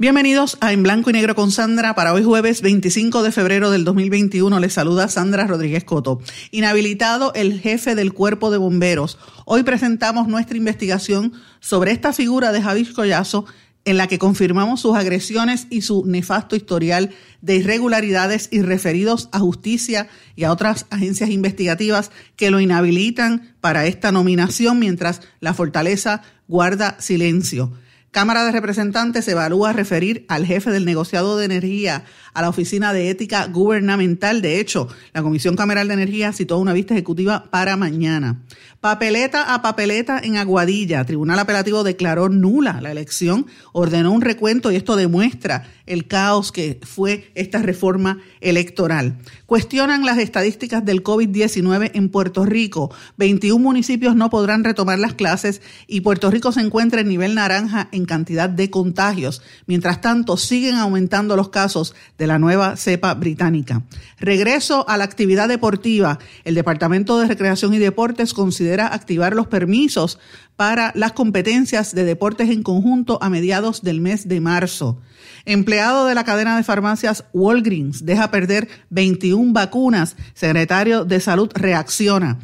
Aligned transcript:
Bienvenidos 0.00 0.56
a 0.62 0.72
En 0.72 0.82
Blanco 0.82 1.10
y 1.10 1.12
Negro 1.12 1.34
con 1.34 1.50
Sandra. 1.50 1.94
Para 1.94 2.14
hoy 2.14 2.24
jueves 2.24 2.62
25 2.62 3.22
de 3.22 3.32
febrero 3.32 3.70
del 3.70 3.84
2021 3.84 4.58
les 4.58 4.72
saluda 4.72 5.08
Sandra 5.08 5.46
Rodríguez 5.46 5.84
Coto. 5.84 6.22
Inhabilitado 6.52 7.34
el 7.34 7.60
jefe 7.60 7.94
del 7.94 8.14
cuerpo 8.14 8.50
de 8.50 8.56
bomberos. 8.56 9.18
Hoy 9.44 9.62
presentamos 9.62 10.26
nuestra 10.26 10.56
investigación 10.56 11.34
sobre 11.60 11.90
esta 11.90 12.14
figura 12.14 12.50
de 12.50 12.62
Javis 12.62 12.92
Collazo 12.92 13.44
en 13.84 13.98
la 13.98 14.06
que 14.06 14.18
confirmamos 14.18 14.80
sus 14.80 14.96
agresiones 14.96 15.66
y 15.68 15.82
su 15.82 16.06
nefasto 16.06 16.56
historial 16.56 17.10
de 17.42 17.56
irregularidades 17.56 18.48
y 18.50 18.62
referidos 18.62 19.28
a 19.32 19.38
justicia 19.40 20.08
y 20.34 20.44
a 20.44 20.52
otras 20.52 20.86
agencias 20.88 21.28
investigativas 21.28 22.10
que 22.36 22.50
lo 22.50 22.60
inhabilitan 22.60 23.54
para 23.60 23.84
esta 23.84 24.12
nominación 24.12 24.78
mientras 24.78 25.20
la 25.40 25.52
fortaleza 25.52 26.22
guarda 26.48 26.96
silencio. 27.00 27.74
Cámara 28.10 28.44
de 28.44 28.50
Representantes 28.50 29.28
evalúa 29.28 29.72
referir 29.72 30.24
al 30.26 30.44
jefe 30.44 30.72
del 30.72 30.84
negociado 30.84 31.38
de 31.38 31.44
energía 31.44 32.04
a 32.34 32.42
la 32.42 32.48
Oficina 32.48 32.92
de 32.92 33.08
Ética 33.08 33.46
Gubernamental. 33.46 34.42
De 34.42 34.58
hecho, 34.58 34.88
la 35.12 35.22
Comisión 35.22 35.54
Cameral 35.54 35.86
de 35.86 35.94
Energía 35.94 36.32
citó 36.32 36.58
una 36.58 36.72
vista 36.72 36.92
ejecutiva 36.94 37.44
para 37.50 37.76
mañana. 37.76 38.42
Papeleta 38.80 39.54
a 39.54 39.62
papeleta 39.62 40.18
en 40.18 40.38
Aguadilla. 40.38 41.04
Tribunal 41.04 41.38
Apelativo 41.38 41.84
declaró 41.84 42.28
nula 42.28 42.80
la 42.80 42.90
elección, 42.90 43.46
ordenó 43.72 44.10
un 44.10 44.22
recuento 44.22 44.72
y 44.72 44.76
esto 44.76 44.96
demuestra 44.96 45.68
el 45.86 46.06
caos 46.06 46.50
que 46.50 46.80
fue 46.82 47.30
esta 47.34 47.58
reforma 47.58 48.18
electoral. 48.40 49.18
Cuestionan 49.46 50.06
las 50.06 50.18
estadísticas 50.18 50.84
del 50.84 51.02
COVID-19 51.02 51.90
en 51.94 52.08
Puerto 52.08 52.44
Rico. 52.44 52.90
21 53.18 53.62
municipios 53.62 54.16
no 54.16 54.30
podrán 54.30 54.64
retomar 54.64 54.98
las 54.98 55.14
clases 55.14 55.60
y 55.86 56.00
Puerto 56.00 56.30
Rico 56.30 56.50
se 56.50 56.60
encuentra 56.60 57.02
en 57.02 57.08
nivel 57.08 57.34
naranja 57.34 57.88
cantidad 58.04 58.48
de 58.48 58.70
contagios. 58.70 59.42
Mientras 59.66 60.00
tanto, 60.00 60.36
siguen 60.36 60.76
aumentando 60.76 61.36
los 61.36 61.50
casos 61.50 61.94
de 62.18 62.26
la 62.26 62.38
nueva 62.38 62.76
cepa 62.76 63.14
británica. 63.14 63.82
Regreso 64.18 64.88
a 64.88 64.96
la 64.96 65.04
actividad 65.04 65.48
deportiva. 65.48 66.18
El 66.44 66.54
Departamento 66.54 67.18
de 67.18 67.28
Recreación 67.28 67.74
y 67.74 67.78
Deportes 67.78 68.34
considera 68.34 68.86
activar 68.86 69.34
los 69.34 69.46
permisos 69.46 70.18
para 70.56 70.92
las 70.94 71.12
competencias 71.12 71.94
de 71.94 72.04
deportes 72.04 72.50
en 72.50 72.62
conjunto 72.62 73.18
a 73.22 73.30
mediados 73.30 73.82
del 73.82 74.00
mes 74.00 74.28
de 74.28 74.40
marzo. 74.40 74.98
Empleado 75.46 76.06
de 76.06 76.14
la 76.14 76.24
cadena 76.24 76.56
de 76.56 76.64
farmacias 76.64 77.24
Walgreens 77.32 78.04
deja 78.04 78.30
perder 78.30 78.68
21 78.90 79.52
vacunas. 79.52 80.16
Secretario 80.34 81.04
de 81.04 81.20
Salud 81.20 81.50
reacciona. 81.54 82.38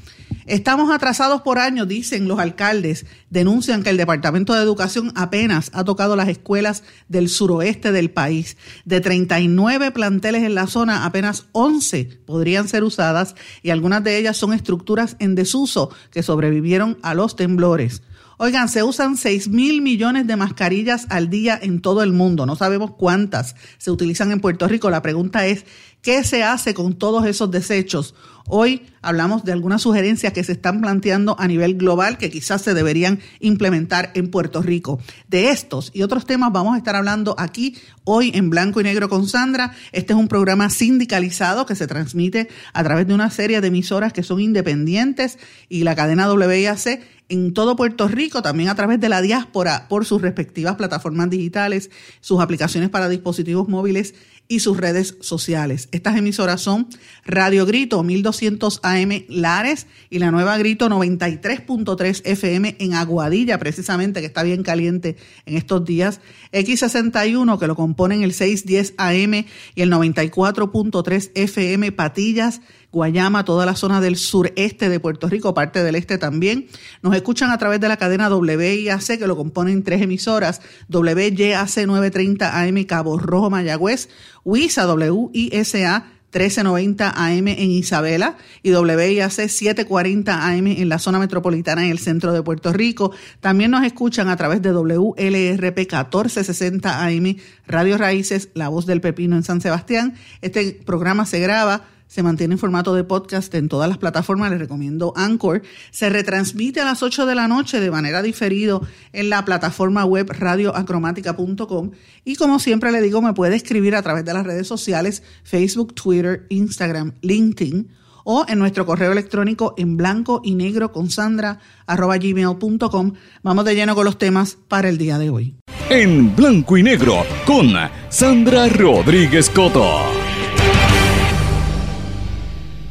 Estamos 0.46 0.90
atrasados 0.90 1.42
por 1.42 1.58
años, 1.58 1.88
dicen 1.88 2.28
los 2.28 2.38
alcaldes. 2.38 3.04
Denuncian 3.30 3.82
que 3.82 3.90
el 3.90 3.96
Departamento 3.96 4.54
de 4.54 4.62
Educación 4.62 5.12
apenas 5.16 5.70
ha 5.74 5.84
tocado 5.84 6.14
las 6.14 6.28
escuelas 6.28 6.84
del 7.08 7.28
suroeste 7.28 7.90
del 7.90 8.10
país. 8.10 8.56
De 8.84 9.00
39 9.00 9.90
planteles 9.90 10.44
en 10.44 10.54
la 10.54 10.66
zona, 10.66 11.04
apenas 11.04 11.46
11 11.52 12.20
podrían 12.26 12.68
ser 12.68 12.84
usadas 12.84 13.34
y 13.62 13.70
algunas 13.70 14.04
de 14.04 14.18
ellas 14.18 14.36
son 14.36 14.52
estructuras 14.52 15.16
en 15.18 15.34
desuso 15.34 15.90
que 16.10 16.22
sobrevivieron 16.22 16.98
a 17.02 17.14
los 17.14 17.34
temblores. 17.34 18.02
Oigan, 18.38 18.68
se 18.68 18.82
usan 18.82 19.16
6 19.16 19.48
mil 19.48 19.80
millones 19.80 20.26
de 20.26 20.36
mascarillas 20.36 21.06
al 21.08 21.30
día 21.30 21.58
en 21.60 21.80
todo 21.80 22.02
el 22.02 22.12
mundo. 22.12 22.44
No 22.44 22.54
sabemos 22.54 22.90
cuántas 22.90 23.56
se 23.78 23.90
utilizan 23.90 24.30
en 24.30 24.40
Puerto 24.40 24.68
Rico. 24.68 24.90
La 24.90 25.00
pregunta 25.00 25.46
es, 25.46 25.64
¿qué 26.02 26.22
se 26.22 26.42
hace 26.44 26.74
con 26.74 26.92
todos 26.98 27.24
esos 27.24 27.50
desechos? 27.50 28.14
Hoy 28.48 28.82
hablamos 29.02 29.44
de 29.44 29.52
algunas 29.52 29.82
sugerencias 29.82 30.32
que 30.32 30.44
se 30.44 30.52
están 30.52 30.80
planteando 30.80 31.34
a 31.40 31.48
nivel 31.48 31.76
global 31.76 32.16
que 32.16 32.30
quizás 32.30 32.62
se 32.62 32.74
deberían 32.74 33.20
implementar 33.40 34.12
en 34.14 34.30
Puerto 34.30 34.62
Rico. 34.62 35.00
De 35.26 35.48
estos 35.48 35.90
y 35.94 36.02
otros 36.02 36.26
temas 36.26 36.52
vamos 36.52 36.74
a 36.74 36.78
estar 36.78 36.94
hablando 36.94 37.34
aquí 37.38 37.76
hoy 38.04 38.30
en 38.34 38.50
Blanco 38.50 38.80
y 38.80 38.84
Negro 38.84 39.08
con 39.08 39.26
Sandra. 39.26 39.72
Este 39.90 40.12
es 40.12 40.18
un 40.18 40.28
programa 40.28 40.70
sindicalizado 40.70 41.66
que 41.66 41.74
se 41.74 41.88
transmite 41.88 42.48
a 42.72 42.84
través 42.84 43.08
de 43.08 43.14
una 43.14 43.30
serie 43.30 43.60
de 43.60 43.68
emisoras 43.68 44.12
que 44.12 44.22
son 44.22 44.40
independientes 44.40 45.38
y 45.68 45.82
la 45.82 45.96
cadena 45.96 46.32
WIAC 46.32 47.15
en 47.28 47.54
todo 47.54 47.76
Puerto 47.76 48.08
Rico, 48.08 48.42
también 48.42 48.68
a 48.68 48.74
través 48.74 49.00
de 49.00 49.08
la 49.08 49.20
diáspora 49.20 49.88
por 49.88 50.04
sus 50.04 50.22
respectivas 50.22 50.76
plataformas 50.76 51.30
digitales, 51.30 51.90
sus 52.20 52.40
aplicaciones 52.40 52.90
para 52.90 53.08
dispositivos 53.08 53.68
móviles 53.68 54.14
y 54.48 54.60
sus 54.60 54.76
redes 54.76 55.16
sociales. 55.20 55.88
Estas 55.90 56.16
emisoras 56.16 56.60
son 56.60 56.88
Radio 57.24 57.66
Grito 57.66 58.02
1200 58.02 58.80
AM 58.82 59.24
Lares 59.28 59.86
y 60.08 60.18
la 60.18 60.30
nueva 60.30 60.56
Grito 60.58 60.88
93.3 60.88 62.22
FM 62.24 62.76
en 62.78 62.94
Aguadilla, 62.94 63.58
precisamente, 63.58 64.20
que 64.20 64.26
está 64.26 64.42
bien 64.42 64.62
caliente 64.62 65.16
en 65.46 65.56
estos 65.56 65.84
días. 65.84 66.20
X61, 66.52 67.58
que 67.58 67.66
lo 67.66 67.74
componen 67.74 68.22
el 68.22 68.32
610 68.32 68.94
AM 68.98 69.46
y 69.74 69.82
el 69.82 69.90
94.3 69.90 71.32
FM 71.34 71.92
Patillas. 71.92 72.60
Guayama, 72.92 73.44
toda 73.44 73.66
la 73.66 73.76
zona 73.76 74.00
del 74.00 74.16
sureste 74.16 74.88
de 74.88 75.00
Puerto 75.00 75.28
Rico, 75.28 75.54
parte 75.54 75.82
del 75.82 75.96
este 75.96 76.18
también. 76.18 76.68
Nos 77.02 77.14
escuchan 77.14 77.50
a 77.50 77.58
través 77.58 77.80
de 77.80 77.88
la 77.88 77.96
cadena 77.96 78.34
WIAC, 78.34 79.18
que 79.18 79.26
lo 79.26 79.36
componen 79.36 79.82
tres 79.82 80.02
emisoras, 80.02 80.60
WYAC 80.88 81.86
930 81.86 82.60
AM 82.60 82.84
Cabo 82.84 83.18
Rojo 83.18 83.50
Mayagüez, 83.50 84.08
WISA, 84.44 84.86
WISA 84.92 86.04
1390 86.36 87.14
AM 87.16 87.48
en 87.48 87.70
Isabela 87.70 88.36
y 88.62 88.72
WIAC 88.72 89.30
740 89.30 90.46
AM 90.46 90.66
en 90.66 90.88
la 90.88 90.98
zona 90.98 91.18
metropolitana 91.18 91.84
en 91.84 91.90
el 91.90 91.98
centro 91.98 92.32
de 92.32 92.42
Puerto 92.42 92.72
Rico. 92.72 93.12
También 93.40 93.70
nos 93.70 93.84
escuchan 93.84 94.28
a 94.28 94.36
través 94.36 94.60
de 94.60 94.72
WLRP 94.72 95.78
1460 95.78 97.06
AM 97.06 97.36
Radio 97.66 97.96
Raíces, 97.96 98.50
La 98.54 98.68
Voz 98.68 98.86
del 98.86 99.00
Pepino 99.00 99.36
en 99.36 99.44
San 99.44 99.60
Sebastián. 99.60 100.14
Este 100.42 100.78
programa 100.84 101.26
se 101.26 101.40
graba 101.40 101.84
se 102.06 102.22
mantiene 102.22 102.54
en 102.54 102.58
formato 102.58 102.94
de 102.94 103.04
podcast 103.04 103.54
en 103.54 103.68
todas 103.68 103.88
las 103.88 103.98
plataformas, 103.98 104.50
les 104.50 104.60
recomiendo 104.60 105.12
Anchor. 105.16 105.62
Se 105.90 106.08
retransmite 106.08 106.80
a 106.80 106.84
las 106.84 107.02
8 107.02 107.26
de 107.26 107.34
la 107.34 107.48
noche 107.48 107.80
de 107.80 107.90
manera 107.90 108.22
diferido 108.22 108.82
en 109.12 109.30
la 109.30 109.44
plataforma 109.44 110.04
web 110.04 110.30
radioacromática.com 110.30 111.90
y 112.24 112.36
como 112.36 112.58
siempre 112.58 112.92
le 112.92 113.00
digo, 113.00 113.22
me 113.22 113.34
puede 113.34 113.56
escribir 113.56 113.96
a 113.96 114.02
través 114.02 114.24
de 114.24 114.34
las 114.34 114.46
redes 114.46 114.66
sociales 114.66 115.22
Facebook, 115.42 115.94
Twitter, 115.94 116.46
Instagram, 116.48 117.14
LinkedIn 117.22 117.88
o 118.24 118.44
en 118.48 118.58
nuestro 118.58 118.84
correo 118.84 119.12
electrónico 119.12 119.74
en 119.78 119.96
blanco 119.96 120.40
y 120.44 120.56
negro 120.56 120.92
con 120.92 121.10
sandra 121.10 121.60
arroba 121.86 122.18
gmail.com. 122.18 123.12
Vamos 123.42 123.64
de 123.64 123.74
lleno 123.74 123.94
con 123.94 124.04
los 124.04 124.18
temas 124.18 124.58
para 124.68 124.88
el 124.88 124.98
día 124.98 125.18
de 125.18 125.30
hoy. 125.30 125.56
En 125.88 126.34
blanco 126.34 126.76
y 126.76 126.82
negro 126.82 127.24
con 127.46 127.72
Sandra 128.08 128.68
Rodríguez 128.68 129.48
Coto. 129.50 130.35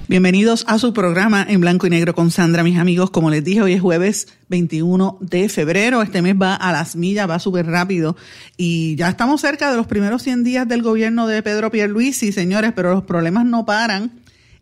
Bienvenidos 0.08 0.66
a 0.68 0.78
su 0.78 0.94
programa 0.94 1.44
en 1.50 1.62
blanco 1.62 1.88
y 1.88 1.90
negro 1.90 2.14
con 2.14 2.30
Sandra, 2.30 2.62
mis 2.62 2.78
amigos. 2.78 3.10
Como 3.10 3.32
les 3.32 3.44
dije, 3.44 3.64
hoy 3.64 3.74
es 3.74 3.82
jueves 3.82 4.28
21 4.50 5.18
de 5.20 5.50
febrero. 5.50 6.04
Este 6.04 6.22
mes 6.22 6.36
va 6.40 6.54
a 6.54 6.72
las 6.72 6.96
millas, 6.96 7.28
va 7.28 7.40
súper 7.40 7.66
rápido. 7.66 8.16
Y 8.56 8.96
ya 8.98 9.10
estamos 9.10 9.42
cerca 9.42 9.72
de 9.72 9.78
los 9.78 9.88
primeros 9.88 10.22
100 10.22 10.44
días 10.44 10.68
del 10.68 10.84
gobierno 10.84 11.26
de 11.26 11.42
Pedro 11.42 11.72
Pierluisi, 11.72 12.32
señores, 12.32 12.72
pero 12.76 12.94
los 12.94 13.04
problemas 13.04 13.46
no 13.46 13.66
paran. 13.66 14.12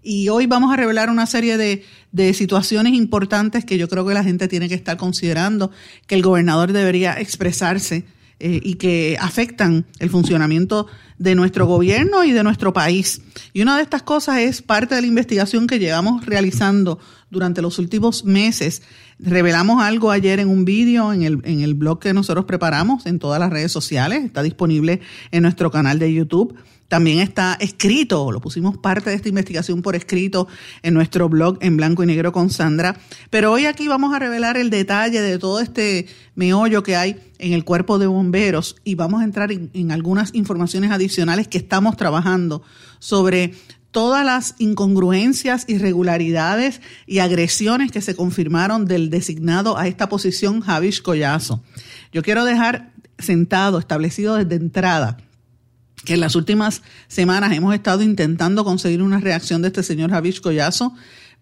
Y 0.01 0.29
hoy 0.29 0.45
vamos 0.45 0.71
a 0.71 0.77
revelar 0.77 1.09
una 1.09 1.25
serie 1.25 1.57
de, 1.57 1.83
de 2.13 2.33
situaciones 2.33 2.93
importantes 2.93 3.65
que 3.65 3.77
yo 3.77 3.89
creo 3.89 4.07
que 4.07 4.13
la 4.13 4.23
gente 4.23 4.47
tiene 4.47 4.69
que 4.69 4.75
estar 4.75 4.95
considerando, 4.95 5.71
que 6.07 6.15
el 6.15 6.21
gobernador 6.21 6.71
debería 6.71 7.19
expresarse 7.19 8.05
eh, 8.45 8.59
y 8.61 8.73
que 8.73 9.15
afectan 9.21 9.85
el 9.99 10.09
funcionamiento 10.09 10.87
de 11.17 11.33
nuestro 11.33 11.65
gobierno 11.65 12.25
y 12.25 12.33
de 12.33 12.43
nuestro 12.43 12.73
país. 12.73 13.21
Y 13.53 13.61
una 13.61 13.77
de 13.77 13.83
estas 13.83 14.03
cosas 14.03 14.39
es 14.39 14.61
parte 14.61 14.95
de 14.95 14.99
la 14.99 15.07
investigación 15.07 15.65
que 15.65 15.79
llevamos 15.79 16.25
realizando 16.25 16.99
durante 17.29 17.61
los 17.61 17.79
últimos 17.79 18.25
meses. 18.25 18.81
Revelamos 19.17 19.81
algo 19.81 20.11
ayer 20.11 20.41
en 20.41 20.49
un 20.49 20.65
vídeo 20.65 21.13
en 21.13 21.23
el, 21.23 21.39
en 21.45 21.61
el 21.61 21.73
blog 21.73 21.99
que 21.99 22.13
nosotros 22.13 22.43
preparamos 22.43 23.05
en 23.05 23.17
todas 23.17 23.39
las 23.39 23.49
redes 23.49 23.71
sociales. 23.71 24.25
Está 24.25 24.43
disponible 24.43 24.99
en 25.31 25.43
nuestro 25.43 25.71
canal 25.71 25.97
de 25.97 26.13
YouTube. 26.13 26.53
También 26.93 27.21
está 27.21 27.57
escrito, 27.59 28.31
lo 28.31 28.39
pusimos 28.39 28.77
parte 28.77 29.09
de 29.09 29.15
esta 29.15 29.27
investigación 29.27 29.81
por 29.81 29.95
escrito 29.95 30.47
en 30.83 30.93
nuestro 30.93 31.27
blog 31.27 31.57
en 31.59 31.75
blanco 31.75 32.03
y 32.03 32.05
negro 32.05 32.31
con 32.31 32.51
Sandra. 32.51 32.95
Pero 33.31 33.51
hoy 33.51 33.65
aquí 33.65 33.87
vamos 33.87 34.13
a 34.13 34.19
revelar 34.19 34.57
el 34.57 34.69
detalle 34.69 35.19
de 35.19 35.39
todo 35.39 35.59
este 35.59 36.05
meollo 36.35 36.83
que 36.83 36.95
hay 36.95 37.19
en 37.39 37.53
el 37.53 37.65
cuerpo 37.65 37.97
de 37.97 38.05
bomberos 38.05 38.75
y 38.83 38.93
vamos 38.93 39.21
a 39.21 39.23
entrar 39.23 39.51
en, 39.51 39.71
en 39.73 39.91
algunas 39.91 40.35
informaciones 40.35 40.91
adicionales 40.91 41.47
que 41.47 41.57
estamos 41.57 41.97
trabajando 41.97 42.61
sobre 42.99 43.55
todas 43.89 44.23
las 44.23 44.53
incongruencias, 44.59 45.65
irregularidades 45.67 46.79
y 47.07 47.17
agresiones 47.17 47.91
que 47.91 48.01
se 48.01 48.15
confirmaron 48.15 48.85
del 48.85 49.09
designado 49.09 49.79
a 49.79 49.87
esta 49.87 50.09
posición 50.09 50.61
Javish 50.61 51.01
Collazo. 51.01 51.63
Yo 52.11 52.21
quiero 52.21 52.45
dejar 52.45 52.91
sentado, 53.17 53.79
establecido 53.79 54.35
desde 54.35 54.57
entrada, 54.57 55.17
que 56.05 56.15
en 56.15 56.19
las 56.19 56.35
últimas 56.35 56.81
semanas 57.07 57.53
hemos 57.53 57.73
estado 57.73 58.01
intentando 58.01 58.63
conseguir 58.63 59.01
una 59.01 59.19
reacción 59.19 59.61
de 59.61 59.69
este 59.69 59.83
señor 59.83 60.11
Javish 60.11 60.41
Collazo, 60.41 60.93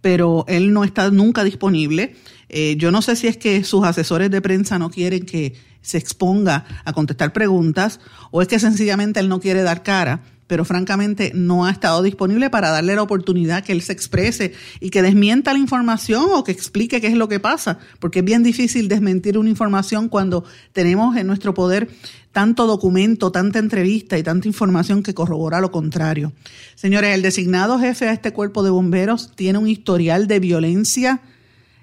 pero 0.02 0.46
él 0.48 0.74
no 0.74 0.84
está 0.84 1.10
nunca 1.12 1.44
disponible. 1.44 2.16
Eh, 2.50 2.76
yo 2.78 2.92
no 2.92 3.02
sé 3.02 3.16
si 3.16 3.28
es 3.28 3.38
que 3.38 3.64
sus 3.64 3.84
asesores 3.84 4.30
de 4.30 4.42
prensa 4.42 4.78
no 4.78 4.90
quieren 4.90 5.26
que 5.26 5.54
se 5.82 5.98
exponga 5.98 6.66
a 6.86 6.94
contestar 6.94 7.34
preguntas 7.34 8.00
o 8.30 8.42
es 8.42 8.48
que 8.48 8.60
sencillamente 8.60 9.20
él 9.20 9.30
no 9.30 9.40
quiere 9.40 9.64
dar 9.64 9.84
cara, 9.84 10.22
pero 10.52 10.66
francamente 10.66 11.32
no 11.34 11.66
ha 11.66 11.72
estado 11.72 12.04
disponible 12.04 12.50
para 12.50 12.72
darle 12.72 12.96
la 12.96 13.04
oportunidad 13.04 13.64
que 13.64 13.72
él 13.72 13.82
se 13.82 13.94
exprese 13.94 14.54
y 14.82 14.90
que 14.90 15.02
desmienta 15.02 15.54
la 15.54 15.60
información 15.60 16.26
o 16.34 16.44
que 16.44 16.52
explique 16.52 17.00
qué 17.00 17.08
es 17.08 17.16
lo 17.16 17.30
que 17.30 17.40
pasa, 17.40 17.80
porque 18.00 18.20
es 18.20 18.26
bien 18.26 18.44
difícil 18.44 18.90
desmentir 18.90 19.38
una 19.38 19.50
información 19.50 20.10
cuando 20.10 20.44
tenemos 20.74 21.16
en 21.16 21.26
nuestro 21.26 21.54
poder 21.54 21.90
tanto 22.32 22.66
documento, 22.66 23.32
tanta 23.32 23.60
entrevista 23.60 24.18
y 24.18 24.24
tanta 24.24 24.48
información 24.48 25.04
que 25.04 25.14
corrobora 25.14 25.60
lo 25.60 25.72
contrario. 25.72 26.34
Señores, 26.76 27.14
el 27.14 27.22
designado 27.22 27.80
jefe 27.80 28.08
a 28.08 28.14
este 28.14 28.34
cuerpo 28.34 28.64
de 28.64 28.70
bomberos 28.70 29.32
tiene 29.36 29.60
un 29.60 29.68
historial 29.68 30.28
de 30.28 30.40
violencia 30.40 31.22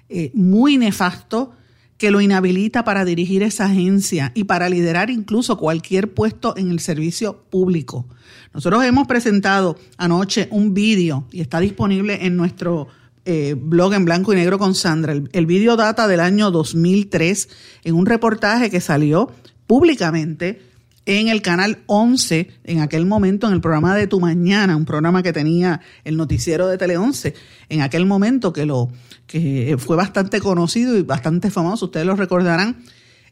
eh, 0.09 0.31
muy 0.33 0.77
nefasto 0.77 1.53
que 1.97 2.11
lo 2.11 2.21
inhabilita 2.21 2.83
para 2.85 3.05
dirigir 3.05 3.43
esa 3.43 3.65
agencia 3.65 4.31
y 4.33 4.45
para 4.45 4.69
liderar 4.69 5.09
incluso 5.09 5.57
cualquier 5.57 6.13
puesto 6.13 6.55
en 6.57 6.71
el 6.71 6.79
servicio 6.79 7.43
público. 7.49 8.07
Nosotros 8.53 8.83
hemos 8.85 9.05
presentado 9.05 9.77
anoche 9.97 10.47
un 10.49 10.73
vídeo 10.73 11.25
y 11.31 11.41
está 11.41 11.59
disponible 11.59 12.25
en 12.25 12.37
nuestro 12.37 12.87
eh, 13.25 13.55
blog 13.59 13.93
en 13.93 14.05
blanco 14.05 14.31
y 14.33 14.37
negro 14.37 14.57
con 14.57 14.75
Sandra. 14.75 15.11
El, 15.11 15.29
el 15.33 15.45
vídeo 15.45 15.75
data 15.75 16.07
del 16.07 16.21
año 16.21 16.51
2003 16.51 17.49
en 17.83 17.95
un 17.95 18.05
reportaje 18.05 18.71
que 18.71 18.79
salió 18.79 19.31
públicamente 19.69 20.63
en 21.05 21.27
el 21.27 21.43
canal 21.43 21.83
11, 21.85 22.49
en 22.63 22.79
aquel 22.79 23.05
momento 23.05 23.45
en 23.45 23.53
el 23.53 23.61
programa 23.61 23.95
de 23.95 24.07
Tu 24.07 24.19
Mañana, 24.19 24.75
un 24.75 24.83
programa 24.83 25.21
que 25.21 25.31
tenía 25.31 25.79
el 26.03 26.17
noticiero 26.17 26.67
de 26.67 26.79
Tele 26.79 26.97
11, 26.97 27.35
en 27.69 27.81
aquel 27.81 28.07
momento 28.07 28.51
que 28.51 28.65
lo 28.65 28.89
que 29.27 29.75
fue 29.77 29.95
bastante 29.95 30.39
conocido 30.39 30.97
y 30.97 31.03
bastante 31.03 31.51
famoso, 31.51 31.85
ustedes 31.85 32.07
lo 32.07 32.15
recordarán. 32.15 32.77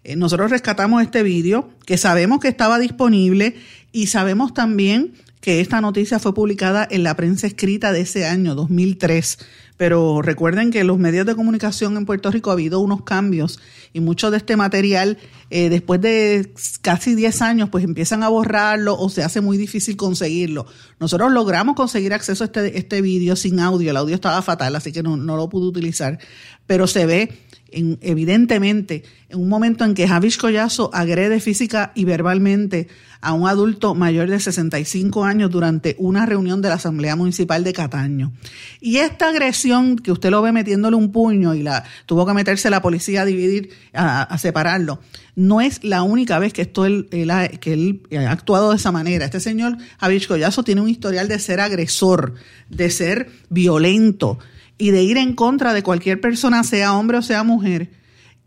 Eh, 0.04 0.16
nosotros 0.16 0.52
rescatamos 0.52 1.02
este 1.02 1.24
vídeo 1.24 1.72
que 1.88 1.98
sabemos 1.98 2.40
que 2.40 2.50
estaba 2.50 2.78
disponible 2.78 3.56
y 3.92 4.06
sabemos 4.06 4.54
también 4.54 5.14
que 5.42 5.60
esta 5.60 5.82
noticia 5.82 6.20
fue 6.20 6.36
publicada 6.36 6.88
en 6.88 7.02
la 7.02 7.16
prensa 7.16 7.48
escrita 7.48 7.92
de 7.92 8.02
ese 8.02 8.28
año, 8.28 8.54
2003. 8.54 9.40
Pero 9.78 10.24
recuerden 10.24 10.72
que 10.72 10.84
los 10.84 10.98
medios 10.98 11.26
de 11.26 11.36
comunicación 11.36 11.96
en 11.98 12.06
Puerto 12.06 12.32
Rico 12.32 12.50
ha 12.50 12.54
habido 12.54 12.80
unos 12.80 13.04
cambios 13.04 13.60
y 13.94 14.00
mucho 14.00 14.32
de 14.32 14.38
este 14.38 14.58
material, 14.58 15.18
eh, 15.52 15.70
después 15.70 16.02
de 16.02 16.52
casi 16.82 17.14
10 17.14 17.42
años, 17.44 17.70
pues 17.70 17.84
empiezan 17.84 18.24
a 18.24 18.30
borrarlo 18.30 18.98
o 18.98 19.10
se 19.10 19.24
hace 19.24 19.40
muy 19.40 19.58
difícil 19.58 19.96
conseguirlo. 19.96 20.66
Nosotros 21.00 21.32
logramos 21.32 21.76
conseguir 21.76 22.14
acceso 22.14 22.44
a 22.44 22.48
este, 22.48 22.78
este 22.78 23.02
vídeo 23.02 23.36
sin 23.36 23.60
audio. 23.60 23.92
El 23.92 23.98
audio 23.98 24.16
estaba 24.16 24.42
fatal, 24.42 24.76
así 24.76 24.92
que 24.92 25.04
no, 25.04 25.16
no 25.16 25.38
lo 25.38 25.48
pude 25.48 25.68
utilizar. 25.68 26.20
Pero 26.66 26.88
se 26.88 27.06
ve 27.06 27.47
evidentemente, 27.72 29.04
en 29.30 29.40
un 29.40 29.50
momento 29.50 29.84
en 29.84 29.94
que 29.94 30.08
Javish 30.08 30.38
Collazo 30.38 30.90
agrede 30.94 31.40
física 31.40 31.92
y 31.96 32.06
verbalmente 32.06 32.88
a 33.22 33.34
un 33.34 33.48
adulto 33.48 33.96
mayor 33.96 34.30
de 34.30 34.40
65 34.40 35.26
años 35.26 35.50
durante 35.50 35.96
una 36.00 36.26
reunión 36.26 36.62
de 36.62 36.70
la 36.70 36.76
Asamblea 36.76 37.16
Municipal 37.16 37.64
de 37.64 37.74
Cataño. 37.74 38.32
Y 38.80 38.98
esta 38.98 39.30
agresión, 39.30 39.98
que 39.98 40.12
usted 40.12 40.30
lo 40.30 40.42
ve 40.42 40.52
metiéndole 40.52 40.96
un 40.96 41.12
puño 41.12 41.54
y 41.54 41.64
la 41.64 41.84
tuvo 42.06 42.26
que 42.26 42.34
meterse 42.34 42.70
la 42.70 42.82
policía 42.82 43.24
a 43.24 43.26
dividir, 43.26 43.72
a, 43.94 44.38
separarlo, 44.38 45.00
no 45.36 45.62
es 45.62 45.84
la 45.84 46.04
única 46.04 46.40
vez 46.40 46.54
que, 46.54 46.62
esto 46.64 46.86
él, 46.86 47.08
que 47.10 47.74
él 47.74 48.02
ha 48.18 48.32
actuado 48.32 48.72
de 48.72 48.78
esa 48.78 48.92
manera. 48.92 49.26
Este 49.26 49.40
señor 49.40 49.78
Javish 50.00 50.28
Collazo 50.28 50.64
tiene 50.64 50.82
un 50.82 50.90
historial 50.90 51.28
de 51.28 51.40
ser 51.40 51.60
agresor, 51.60 52.36
de 52.70 52.90
ser 52.90 53.30
violento, 53.50 54.40
y 54.78 54.92
de 54.92 55.04
ir 55.04 55.18
en 55.18 55.34
contra 55.34 55.74
de 55.74 55.84
cualquier 55.84 56.22
persona, 56.22 56.64
sea 56.64 56.94
hombre 56.94 57.18
o 57.18 57.22
sea 57.22 57.44
mujer, 57.44 57.90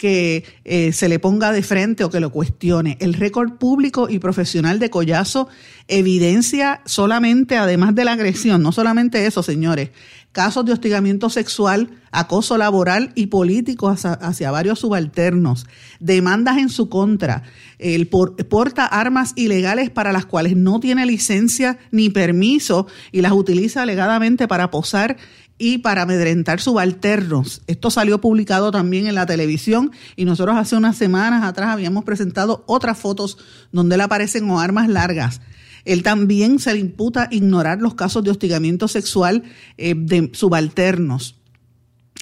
que 0.01 0.45
eh, 0.65 0.93
se 0.93 1.11
le 1.11 1.19
ponga 1.19 1.53
de 1.53 1.63
frente 1.63 2.05
o 2.05 2.11
que 2.11 2.21
lo 2.21 2.31
cuestione. 2.31 2.97
El 3.01 3.13
récord 3.13 3.59
público 3.59 4.09
y 4.09 4.19
profesional 4.19 4.79
de 4.79 4.89
Collazo 4.89 5.49
evidencia 5.89 6.81
solamente, 6.87 7.59
además 7.59 7.95
de 7.95 8.07
la 8.07 8.13
agresión, 8.13 8.63
no 8.63 8.73
solamente 8.73 9.27
eso, 9.27 9.43
señores, 9.43 9.91
casos 10.33 10.65
de 10.65 10.73
hostigamiento 10.73 11.29
sexual, 11.29 11.91
acoso 12.13 12.57
laboral 12.57 13.13
y 13.15 13.27
político 13.27 13.89
hacia, 13.91 14.51
varios 14.51 14.79
subalternos, 14.79 15.67
demandas 15.99 16.59
en 16.59 16.69
su 16.69 16.89
contra, 16.89 17.43
el 17.79 18.09
porta 18.09 18.87
armas 18.87 19.33
ilegales 19.37 19.91
para 19.91 20.13
las 20.13 20.27
cuales 20.27 20.57
no 20.57 20.81
tiene 20.81 21.05
licencia 21.05 21.79
ni 21.91 22.09
permiso 22.09 22.87
y 23.13 23.21
las 23.21 23.33
utiliza 23.33 23.83
alegadamente 23.83 24.49
para 24.49 24.71
posar 24.71 25.17
y 25.61 25.79
para 25.79 26.03
amedrentar 26.03 26.59
subalternos. 26.59 27.61
Esto 27.67 27.91
salió 27.91 28.19
publicado 28.19 28.71
también 28.71 29.07
en 29.07 29.15
la 29.15 29.27
televisión 29.27 29.93
y 30.17 30.25
nosotros 30.25 30.57
hace 30.57 30.75
unas 30.75 30.97
semanas 30.97 31.45
atrás 31.45 31.69
habíamos 31.69 32.05
presentado 32.05 32.65
otras 32.67 32.99
fotos 32.99 33.37
donde 33.71 33.97
él 33.97 34.01
aparece 34.01 34.41
con 34.41 34.59
armas 34.59 34.89
largas. 34.89 35.43
Él 35.85 36.03
también 36.03 36.61
se 36.61 36.73
le 36.73 36.81
imputa 36.81 37.29
ignorar 37.31 37.83
los 37.83 37.95
casos 37.95 38.25
de 38.25 38.31
hostigamiento 38.31 38.89
sexual 38.89 39.43
eh, 39.77 39.95
de 39.95 40.31
subalternos. 40.33 41.37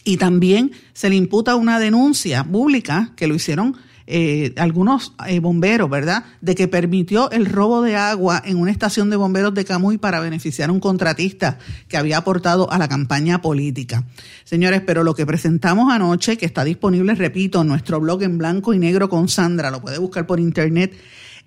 Y 0.04 0.16
también 0.16 0.72
se 0.92 1.08
le 1.08 1.14
imputa 1.14 1.54
una 1.54 1.78
denuncia 1.78 2.42
pública 2.42 3.12
que 3.14 3.28
lo 3.28 3.36
hicieron 3.36 3.76
eh, 4.10 4.54
algunos 4.56 5.12
eh, 5.26 5.38
bomberos, 5.38 5.90
¿verdad?, 5.90 6.24
de 6.40 6.54
que 6.54 6.66
permitió 6.66 7.30
el 7.30 7.44
robo 7.44 7.82
de 7.82 7.94
agua 7.94 8.42
en 8.42 8.56
una 8.56 8.70
estación 8.70 9.10
de 9.10 9.16
bomberos 9.16 9.52
de 9.52 9.66
Camuy 9.66 9.98
para 9.98 10.18
beneficiar 10.20 10.70
a 10.70 10.72
un 10.72 10.80
contratista 10.80 11.58
que 11.88 11.98
había 11.98 12.16
aportado 12.16 12.72
a 12.72 12.78
la 12.78 12.88
campaña 12.88 13.42
política. 13.42 14.04
Señores, 14.44 14.80
pero 14.86 15.04
lo 15.04 15.14
que 15.14 15.26
presentamos 15.26 15.92
anoche, 15.92 16.38
que 16.38 16.46
está 16.46 16.64
disponible, 16.64 17.14
repito, 17.16 17.60
en 17.60 17.68
nuestro 17.68 18.00
blog 18.00 18.22
en 18.22 18.38
blanco 18.38 18.72
y 18.72 18.78
negro 18.78 19.10
con 19.10 19.28
Sandra, 19.28 19.70
lo 19.70 19.82
puede 19.82 19.98
buscar 19.98 20.26
por 20.26 20.40
internet, 20.40 20.96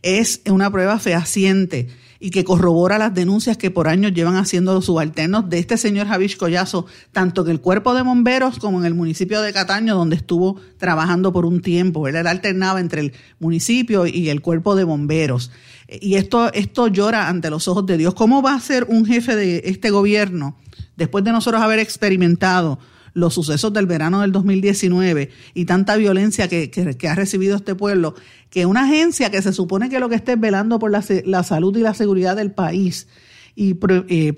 es 0.04 0.42
una 0.46 0.70
prueba 0.70 1.00
fehaciente 1.00 1.88
y 2.24 2.30
que 2.30 2.44
corrobora 2.44 3.00
las 3.00 3.16
denuncias 3.16 3.58
que 3.58 3.72
por 3.72 3.88
años 3.88 4.14
llevan 4.14 4.36
haciendo 4.36 4.76
los 4.76 4.86
subalternos 4.86 5.50
de 5.50 5.58
este 5.58 5.76
señor 5.76 6.08
Javish 6.08 6.38
Collazo, 6.38 6.86
tanto 7.12 7.44
en 7.44 7.50
el 7.50 7.60
cuerpo 7.60 7.96
de 7.96 8.04
bomberos 8.04 8.60
como 8.60 8.80
en 8.80 8.86
el 8.86 8.94
municipio 8.94 9.42
de 9.42 9.52
Cataño, 9.52 9.96
donde 9.96 10.18
estuvo 10.18 10.62
trabajando 10.78 11.34
por 11.34 11.46
un 11.46 11.62
tiempo. 11.62 12.08
Él 12.08 12.16
alternaba 12.16 12.80
entre 12.80 13.02
el 13.02 13.14
municipio 13.40 14.06
y 14.06 14.30
el 14.30 14.42
cuerpo 14.42 14.76
de 14.76 14.84
bomberos. 14.84 15.52
Y 15.90 16.14
esto, 16.14 16.54
esto 16.54 16.88
llora 16.88 17.28
ante 17.28 17.50
los 17.50 17.68
ojos 17.68 17.88
de 17.88 17.98
Dios. 17.98 18.14
¿Cómo 18.14 18.44
va 18.44 18.54
a 18.54 18.60
ser 18.60 18.86
un 18.88 19.04
jefe 19.06 19.36
de 19.36 19.64
este 19.66 19.90
gobierno, 19.90 20.56
después 20.98 21.24
de 21.24 21.32
nosotros 21.32 21.60
haber 21.60 21.80
experimentado 21.80 22.78
los 23.14 23.34
sucesos 23.34 23.74
del 23.74 23.86
verano 23.86 24.22
del 24.22 24.32
2019 24.32 25.30
y 25.54 25.66
tanta 25.66 25.96
violencia 25.96 26.48
que, 26.48 27.08
ha 27.10 27.16
recibido 27.16 27.56
este 27.56 27.76
pueblo, 27.76 28.16
que 28.50 28.66
una 28.66 28.86
agencia 28.86 29.30
que 29.30 29.42
se 29.42 29.54
supone 29.54 29.90
que 29.90 30.00
lo 30.00 30.10
que 30.10 30.16
esté 30.16 30.36
velando 30.36 30.80
por 30.80 30.92
la, 30.92 31.44
salud 31.44 31.76
y 31.78 31.82
la 31.82 31.94
seguridad 31.94 32.36
del 32.36 32.52
país 32.52 33.08
y 33.56 33.76
eh, 34.08 34.34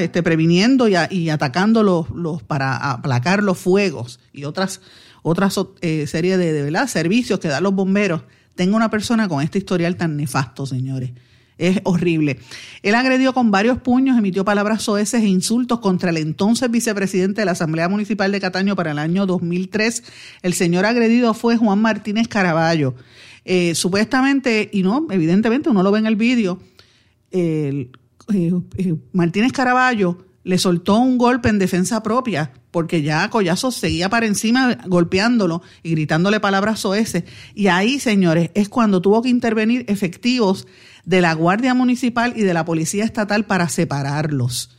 Este, 0.00 0.22
previniendo 0.22 0.88
y, 0.88 1.30
atacando 1.30 1.82
los, 1.82 2.10
los, 2.10 2.42
para 2.42 2.76
aplacar 2.76 3.42
los 3.42 3.58
fuegos 3.58 4.20
y 4.32 4.44
otras 4.44 4.80
otras 5.22 5.58
eh, 5.80 6.06
serie 6.06 6.38
de, 6.38 6.52
de 6.52 6.88
servicios 6.88 7.40
que 7.40 7.48
dan 7.48 7.64
los 7.64 7.74
bomberos, 7.74 8.22
tenga 8.54 8.76
una 8.76 8.90
persona 8.90 9.28
con 9.28 9.42
este 9.42 9.58
historial 9.58 9.96
tan 9.96 10.16
nefasto, 10.16 10.66
señores. 10.66 11.10
Es 11.58 11.80
horrible. 11.84 12.38
Él 12.82 12.94
agredió 12.94 13.32
con 13.32 13.50
varios 13.50 13.78
puños, 13.78 14.18
emitió 14.18 14.44
palabras 14.44 14.82
soeces 14.82 15.22
e 15.22 15.26
insultos 15.26 15.80
contra 15.80 16.10
el 16.10 16.18
entonces 16.18 16.70
vicepresidente 16.70 17.40
de 17.40 17.46
la 17.46 17.52
Asamblea 17.52 17.88
Municipal 17.88 18.30
de 18.30 18.40
Cataño 18.40 18.76
para 18.76 18.90
el 18.90 18.98
año 18.98 19.24
2003. 19.24 20.02
El 20.42 20.52
señor 20.52 20.84
agredido 20.84 21.32
fue 21.32 21.56
Juan 21.56 21.80
Martínez 21.80 22.28
Caraballo. 22.28 22.94
Eh, 23.44 23.74
supuestamente, 23.74 24.68
y 24.72 24.82
no, 24.82 25.06
evidentemente 25.10 25.70
uno 25.70 25.82
lo 25.82 25.92
ve 25.92 26.00
en 26.00 26.06
el 26.06 26.16
vídeo, 26.16 26.58
eh, 27.30 27.90
eh, 28.34 28.94
Martínez 29.12 29.52
Caraballo 29.52 30.26
le 30.42 30.58
soltó 30.58 30.98
un 30.98 31.18
golpe 31.18 31.48
en 31.48 31.58
defensa 31.58 32.02
propia, 32.02 32.52
porque 32.70 33.02
ya 33.02 33.28
Collazo 33.30 33.72
seguía 33.72 34.08
para 34.08 34.26
encima 34.26 34.78
golpeándolo 34.86 35.62
y 35.82 35.92
gritándole 35.92 36.38
palabras 36.38 36.80
soeces. 36.80 37.24
Y 37.54 37.66
ahí, 37.66 37.98
señores, 37.98 38.50
es 38.54 38.68
cuando 38.68 39.02
tuvo 39.02 39.22
que 39.22 39.28
intervenir 39.28 39.84
efectivos 39.88 40.68
de 41.06 41.22
la 41.22 41.32
Guardia 41.32 41.72
Municipal 41.72 42.34
y 42.36 42.42
de 42.42 42.52
la 42.52 42.66
Policía 42.66 43.04
Estatal 43.04 43.46
para 43.46 43.70
separarlos. 43.70 44.76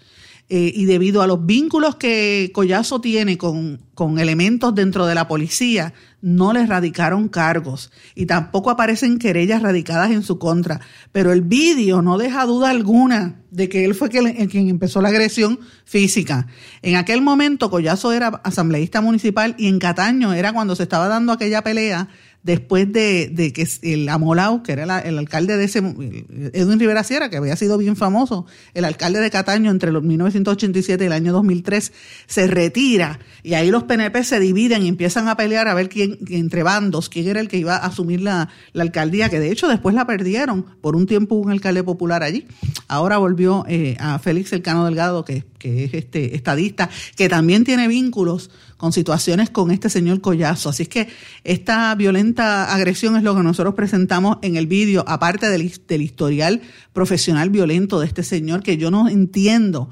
Eh, 0.49 0.71
y 0.73 0.85
debido 0.85 1.21
a 1.21 1.27
los 1.27 1.45
vínculos 1.45 1.97
que 1.97 2.51
Collazo 2.53 3.01
tiene 3.01 3.37
con, 3.37 3.81
con 3.93 4.17
elementos 4.17 4.73
dentro 4.73 5.05
de 5.05 5.13
la 5.13 5.27
policía, 5.27 5.93
no 6.21 6.53
le 6.53 6.65
radicaron 6.65 7.27
cargos 7.27 7.91
y 8.15 8.27
tampoco 8.27 8.69
aparecen 8.69 9.19
querellas 9.19 9.61
radicadas 9.61 10.11
en 10.11 10.23
su 10.23 10.39
contra. 10.39 10.79
Pero 11.11 11.33
el 11.33 11.41
vídeo 11.41 12.01
no 12.01 12.17
deja 12.17 12.45
duda 12.45 12.69
alguna 12.69 13.41
de 13.51 13.67
que 13.67 13.83
él 13.83 13.93
fue 13.93 14.09
quien, 14.09 14.47
quien 14.47 14.69
empezó 14.69 15.01
la 15.01 15.09
agresión 15.09 15.59
física. 15.83 16.47
En 16.81 16.95
aquel 16.95 17.21
momento 17.21 17.69
Collazo 17.69 18.13
era 18.13 18.27
asambleísta 18.45 19.01
municipal 19.01 19.53
y 19.57 19.67
en 19.67 19.79
Cataño 19.79 20.33
era 20.33 20.53
cuando 20.53 20.77
se 20.77 20.83
estaba 20.83 21.09
dando 21.09 21.33
aquella 21.33 21.61
pelea 21.61 22.07
después 22.43 22.91
de, 22.91 23.51
que 23.53 23.67
el 23.81 24.07
Amolao, 24.09 24.63
que 24.63 24.71
era 24.71 24.99
el 24.99 25.17
alcalde 25.17 25.57
de 25.57 25.65
ese, 25.65 25.79
Edwin 25.79 26.79
Rivera 26.79 27.03
Sierra, 27.03 27.29
que 27.29 27.37
había 27.37 27.55
sido 27.55 27.77
bien 27.77 27.95
famoso, 27.95 28.45
el 28.73 28.85
alcalde 28.85 29.19
de 29.19 29.29
Cataño 29.29 29.69
entre 29.69 29.91
los 29.91 30.03
1987 30.03 31.03
y 31.03 31.07
el 31.07 31.13
año 31.13 31.33
2003, 31.33 31.91
se 32.25 32.47
retira 32.47 33.19
y 33.43 33.53
ahí 33.53 33.69
los 33.69 33.83
PNP 33.83 34.23
se 34.23 34.39
dividen 34.39 34.83
y 34.83 34.87
empiezan 34.87 35.27
a 35.27 35.35
pelear 35.35 35.67
a 35.67 35.73
ver 35.73 35.89
quién, 35.89 36.19
entre 36.29 36.63
bandos, 36.63 37.09
quién 37.09 37.27
era 37.27 37.39
el 37.39 37.47
que 37.47 37.57
iba 37.57 37.75
a 37.75 37.85
asumir 37.85 38.21
la, 38.21 38.49
alcaldía, 38.75 39.29
que 39.29 39.39
de 39.39 39.51
hecho 39.51 39.67
después 39.67 39.95
la 39.95 40.05
perdieron. 40.05 40.65
Por 40.81 40.95
un 40.95 41.05
tiempo 41.05 41.35
un 41.35 41.51
alcalde 41.51 41.83
popular 41.83 42.23
allí. 42.23 42.45
Ahora 42.87 43.17
volvió 43.17 43.65
eh, 43.67 43.97
a 43.99 44.19
Félix 44.19 44.53
Elcano 44.53 44.85
Delgado, 44.85 45.25
que, 45.25 45.43
que 45.59 45.85
es 45.85 45.93
este 45.93 46.35
estadista, 46.35 46.89
que 47.15 47.29
también 47.29 47.63
tiene 47.63 47.87
vínculos 47.87 48.49
con 48.77 48.93
situaciones 48.93 49.49
con 49.49 49.71
este 49.71 49.89
señor 49.89 50.21
Collazo. 50.21 50.69
Así 50.69 50.83
es 50.83 50.89
que 50.89 51.09
esta 51.43 51.93
violenta 51.95 52.73
agresión 52.73 53.17
es 53.17 53.23
lo 53.23 53.35
que 53.35 53.43
nosotros 53.43 53.73
presentamos 53.73 54.37
en 54.43 54.55
el 54.55 54.67
vídeo, 54.67 55.03
aparte 55.07 55.49
del, 55.49 55.63
historial 56.01 56.61
profesional 56.93 57.49
violento 57.49 57.99
de 57.99 58.05
este 58.05 58.23
señor, 58.23 58.63
que 58.63 58.77
yo 58.77 58.91
no 58.91 59.09
entiendo 59.09 59.89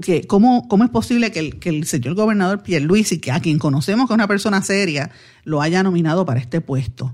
que 0.00 0.26
cómo, 0.28 0.68
es 0.82 0.90
posible 0.90 1.32
que 1.32 1.58
el, 1.68 1.86
señor 1.86 2.14
gobernador 2.14 2.62
Pierluisi, 2.62 3.18
que 3.18 3.32
a 3.32 3.40
quien 3.40 3.58
conocemos 3.58 4.06
que 4.06 4.12
es 4.12 4.16
una 4.16 4.28
persona 4.28 4.62
seria, 4.62 5.10
lo 5.44 5.60
haya 5.60 5.82
nominado 5.82 6.24
para 6.24 6.38
este 6.38 6.60
puesto. 6.60 7.12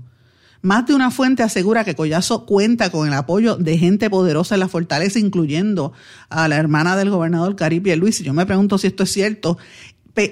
Más 0.61 0.85
de 0.85 0.93
una 0.93 1.09
fuente 1.09 1.41
asegura 1.41 1.85
que 1.85 1.95
Collazo 1.95 2.45
cuenta 2.45 2.89
con 2.89 3.07
el 3.07 3.13
apoyo 3.13 3.55
de 3.55 3.77
gente 3.77 4.09
poderosa 4.09 4.55
en 4.55 4.59
la 4.59 4.67
fortaleza, 4.67 5.17
incluyendo 5.17 5.93
a 6.27 6.49
la 6.49 6.57
hermana 6.57 6.97
del 6.97 7.09
gobernador 7.09 7.55
Caribe 7.55 7.95
Luis. 7.95 8.19
Yo 8.19 8.33
me 8.33 8.45
pregunto 8.45 8.77
si 8.77 8.87
esto 8.87 9.03
es 9.03 9.11
cierto 9.11 9.57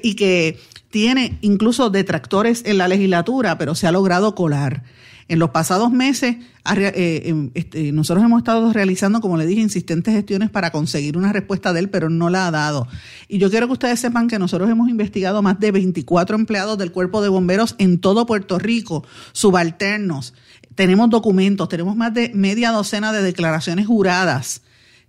y 0.03 0.15
que 0.15 0.59
tiene 0.89 1.37
incluso 1.41 1.89
detractores 1.89 2.63
en 2.65 2.77
la 2.77 2.87
legislatura, 2.87 3.57
pero 3.57 3.75
se 3.75 3.87
ha 3.87 3.91
logrado 3.91 4.35
colar. 4.35 4.83
En 5.29 5.39
los 5.39 5.49
pasados 5.49 5.91
meses, 5.91 6.37
eh, 6.77 7.21
em, 7.25 7.51
este, 7.53 7.91
nosotros 7.91 8.23
hemos 8.23 8.39
estado 8.39 8.71
realizando, 8.71 9.19
como 9.19 9.35
le 9.35 9.45
dije, 9.45 9.59
insistentes 9.59 10.13
gestiones 10.13 10.49
para 10.49 10.71
conseguir 10.71 11.17
una 11.17 11.33
respuesta 11.33 11.73
de 11.73 11.81
él, 11.81 11.89
pero 11.89 12.09
no 12.09 12.29
la 12.29 12.47
ha 12.47 12.51
dado. 12.51 12.87
Y 13.27 13.37
yo 13.37 13.49
quiero 13.49 13.67
que 13.67 13.73
ustedes 13.73 13.99
sepan 13.99 14.29
que 14.29 14.39
nosotros 14.39 14.69
hemos 14.69 14.87
investigado 14.87 15.41
más 15.41 15.59
de 15.59 15.71
24 15.71 16.37
empleados 16.37 16.77
del 16.77 16.93
Cuerpo 16.93 17.21
de 17.21 17.27
Bomberos 17.27 17.75
en 17.77 17.99
todo 17.99 18.25
Puerto 18.25 18.57
Rico, 18.57 19.05
subalternos. 19.33 20.33
Tenemos 20.75 21.09
documentos, 21.09 21.67
tenemos 21.67 21.97
más 21.97 22.13
de 22.13 22.31
media 22.33 22.71
docena 22.71 23.11
de 23.11 23.21
declaraciones 23.21 23.85
juradas 23.85 24.61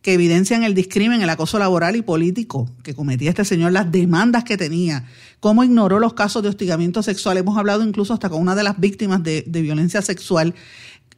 que 0.08 0.14
evidencian 0.14 0.64
el 0.64 0.72
discrimen, 0.72 1.20
el 1.20 1.28
acoso 1.28 1.58
laboral 1.58 1.94
y 1.94 2.00
político 2.00 2.66
que 2.82 2.94
cometía 2.94 3.28
este 3.28 3.44
señor, 3.44 3.72
las 3.72 3.92
demandas 3.92 4.42
que 4.42 4.56
tenía, 4.56 5.04
cómo 5.38 5.64
ignoró 5.64 5.98
los 6.00 6.14
casos 6.14 6.42
de 6.42 6.48
hostigamiento 6.48 7.02
sexual. 7.02 7.36
Hemos 7.36 7.58
hablado 7.58 7.84
incluso 7.84 8.14
hasta 8.14 8.30
con 8.30 8.40
una 8.40 8.54
de 8.54 8.62
las 8.62 8.80
víctimas 8.80 9.22
de, 9.22 9.44
de 9.46 9.60
violencia 9.60 10.00
sexual 10.00 10.54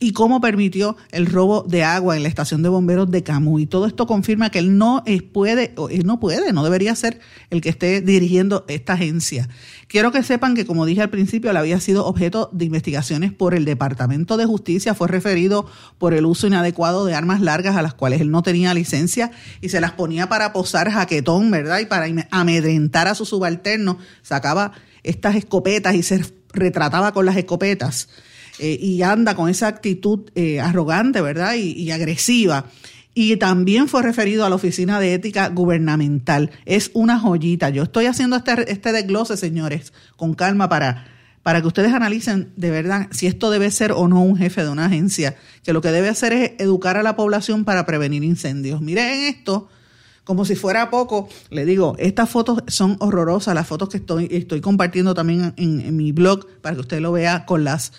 y 0.02 0.12
cómo 0.12 0.40
permitió 0.40 0.96
el 1.12 1.26
robo 1.26 1.62
de 1.68 1.84
agua 1.84 2.16
en 2.16 2.22
la 2.22 2.30
estación 2.30 2.62
de 2.62 2.70
bomberos 2.70 3.10
de 3.10 3.22
Camuy. 3.22 3.66
Todo 3.66 3.86
esto 3.86 4.06
confirma 4.06 4.48
que 4.48 4.58
él 4.58 4.78
no 4.78 5.04
puede, 5.30 5.74
él 5.90 6.06
no 6.06 6.18
puede, 6.18 6.54
no 6.54 6.64
debería 6.64 6.96
ser 6.96 7.20
el 7.50 7.60
que 7.60 7.68
esté 7.68 8.00
dirigiendo 8.00 8.64
esta 8.68 8.94
agencia. 8.94 9.50
Quiero 9.88 10.10
que 10.10 10.22
sepan 10.22 10.54
que, 10.54 10.64
como 10.64 10.86
dije 10.86 11.02
al 11.02 11.10
principio, 11.10 11.50
él 11.50 11.58
había 11.58 11.78
sido 11.80 12.06
objeto 12.06 12.48
de 12.52 12.64
investigaciones 12.64 13.34
por 13.34 13.54
el 13.54 13.66
Departamento 13.66 14.38
de 14.38 14.46
Justicia, 14.46 14.94
fue 14.94 15.06
referido 15.06 15.66
por 15.98 16.14
el 16.14 16.24
uso 16.24 16.46
inadecuado 16.46 17.04
de 17.04 17.14
armas 17.14 17.42
largas 17.42 17.76
a 17.76 17.82
las 17.82 17.92
cuales 17.92 18.22
él 18.22 18.30
no 18.30 18.42
tenía 18.42 18.72
licencia 18.72 19.32
y 19.60 19.68
se 19.68 19.82
las 19.82 19.92
ponía 19.92 20.30
para 20.30 20.54
posar 20.54 20.90
jaquetón, 20.90 21.50
¿verdad? 21.50 21.78
Y 21.80 21.84
para 21.84 22.06
amedrentar 22.30 23.06
a 23.06 23.14
su 23.14 23.26
subalterno, 23.26 23.98
sacaba 24.22 24.72
estas 25.02 25.36
escopetas 25.36 25.94
y 25.94 26.02
se 26.02 26.24
retrataba 26.54 27.12
con 27.12 27.26
las 27.26 27.36
escopetas 27.36 28.08
eh, 28.62 28.78
y 28.78 29.00
anda 29.00 29.34
con 29.34 29.48
esa 29.48 29.68
actitud 29.68 30.30
eh, 30.34 30.60
arrogante, 30.60 31.22
¿verdad? 31.22 31.54
Y, 31.54 31.90
agresiva. 31.90 32.66
Y 33.14 33.36
también 33.38 33.88
fue 33.88 34.02
referido 34.02 34.44
a 34.44 34.50
la 34.50 34.56
Oficina 34.56 35.00
de 35.00 35.14
Ética 35.14 35.48
Gubernamental. 35.48 36.50
Es 36.66 36.90
una 36.92 37.18
joyita. 37.18 37.70
Yo 37.70 37.84
estoy 37.84 38.04
haciendo 38.04 38.36
este, 38.36 38.70
este 38.70 38.92
desglose, 38.92 39.38
señores, 39.38 39.94
con 40.16 40.34
calma 40.34 40.68
para, 40.68 41.06
para 41.42 41.62
que 41.62 41.68
ustedes 41.68 41.94
analicen 41.94 42.52
de 42.56 42.70
verdad 42.70 43.08
si 43.12 43.26
esto 43.26 43.50
debe 43.50 43.70
ser 43.70 43.92
o 43.92 44.08
no 44.08 44.22
un 44.22 44.36
jefe 44.36 44.62
de 44.62 44.68
una 44.68 44.84
agencia, 44.84 45.36
que 45.64 45.72
lo 45.72 45.80
que 45.80 45.90
debe 45.90 46.10
hacer 46.10 46.34
es 46.34 46.52
educar 46.58 46.98
a 46.98 47.02
la 47.02 47.16
población 47.16 47.64
para 47.64 47.86
prevenir 47.86 48.22
incendios. 48.24 48.82
Miren 48.82 49.22
esto, 49.22 49.68
como 50.24 50.44
si 50.44 50.54
fuera 50.54 50.90
poco, 50.90 51.30
le 51.48 51.64
digo, 51.64 51.96
estas 51.98 52.28
fotos 52.28 52.62
son 52.66 52.98
horrorosas, 53.00 53.54
las 53.54 53.66
fotos 53.66 53.88
que 53.88 53.96
estoy, 53.96 54.28
estoy 54.30 54.60
compartiendo 54.60 55.14
también 55.14 55.54
en, 55.56 55.80
en 55.80 55.96
mi 55.96 56.12
blog 56.12 56.46
para 56.60 56.74
que 56.74 56.82
usted 56.82 57.00
lo 57.00 57.12
vea 57.12 57.46
con 57.46 57.64
las 57.64 57.92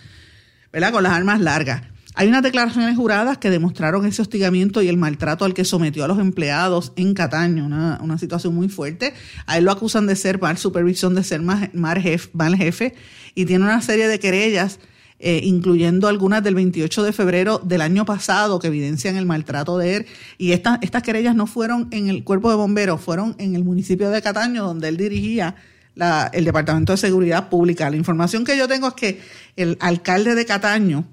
¿verdad? 0.72 0.92
Con 0.92 1.04
las 1.04 1.14
armas 1.14 1.40
largas. 1.42 1.84
Hay 2.14 2.28
unas 2.28 2.44
declaraciones 2.44 2.98
juradas 2.98 3.38
que 3.38 3.50
demostraron 3.50 4.06
ese 4.06 4.22
hostigamiento 4.22 4.82
y 4.82 4.90
el 4.90 4.98
maltrato 4.98 5.46
al 5.46 5.54
que 5.54 5.64
sometió 5.64 6.04
a 6.04 6.10
los 6.10 6.20
empleados 6.20 6.92
en 6.98 7.14
Cataño, 7.14 7.66
una, 7.66 8.18
situación 8.18 8.54
muy 8.54 8.68
fuerte. 8.68 9.14
A 9.46 9.58
él 9.58 9.64
lo 9.64 9.72
acusan 9.72 10.08
de 10.08 10.18
ser 10.18 10.42
mal 10.42 10.58
supervisión, 10.58 11.16
de 11.16 11.24
ser 11.24 11.42
mal, 11.42 12.02
jefe, 12.02 12.96
y 13.34 13.46
tiene 13.46 13.64
una 13.64 13.82
serie 13.82 14.10
de 14.10 14.20
querellas, 14.20 14.80
eh, 15.20 15.40
incluyendo 15.44 16.10
algunas 16.10 16.44
del 16.44 16.56
28 16.56 17.04
de 17.04 17.14
febrero 17.14 17.60
del 17.60 17.80
año 17.80 18.04
pasado, 18.04 18.60
que 18.60 18.68
evidencian 18.68 19.16
el 19.16 19.26
maltrato 19.26 19.78
de 19.78 19.96
él. 19.96 20.06
Y 20.38 20.52
estas 20.52 21.04
querellas 21.04 21.36
no 21.36 21.48
fueron 21.48 21.88
en 21.92 22.10
el 22.10 22.26
cuerpo 22.26 22.50
de 22.50 22.58
bomberos, 22.58 23.00
fueron 23.00 23.36
en 23.38 23.56
el 23.56 23.64
municipio 23.64 24.10
de 24.10 24.22
Cataño, 24.22 24.66
donde 24.66 24.90
él 24.90 24.98
dirigía 24.98 25.56
el 25.96 26.46
Departamento 26.46 26.94
de 26.94 26.98
Seguridad 26.98 27.50
Pública. 27.50 27.90
La 27.90 27.98
información 27.98 28.44
que 28.44 28.58
yo 28.58 28.68
tengo 28.68 28.88
es 28.88 28.94
que 28.94 29.22
el 29.56 29.78
alcalde 29.82 30.36
de 30.36 30.46
Cataño, 30.46 31.06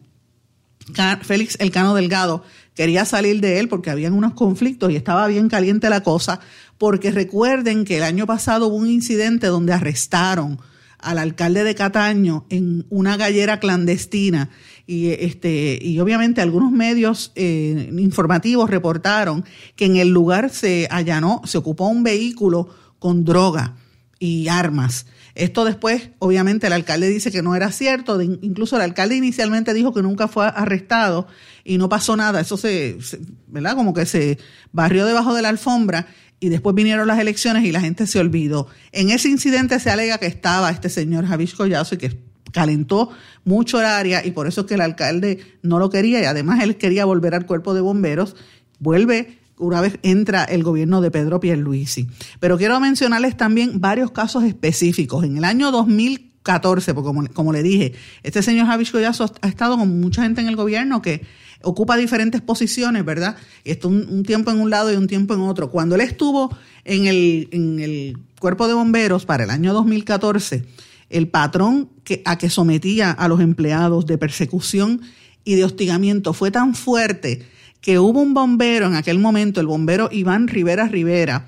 Félix 1.23 1.57
Elcano 1.61 1.95
Delgado, 1.95 2.45
quería 2.75 3.05
salir 3.05 3.41
de 3.41 3.59
él 3.59 3.69
porque 3.69 3.91
habían 3.91 4.13
unos 4.13 4.35
conflictos 4.35 4.91
y 4.91 4.97
estaba 4.97 5.27
bien 5.27 5.49
caliente 5.49 5.91
la 5.91 6.03
cosa, 6.03 6.41
porque 6.79 7.11
recuerden 7.11 7.85
que 7.85 7.97
el 7.97 8.05
año 8.05 8.27
pasado 8.27 8.69
hubo 8.69 8.77
un 8.77 8.89
incidente 8.89 9.49
donde 9.49 9.73
arrestaron 9.73 10.61
al 10.99 11.19
alcalde 11.19 11.65
de 11.65 11.75
Cataño 11.75 12.47
en 12.51 12.87
una 12.89 13.17
gallera 13.17 13.61
clandestina 13.61 14.51
y 14.87 15.11
este 15.11 15.79
y 15.81 16.01
obviamente 16.01 16.41
algunos 16.41 16.73
medios 16.73 17.31
eh, 17.37 17.93
informativos 17.99 18.69
reportaron 18.69 19.45
que 19.77 19.85
en 19.85 19.97
el 19.97 20.09
lugar 20.09 20.51
se 20.51 20.89
allanó, 20.91 21.43
se 21.45 21.59
ocupó 21.59 21.87
un 21.89 22.03
vehículo 22.03 22.69
con 22.99 23.25
droga 23.25 23.77
y 24.19 24.49
armas. 24.49 25.07
Esto 25.35 25.65
después, 25.65 26.11
obviamente, 26.19 26.67
el 26.67 26.73
alcalde 26.73 27.09
dice 27.09 27.31
que 27.31 27.43
no 27.43 27.55
era 27.55 27.71
cierto. 27.71 28.21
incluso 28.21 28.77
el 28.77 28.83
alcalde 28.83 29.17
inicialmente 29.17 29.73
dijo 29.73 29.95
que 29.95 30.03
nunca 30.03 30.27
fue 30.27 30.47
arrestado 30.47 31.29
y 31.65 31.79
no 31.79 31.89
pasó 31.89 32.17
nada. 32.17 32.41
Eso 32.41 32.57
se, 32.57 32.99
¿verdad? 33.47 33.77
Como 33.77 33.95
que 33.95 34.07
se 34.07 34.39
barrió 34.73 35.07
debajo 35.07 35.35
de 35.35 35.43
la 35.43 35.49
alfombra 35.49 36.09
y 36.41 36.49
después 36.49 36.75
vinieron 36.75 37.07
las 37.07 37.19
elecciones 37.19 37.65
y 37.65 37.73
la 37.73 37.81
gente 37.81 38.07
se 38.07 38.19
olvidó. 38.19 38.69
En 38.93 39.11
ese 39.11 39.29
incidente 39.29 39.79
se 39.79 39.91
alega 39.91 40.19
que 40.19 40.27
estaba 40.27 40.71
este 40.71 40.89
señor 40.89 41.27
Javier 41.27 41.51
Collazo 41.57 41.95
y 41.95 41.99
que 41.99 42.19
calentó 42.53 43.11
mucho 43.45 43.79
el 43.79 43.87
área 43.87 44.25
y 44.25 44.31
por 44.31 44.47
eso 44.47 44.63
es 44.63 44.67
que 44.67 44.75
el 44.75 44.81
alcalde 44.81 45.59
no 45.63 45.79
lo 45.79 45.91
quería 45.91 46.21
y 46.21 46.25
además 46.25 46.63
él 46.63 46.77
quería 46.77 47.05
volver 47.05 47.35
al 47.35 47.47
cuerpo 47.47 47.75
de 47.75 47.81
bomberos. 47.81 48.37
Vuelve 48.81 49.38
una 49.59 49.81
vez 49.81 49.99
entra 50.03 50.45
el 50.45 50.63
gobierno 50.63 51.01
de 51.01 51.11
Pedro 51.11 51.41
Pierluisi. 51.41 52.09
Pero 52.41 52.59
quiero 52.59 52.79
mencionarles 52.81 53.37
también 53.37 53.81
varios 53.81 54.11
casos 54.11 54.45
específicos. 54.45 55.25
En 55.25 55.37
el 55.37 55.45
año 55.45 55.71
2014, 55.71 56.95
porque 56.95 57.33
como, 57.33 57.53
le 57.53 57.63
dije, 57.63 57.95
este 58.23 58.43
señor 58.43 58.67
Javier 58.67 58.91
Collazo 58.91 59.33
ha 59.41 59.49
estado 59.49 59.77
con 59.77 60.01
mucha 60.01 60.23
gente 60.23 60.41
en 60.41 60.49
el 60.49 60.57
gobierno 60.57 61.03
que 61.03 61.23
ocupa 61.63 61.97
diferentes 61.97 62.41
posiciones, 62.41 63.05
¿verdad? 63.05 63.37
Y 63.65 63.71
esto 63.71 63.89
un, 63.89 64.23
tiempo 64.23 64.51
en 64.51 64.61
un 64.61 64.71
lado 64.71 64.93
y 64.93 64.97
un 64.97 65.09
tiempo 65.09 65.35
en 65.35 65.41
otro. 65.41 65.71
Cuando 65.71 65.97
él 65.97 66.03
estuvo 66.03 66.57
en 66.85 67.07
el, 67.07 67.49
en 67.53 67.81
el 67.81 68.19
cuerpo 68.39 68.69
de 68.69 68.75
bomberos 68.75 69.27
para 69.27 69.45
el 69.45 69.51
año 69.51 69.73
2014, 69.75 70.65
el 71.11 71.29
patrón 71.29 71.91
a 72.25 72.39
que 72.39 72.51
sometía 72.51 73.11
a 73.11 73.29
los 73.29 73.41
empleados 73.41 74.07
de 74.07 74.19
persecución 74.19 75.01
y 75.45 75.55
de 75.55 75.65
hostigamiento 75.65 76.33
fue 76.33 76.51
tan 76.51 76.75
fuerte 76.75 77.47
que 77.81 77.99
hubo 77.99 78.21
un 78.21 78.35
bombero 78.35 78.87
en 78.87 78.95
aquel 78.95 79.19
momento, 79.19 79.61
el 79.61 79.67
bombero 79.67 80.09
Iván 80.11 80.49
Rivera 80.49 80.89
Rivera, 80.89 81.47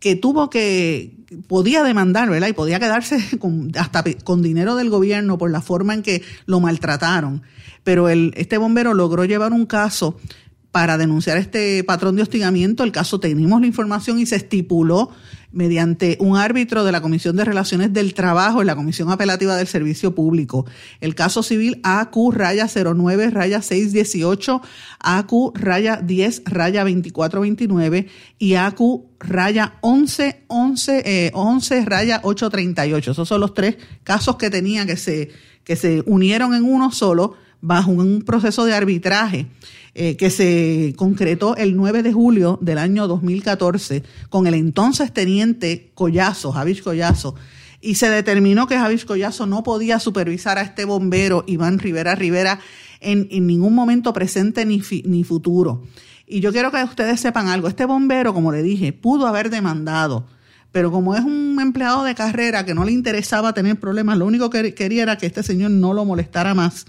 que 0.00 0.16
tuvo 0.16 0.50
que, 0.50 1.12
podía 1.46 1.82
demandar, 1.82 2.28
¿verdad? 2.30 2.48
Y 2.48 2.52
podía 2.52 2.80
quedarse 2.80 3.18
hasta 3.78 4.04
con 4.24 4.42
dinero 4.42 4.76
del 4.76 4.90
gobierno 4.90 5.38
por 5.38 5.50
la 5.50 5.60
forma 5.60 5.94
en 5.94 6.02
que 6.02 6.22
lo 6.46 6.60
maltrataron. 6.60 7.42
Pero 7.84 8.08
el, 8.08 8.32
este 8.36 8.58
bombero 8.58 8.94
logró 8.94 9.24
llevar 9.24 9.52
un 9.52 9.66
caso 9.66 10.18
para 10.70 10.96
denunciar 10.96 11.36
este 11.36 11.84
patrón 11.84 12.16
de 12.16 12.22
hostigamiento. 12.22 12.84
El 12.84 12.92
caso 12.92 13.20
tenemos 13.20 13.60
la 13.60 13.66
información 13.66 14.18
y 14.18 14.26
se 14.26 14.36
estipuló 14.36 15.10
mediante 15.52 16.16
un 16.20 16.36
árbitro 16.36 16.84
de 16.84 16.92
la 16.92 17.00
Comisión 17.00 17.36
de 17.36 17.44
Relaciones 17.44 17.92
del 17.92 18.14
Trabajo 18.14 18.60
en 18.60 18.66
la 18.66 18.76
Comisión 18.76 19.10
Apelativa 19.10 19.56
del 19.56 19.66
Servicio 19.66 20.14
Público. 20.14 20.66
El 21.00 21.14
caso 21.14 21.42
civil 21.42 21.80
AQ 21.82 22.32
raya 22.32 22.66
09 22.66 23.30
raya 23.30 23.62
618, 23.62 24.62
AQ 24.98 25.52
raya 25.54 25.96
10 26.02 26.42
raya 26.46 26.80
2429 26.80 28.08
y 28.38 28.54
AQ 28.54 28.80
raya 29.20 29.74
11 29.80 30.44
11 30.48 31.30
11 31.34 31.84
raya 31.84 32.20
838. 32.22 33.10
Esos 33.12 33.28
son 33.28 33.40
los 33.40 33.54
tres 33.54 33.76
casos 34.04 34.36
que 34.36 34.50
tenía 34.50 34.86
que 34.86 34.96
se 34.96 35.30
que 35.64 35.76
se 35.76 36.02
unieron 36.06 36.54
en 36.54 36.64
uno 36.64 36.90
solo 36.90 37.36
bajo 37.62 37.92
un 37.92 38.22
proceso 38.22 38.66
de 38.66 38.74
arbitraje 38.74 39.46
eh, 39.94 40.16
que 40.16 40.30
se 40.30 40.94
concretó 40.96 41.56
el 41.56 41.76
9 41.76 42.02
de 42.02 42.12
julio 42.12 42.58
del 42.60 42.78
año 42.78 43.06
2014 43.06 44.02
con 44.28 44.46
el 44.46 44.54
entonces 44.54 45.12
teniente 45.12 45.90
Collazo, 45.94 46.52
Javier 46.52 46.82
Collazo, 46.82 47.34
y 47.80 47.94
se 47.94 48.10
determinó 48.10 48.66
que 48.66 48.76
Javier 48.76 49.06
Collazo 49.06 49.46
no 49.46 49.62
podía 49.62 49.98
supervisar 50.00 50.58
a 50.58 50.62
este 50.62 50.84
bombero 50.84 51.44
Iván 51.46 51.78
Rivera 51.78 52.14
Rivera 52.14 52.58
en, 53.00 53.28
ningún 53.46 53.74
momento 53.74 54.12
presente 54.12 54.64
ni, 54.66 54.82
ni 55.04 55.24
futuro. 55.24 55.82
Y 56.26 56.40
yo 56.40 56.52
quiero 56.52 56.70
que 56.70 56.82
ustedes 56.82 57.20
sepan 57.20 57.48
algo, 57.48 57.68
este 57.68 57.84
bombero, 57.84 58.34
como 58.34 58.50
le 58.50 58.62
dije, 58.62 58.92
pudo 58.92 59.26
haber 59.26 59.50
demandado, 59.50 60.26
pero 60.72 60.90
como 60.90 61.14
es 61.14 61.22
un 61.22 61.58
empleado 61.60 62.02
de 62.04 62.14
carrera 62.14 62.64
que 62.64 62.74
no 62.74 62.84
le 62.84 62.92
interesaba 62.92 63.52
tener 63.52 63.78
problemas, 63.78 64.18
lo 64.18 64.26
único 64.26 64.48
que 64.50 64.74
quería 64.74 65.02
era 65.02 65.18
que 65.18 65.26
este 65.26 65.42
señor 65.42 65.70
no 65.70 65.92
lo 65.92 66.04
molestara 66.04 66.54
más 66.54 66.86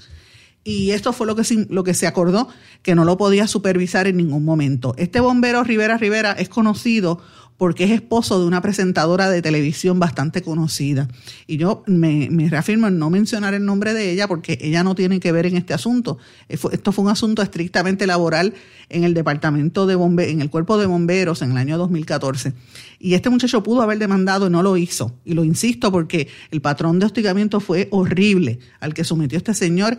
y 0.63 0.91
esto 0.91 1.11
fue 1.11 1.27
lo 1.27 1.35
que, 1.35 1.43
lo 1.69 1.83
que 1.83 1.93
se 1.93 2.07
acordó, 2.07 2.47
que 2.81 2.95
no 2.95 3.03
lo 3.05 3.17
podía 3.17 3.47
supervisar 3.47 4.07
en 4.07 4.17
ningún 4.17 4.45
momento. 4.45 4.93
Este 4.97 5.19
bombero 5.19 5.63
Rivera 5.63 5.97
Rivera 5.97 6.31
es 6.33 6.49
conocido 6.49 7.19
porque 7.63 7.85
es 7.85 7.91
esposo 7.91 8.41
de 8.41 8.45
una 8.45 8.61
presentadora 8.61 9.29
de 9.29 9.41
televisión 9.41 9.97
bastante 9.97 10.41
conocida. 10.41 11.07
Y 11.47 11.55
yo 11.55 11.81
me, 11.87 12.27
reafirmo 12.49 12.87
en 12.87 12.99
no 12.99 13.09
mencionar 13.09 13.53
el 13.53 13.63
nombre 13.63 13.93
de 13.93 14.11
ella 14.11 14.27
porque 14.27 14.59
ella 14.59 14.83
no 14.83 14.95
tiene 14.95 15.21
que 15.21 15.31
ver 15.31 15.45
en 15.45 15.55
este 15.55 15.73
asunto. 15.73 16.17
Eh, 16.49 16.57
esto 16.73 16.91
fue 16.91 17.05
un 17.05 17.11
asunto 17.11 17.41
estrictamente 17.41 18.05
laboral 18.05 18.53
en 18.89 19.05
el 19.05 19.13
departamento 19.13 19.87
de 19.87 19.95
bomberos, 19.95 20.33
en 20.33 20.41
el 20.41 20.49
cuerpo 20.49 20.77
de 20.77 20.87
bomberos 20.87 21.41
en 21.41 21.51
el 21.51 21.57
año 21.57 21.77
2014. 21.77 22.51
Y 22.99 23.13
este 23.13 23.29
muchacho 23.29 23.63
pudo 23.63 23.81
haber 23.81 23.97
demandado 23.97 24.47
y 24.47 24.49
no 24.49 24.61
lo 24.61 24.75
hizo. 24.75 25.17
Y 25.23 25.33
lo 25.33 25.45
insisto 25.45 25.89
porque 25.89 26.27
el 26.51 26.59
patrón 26.59 26.99
de 26.99 27.05
hostigamiento 27.05 27.61
fue 27.61 27.87
horrible 27.91 28.59
al 28.81 28.93
que 28.93 29.05
sometió 29.05 29.37
este 29.37 29.53
señor 29.53 29.97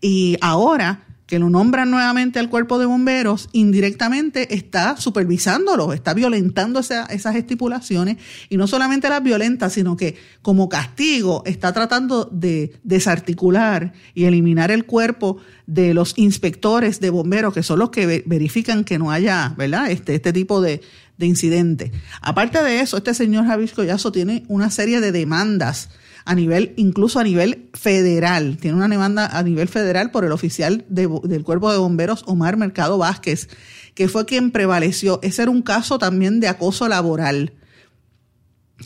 y 0.00 0.36
ahora 0.40 1.04
que 1.26 1.38
lo 1.38 1.48
nombran 1.48 1.90
nuevamente 1.90 2.38
al 2.38 2.50
cuerpo 2.50 2.78
de 2.78 2.86
bomberos, 2.86 3.48
indirectamente 3.52 4.54
está 4.54 4.96
supervisándolo, 4.98 5.92
está 5.92 6.12
violentando 6.12 6.80
esas 6.80 7.36
estipulaciones 7.36 8.18
y 8.50 8.56
no 8.56 8.66
solamente 8.66 9.08
las 9.08 9.22
violenta, 9.22 9.70
sino 9.70 9.96
que 9.96 10.16
como 10.42 10.68
castigo 10.68 11.42
está 11.46 11.72
tratando 11.72 12.28
de 12.30 12.78
desarticular 12.82 13.92
y 14.12 14.24
eliminar 14.24 14.70
el 14.70 14.84
cuerpo 14.84 15.38
de 15.66 15.94
los 15.94 16.12
inspectores 16.16 17.00
de 17.00 17.10
bomberos, 17.10 17.54
que 17.54 17.62
son 17.62 17.78
los 17.78 17.90
que 17.90 18.22
verifican 18.26 18.84
que 18.84 18.98
no 18.98 19.10
haya 19.10 19.54
¿verdad? 19.56 19.90
Este, 19.90 20.14
este 20.14 20.32
tipo 20.32 20.60
de, 20.60 20.82
de 21.16 21.26
incidente. 21.26 21.92
Aparte 22.20 22.62
de 22.62 22.80
eso, 22.80 22.98
este 22.98 23.14
señor 23.14 23.46
Javier 23.46 23.72
Collazo 23.72 24.12
tiene 24.12 24.44
una 24.48 24.70
serie 24.70 25.00
de 25.00 25.12
demandas 25.12 25.88
a 26.24 26.34
nivel, 26.34 26.72
incluso 26.76 27.20
a 27.20 27.24
nivel 27.24 27.68
federal. 27.74 28.56
Tiene 28.58 28.76
una 28.76 28.88
demanda 28.88 29.26
a 29.26 29.42
nivel 29.42 29.68
federal 29.68 30.10
por 30.10 30.24
el 30.24 30.32
oficial 30.32 30.84
del 30.88 31.44
Cuerpo 31.44 31.70
de 31.70 31.78
Bomberos, 31.78 32.24
Omar 32.26 32.56
Mercado 32.56 32.98
Vázquez, 32.98 33.48
que 33.94 34.08
fue 34.08 34.24
quien 34.24 34.50
prevaleció. 34.50 35.20
Ese 35.22 35.42
era 35.42 35.50
un 35.50 35.62
caso 35.62 35.98
también 35.98 36.40
de 36.40 36.48
acoso 36.48 36.88
laboral. 36.88 37.52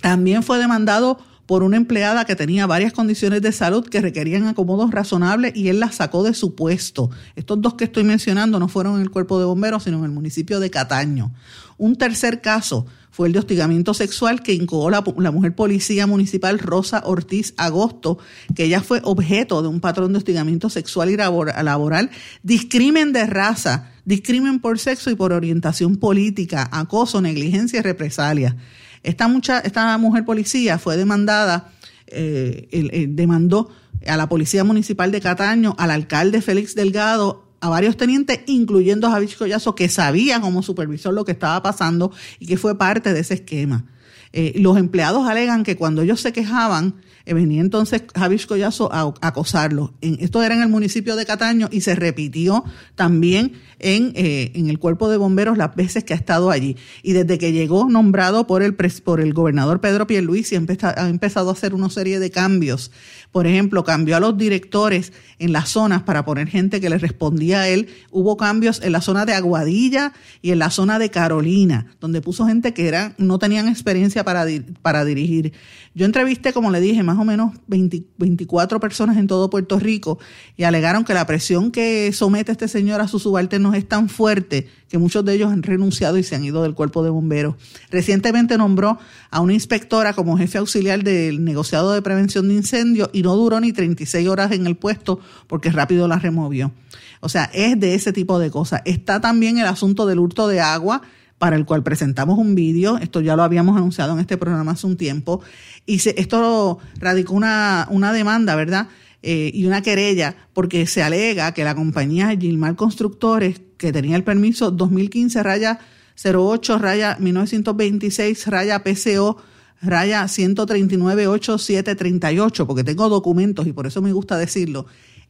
También 0.02 0.42
fue 0.42 0.58
demandado 0.58 1.18
por 1.48 1.62
una 1.62 1.78
empleada 1.78 2.26
que 2.26 2.36
tenía 2.36 2.66
varias 2.66 2.92
condiciones 2.92 3.40
de 3.40 3.52
salud 3.52 3.88
que 3.88 4.02
requerían 4.02 4.46
acomodos 4.46 4.90
razonables 4.90 5.56
y 5.56 5.68
él 5.68 5.80
la 5.80 5.90
sacó 5.90 6.22
de 6.22 6.34
su 6.34 6.54
puesto. 6.54 7.08
Estos 7.36 7.62
dos 7.62 7.72
que 7.72 7.84
estoy 7.84 8.04
mencionando 8.04 8.58
no 8.58 8.68
fueron 8.68 8.96
en 8.96 9.00
el 9.00 9.10
cuerpo 9.10 9.38
de 9.38 9.46
bomberos, 9.46 9.84
sino 9.84 9.96
en 9.96 10.04
el 10.04 10.10
municipio 10.10 10.60
de 10.60 10.68
Cataño. 10.68 11.32
Un 11.78 11.96
tercer 11.96 12.42
caso 12.42 12.84
fue 13.10 13.28
el 13.28 13.32
de 13.32 13.38
hostigamiento 13.38 13.94
sexual 13.94 14.42
que 14.42 14.52
incoó 14.52 14.90
la, 14.90 15.00
mujer 15.00 15.54
policía 15.54 16.06
municipal 16.06 16.58
Rosa 16.58 17.00
Ortiz 17.06 17.54
Agosto, 17.56 18.18
que 18.54 18.64
ella 18.64 18.82
fue 18.82 19.00
objeto 19.02 19.62
de 19.62 19.68
un 19.68 19.80
patrón 19.80 20.12
de 20.12 20.18
hostigamiento 20.18 20.68
sexual 20.68 21.08
y 21.08 21.16
laboral, 21.16 22.10
discrimen 22.42 23.14
de 23.14 23.24
raza, 23.24 23.92
discrimen 24.04 24.60
por 24.60 24.78
sexo 24.78 25.10
y 25.10 25.14
por 25.14 25.32
orientación 25.32 25.96
política, 25.96 26.68
acoso, 26.70 27.22
negligencia 27.22 27.78
y 27.78 27.82
represalia. 27.82 28.54
Esta, 29.02 29.28
mucha, 29.28 29.60
esta 29.60 29.96
mujer 29.98 30.24
policía 30.24 30.78
fue 30.78 30.96
demandada, 30.96 31.72
eh, 32.06 33.06
demandó 33.08 33.70
a 34.06 34.16
la 34.16 34.28
Policía 34.28 34.64
Municipal 34.64 35.10
de 35.10 35.20
Cataño, 35.20 35.74
al 35.78 35.90
alcalde 35.90 36.40
Félix 36.40 36.74
Delgado, 36.74 37.48
a 37.60 37.68
varios 37.68 37.96
tenientes, 37.96 38.40
incluyendo 38.46 39.08
a 39.08 39.10
Javier 39.10 39.36
Collazo, 39.36 39.74
que 39.74 39.88
sabía 39.88 40.40
como 40.40 40.62
supervisor 40.62 41.12
lo 41.12 41.24
que 41.24 41.32
estaba 41.32 41.62
pasando 41.62 42.12
y 42.38 42.46
que 42.46 42.56
fue 42.56 42.78
parte 42.78 43.12
de 43.12 43.20
ese 43.20 43.34
esquema. 43.34 43.84
Eh, 44.32 44.54
los 44.56 44.76
empleados 44.76 45.26
alegan 45.26 45.64
que 45.64 45.76
cuando 45.76 46.02
ellos 46.02 46.20
se 46.20 46.32
quejaban, 46.32 46.94
eh, 46.94 47.07
venía 47.26 47.60
entonces 47.60 48.04
Javier 48.14 48.46
Collazo 48.46 48.92
a, 48.92 49.14
acosarlos. 49.20 49.90
esto 50.00 50.42
era 50.42 50.54
en 50.54 50.62
el 50.62 50.68
municipio 50.68 51.16
de 51.16 51.26
Cataño 51.26 51.68
y 51.70 51.80
se 51.80 51.94
repitió 51.94 52.64
también 52.94 53.52
en, 53.78 54.12
eh, 54.14 54.52
en, 54.54 54.68
el 54.68 54.78
cuerpo 54.78 55.08
de 55.08 55.16
bomberos 55.16 55.58
las 55.58 55.74
veces 55.74 56.04
que 56.04 56.14
ha 56.14 56.16
estado 56.16 56.50
allí. 56.50 56.76
Y 57.02 57.12
desde 57.12 57.38
que 57.38 57.52
llegó 57.52 57.88
nombrado 57.88 58.46
por 58.46 58.62
el, 58.62 58.74
por 58.74 59.20
el 59.20 59.34
gobernador 59.34 59.80
Pedro 59.80 60.06
Pierluisi, 60.06 60.56
ha 60.56 61.08
empezado 61.08 61.50
a 61.50 61.52
hacer 61.52 61.74
una 61.74 61.90
serie 61.90 62.18
de 62.18 62.30
cambios 62.30 62.90
por 63.32 63.46
ejemplo, 63.46 63.84
cambió 63.84 64.16
a 64.16 64.20
los 64.20 64.36
directores 64.36 65.12
en 65.38 65.52
las 65.52 65.68
zonas 65.68 66.02
para 66.02 66.24
poner 66.24 66.48
gente 66.48 66.80
que 66.80 66.90
le 66.90 66.98
respondía 66.98 67.60
a 67.60 67.68
él. 67.68 67.88
Hubo 68.10 68.36
cambios 68.36 68.80
en 68.82 68.92
la 68.92 69.00
zona 69.00 69.26
de 69.26 69.34
Aguadilla 69.34 70.12
y 70.42 70.50
en 70.50 70.58
la 70.58 70.70
zona 70.70 70.98
de 70.98 71.10
Carolina, 71.10 71.86
donde 72.00 72.20
puso 72.20 72.46
gente 72.46 72.72
que 72.74 72.88
era, 72.88 73.14
no 73.18 73.38
tenían 73.38 73.68
experiencia 73.68 74.24
para, 74.24 74.46
para 74.82 75.04
dirigir. 75.04 75.52
Yo 75.94 76.06
entrevisté, 76.06 76.52
como 76.52 76.70
le 76.70 76.80
dije, 76.80 77.02
más 77.02 77.18
o 77.18 77.24
menos 77.24 77.52
24 77.66 78.80
personas 78.80 79.16
en 79.16 79.26
todo 79.26 79.50
Puerto 79.50 79.78
Rico 79.78 80.18
y 80.56 80.64
alegaron 80.64 81.04
que 81.04 81.14
la 81.14 81.26
presión 81.26 81.70
que 81.70 82.12
somete 82.12 82.52
este 82.52 82.68
señor 82.68 83.00
a 83.00 83.08
sus 83.08 83.22
subalternos 83.22 83.74
es 83.74 83.86
tan 83.86 84.08
fuerte 84.08 84.68
que 84.88 84.98
muchos 84.98 85.24
de 85.24 85.34
ellos 85.34 85.52
han 85.52 85.62
renunciado 85.62 86.18
y 86.18 86.22
se 86.22 86.34
han 86.34 86.44
ido 86.44 86.62
del 86.62 86.74
cuerpo 86.74 87.02
de 87.02 87.10
bomberos. 87.10 87.56
Recientemente 87.90 88.56
nombró 88.58 88.98
a 89.30 89.40
una 89.40 89.52
inspectora 89.52 90.12
como 90.12 90.38
jefe 90.38 90.58
auxiliar 90.58 91.02
del 91.02 91.44
negociado 91.44 91.92
de 91.92 92.02
prevención 92.02 92.48
de 92.48 92.54
incendios 92.54 93.10
y 93.12 93.22
no 93.22 93.36
duró 93.36 93.60
ni 93.60 93.72
36 93.72 94.26
horas 94.28 94.52
en 94.52 94.66
el 94.66 94.76
puesto 94.76 95.20
porque 95.46 95.70
rápido 95.70 96.08
la 96.08 96.18
removió. 96.18 96.72
O 97.20 97.28
sea, 97.28 97.50
es 97.52 97.78
de 97.78 97.94
ese 97.94 98.12
tipo 98.12 98.38
de 98.38 98.50
cosas. 98.50 98.82
Está 98.84 99.20
también 99.20 99.58
el 99.58 99.66
asunto 99.66 100.06
del 100.06 100.18
hurto 100.18 100.48
de 100.48 100.60
agua 100.60 101.02
para 101.38 101.56
el 101.56 101.64
cual 101.64 101.82
presentamos 101.82 102.38
un 102.38 102.54
vídeo, 102.54 102.98
esto 102.98 103.20
ya 103.20 103.36
lo 103.36 103.44
habíamos 103.44 103.76
anunciado 103.76 104.12
en 104.12 104.18
este 104.18 104.36
programa 104.36 104.72
hace 104.72 104.88
un 104.88 104.96
tiempo, 104.96 105.40
y 105.86 106.00
se, 106.00 106.20
esto 106.20 106.80
radicó 106.96 107.34
una, 107.34 107.86
una 107.90 108.12
demanda, 108.12 108.56
¿verdad? 108.56 108.88
Eh, 109.22 109.50
y 109.52 109.64
una 109.66 109.82
querella 109.82 110.36
porque 110.52 110.86
se 110.86 111.02
alega 111.02 111.52
que 111.52 111.64
la 111.64 111.74
compañía 111.74 112.36
Gilmar 112.36 112.76
Constructores, 112.76 113.60
que 113.78 113.92
tenía 113.92 114.16
el 114.16 114.24
permiso 114.24 114.70
2015 114.70 115.42
raya 115.42 115.78
08 116.22 116.78
raya 116.78 117.16
1926 117.18 118.46
raya 118.48 118.82
PCO 118.82 119.38
raya 119.80 120.24
1398738, 120.24 122.66
porque 122.66 122.84
tengo 122.84 123.08
documentos 123.08 123.66
y 123.66 123.72
por 123.72 123.86
eso 123.86 124.02
me 124.02 124.12
gusta 124.12 124.36
decirlo. 124.36 124.84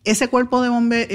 Ese 0.04 0.26
cuerpo 0.28 0.62
de 0.62 0.68
bomberos, 0.68 1.08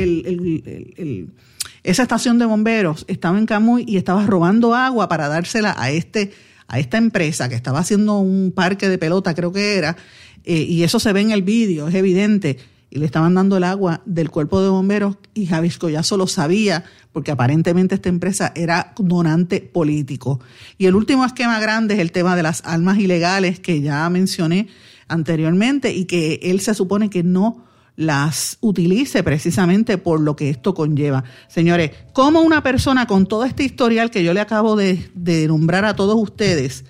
esa 1.83 2.03
estación 2.03 2.37
de 2.37 2.45
bomberos 2.45 3.05
estaba 3.07 3.39
en 3.39 3.45
Camuy 3.45 3.85
y 3.87 3.95
estaba 3.97 4.25
robando 4.25 4.75
agua 4.75 5.07
para 5.09 5.27
dársela 5.27 5.75
a 5.77 5.91
este 5.91 6.31
a 6.67 6.79
esta 6.79 6.97
empresa 6.97 7.49
que 7.49 7.55
estaba 7.55 7.79
haciendo 7.79 8.19
un 8.19 8.51
parque 8.51 8.89
de 8.89 8.97
pelota, 8.97 9.35
creo 9.35 9.51
que 9.51 9.75
era, 9.75 9.97
eh, 10.43 10.61
y 10.61 10.81
eso 10.83 10.99
se 10.99 11.13
ve 11.13 11.21
en 11.21 11.31
el 11.31 11.43
vídeo, 11.43 11.87
es 11.87 11.93
evidente, 11.93 12.57
y 12.93 12.99
le 12.99 13.07
estaban 13.07 13.33
dando 13.33 13.57
el 13.57 13.63
agua 13.63 14.01
del 14.05 14.29
cuerpo 14.29 14.61
de 14.61 14.69
bomberos 14.69 15.17
y 15.33 15.47
Javis 15.47 15.79
Collazo 15.79 16.15
lo 16.15 16.27
sabía 16.27 16.83
porque 17.11 17.31
aparentemente 17.31 17.95
esta 17.95 18.09
empresa 18.09 18.51
era 18.55 18.93
donante 18.99 19.61
político. 19.61 20.39
Y 20.77 20.85
el 20.85 20.93
último 20.93 21.25
esquema 21.25 21.59
grande 21.59 21.95
es 21.95 21.99
el 22.01 22.11
tema 22.11 22.35
de 22.35 22.43
las 22.43 22.61
armas 22.65 22.99
ilegales 22.99 23.59
que 23.59 23.81
ya 23.81 24.07
mencioné 24.11 24.67
anteriormente 25.07 25.91
y 25.91 26.05
que 26.05 26.39
él 26.43 26.59
se 26.59 26.75
supone 26.75 27.09
que 27.09 27.23
no 27.23 27.65
las 27.95 28.59
utilice 28.61 29.23
precisamente 29.23 29.97
por 29.97 30.19
lo 30.19 30.35
que 30.35 30.51
esto 30.51 30.75
conlleva. 30.75 31.23
Señores, 31.47 31.91
como 32.13 32.41
una 32.41 32.61
persona 32.61 33.07
con 33.07 33.25
todo 33.25 33.45
este 33.45 33.63
historial 33.63 34.11
que 34.11 34.23
yo 34.23 34.35
le 34.35 34.39
acabo 34.39 34.75
de, 34.75 35.09
de 35.15 35.47
nombrar 35.47 35.85
a 35.85 35.95
todos 35.95 36.15
ustedes, 36.15 36.85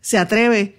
se 0.00 0.16
atreve 0.16 0.75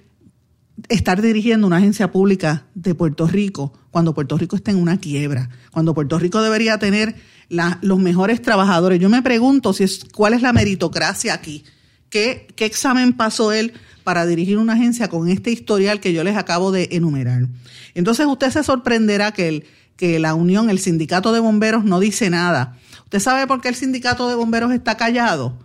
estar 0.89 1.21
dirigiendo 1.21 1.67
una 1.67 1.77
agencia 1.77 2.11
pública 2.11 2.65
de 2.75 2.95
Puerto 2.95 3.27
Rico 3.27 3.73
cuando 3.91 4.13
Puerto 4.13 4.37
Rico 4.37 4.55
está 4.55 4.71
en 4.71 4.77
una 4.77 4.99
quiebra, 4.99 5.49
cuando 5.71 5.93
Puerto 5.93 6.19
Rico 6.19 6.41
debería 6.41 6.77
tener 6.77 7.15
los 7.49 7.99
mejores 7.99 8.41
trabajadores. 8.41 8.99
Yo 8.99 9.09
me 9.09 9.21
pregunto 9.21 9.73
si 9.73 9.83
es, 9.83 10.05
cuál 10.13 10.33
es 10.33 10.41
la 10.41 10.53
meritocracia 10.53 11.33
aquí. 11.33 11.63
¿Qué, 12.09 12.47
¿Qué 12.55 12.65
examen 12.65 13.13
pasó 13.13 13.51
él 13.51 13.73
para 14.03 14.25
dirigir 14.25 14.57
una 14.57 14.73
agencia 14.73 15.09
con 15.09 15.27
este 15.27 15.51
historial 15.51 15.99
que 15.99 16.13
yo 16.13 16.23
les 16.23 16.37
acabo 16.37 16.71
de 16.71 16.89
enumerar? 16.91 17.47
Entonces 17.95 18.25
usted 18.25 18.51
se 18.51 18.63
sorprenderá 18.63 19.31
que, 19.31 19.47
el, 19.47 19.65
que 19.97 20.19
la 20.19 20.35
unión, 20.35 20.69
el 20.69 20.79
sindicato 20.79 21.33
de 21.33 21.39
bomberos, 21.39 21.83
no 21.83 21.99
dice 21.99 22.29
nada. 22.29 22.77
¿Usted 23.03 23.19
sabe 23.19 23.47
por 23.47 23.61
qué 23.61 23.69
el 23.69 23.75
sindicato 23.75 24.29
de 24.29 24.35
bomberos 24.35 24.71
está 24.71 24.95
callado? 24.95 25.57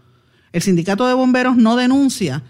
El 0.53 0.63
sindicato 0.63 1.07
de 1.07 1.15
bomberos 1.15 1.57
no 1.57 1.77
denuncia, 1.77 2.43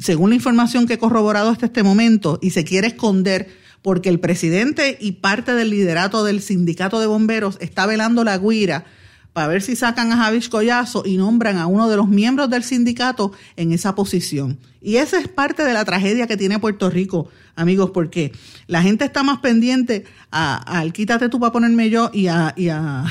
según 0.00 0.30
la 0.30 0.36
información 0.36 0.86
que 0.86 0.94
he 0.94 0.98
corroborado 0.98 1.50
hasta 1.50 1.66
este 1.66 1.82
momento, 1.82 2.38
y 2.42 2.50
se 2.50 2.64
quiere 2.64 2.88
esconder 2.88 3.48
porque 3.82 4.08
el 4.08 4.20
presidente 4.20 4.98
y 5.00 5.12
parte 5.12 5.54
del 5.54 5.70
liderato 5.70 6.24
del 6.24 6.42
sindicato 6.42 7.00
de 7.00 7.06
bomberos 7.06 7.56
está 7.60 7.86
velando 7.86 8.24
la 8.24 8.38
guira 8.38 8.84
para 9.32 9.46
ver 9.46 9.62
si 9.62 9.76
sacan 9.76 10.10
a 10.12 10.16
Javis 10.16 10.48
Collazo 10.48 11.04
y 11.06 11.16
nombran 11.16 11.56
a 11.56 11.66
uno 11.66 11.88
de 11.88 11.96
los 11.96 12.08
miembros 12.08 12.50
del 12.50 12.64
sindicato 12.64 13.32
en 13.56 13.72
esa 13.72 13.94
posición. 13.94 14.58
Y 14.82 14.96
esa 14.96 15.18
es 15.18 15.28
parte 15.28 15.64
de 15.64 15.72
la 15.72 15.84
tragedia 15.84 16.26
que 16.26 16.36
tiene 16.36 16.58
Puerto 16.58 16.90
Rico, 16.90 17.28
amigos, 17.54 17.90
porque 17.92 18.32
la 18.66 18.82
gente 18.82 19.04
está 19.04 19.22
más 19.22 19.38
pendiente 19.38 20.04
al 20.30 20.92
quítate 20.92 21.28
tú 21.28 21.38
para 21.38 21.52
ponerme 21.52 21.90
yo 21.90 22.10
a, 22.28 22.54
y 22.56 22.68
a 22.68 23.04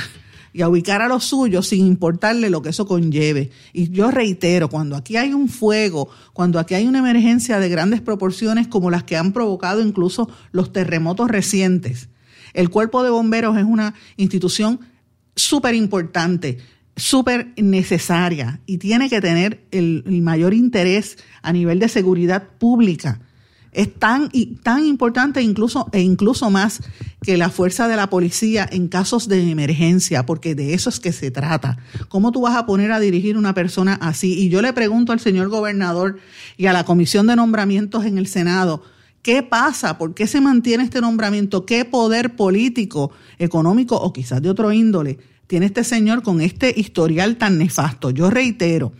y 0.53 0.61
a 0.61 0.69
ubicar 0.69 1.01
a 1.01 1.07
los 1.07 1.25
suyos 1.25 1.67
sin 1.67 1.85
importarle 1.85 2.49
lo 2.49 2.61
que 2.61 2.69
eso 2.69 2.85
conlleve. 2.85 3.51
Y 3.73 3.89
yo 3.89 4.11
reitero, 4.11 4.69
cuando 4.69 4.95
aquí 4.95 5.17
hay 5.17 5.33
un 5.33 5.49
fuego, 5.49 6.09
cuando 6.33 6.59
aquí 6.59 6.75
hay 6.75 6.87
una 6.87 6.99
emergencia 6.99 7.59
de 7.59 7.69
grandes 7.69 8.01
proporciones 8.01 8.67
como 8.67 8.91
las 8.91 9.03
que 9.03 9.17
han 9.17 9.33
provocado 9.33 9.81
incluso 9.81 10.29
los 10.51 10.73
terremotos 10.73 11.29
recientes, 11.29 12.09
el 12.53 12.69
cuerpo 12.69 13.03
de 13.03 13.09
bomberos 13.09 13.57
es 13.57 13.65
una 13.65 13.93
institución 14.17 14.79
súper 15.35 15.75
importante, 15.75 16.57
súper 16.95 17.53
necesaria 17.57 18.59
y 18.65 18.77
tiene 18.77 19.09
que 19.09 19.21
tener 19.21 19.63
el, 19.71 20.03
el 20.05 20.21
mayor 20.21 20.53
interés 20.53 21.17
a 21.41 21.53
nivel 21.53 21.79
de 21.79 21.89
seguridad 21.89 22.49
pública 22.57 23.21
es 23.71 23.93
tan, 23.93 24.29
tan 24.63 24.85
importante 24.85 25.41
incluso, 25.41 25.87
e 25.91 26.01
incluso 26.01 26.49
más 26.49 26.81
que 27.21 27.37
la 27.37 27.49
fuerza 27.49 27.87
de 27.87 27.95
la 27.95 28.09
policía 28.09 28.67
en 28.71 28.87
casos 28.87 29.27
de 29.27 29.49
emergencia, 29.49 30.25
porque 30.25 30.55
de 30.55 30.73
eso 30.73 30.89
es 30.89 30.99
que 30.99 31.11
se 31.11 31.31
trata. 31.31 31.77
¿Cómo 32.07 32.31
tú 32.31 32.41
vas 32.41 32.55
a 32.55 32.65
poner 32.65 32.91
a 32.91 32.99
dirigir 32.99 33.37
una 33.37 33.53
persona 33.53 33.95
así? 34.01 34.33
Y 34.33 34.49
yo 34.49 34.61
le 34.61 34.73
pregunto 34.73 35.11
al 35.11 35.19
señor 35.19 35.49
gobernador 35.49 36.19
y 36.57 36.67
a 36.67 36.73
la 36.73 36.85
comisión 36.85 37.27
de 37.27 37.35
nombramientos 37.35 38.05
en 38.05 38.17
el 38.17 38.27
Senado, 38.27 38.83
¿qué 39.21 39.43
pasa? 39.43 39.97
¿Por 39.97 40.13
qué 40.13 40.27
se 40.27 40.41
mantiene 40.41 40.83
este 40.83 41.01
nombramiento? 41.01 41.65
¿Qué 41.65 41.85
poder 41.85 42.35
político, 42.35 43.11
económico 43.37 43.95
o 43.95 44.13
quizás 44.13 44.41
de 44.41 44.49
otro 44.49 44.71
índole 44.71 45.19
tiene 45.47 45.65
este 45.65 45.83
señor 45.83 46.21
con 46.21 46.41
este 46.41 46.73
historial 46.75 47.37
tan 47.37 47.57
nefasto? 47.57 48.11
Yo 48.11 48.29
reitero, 48.29 48.93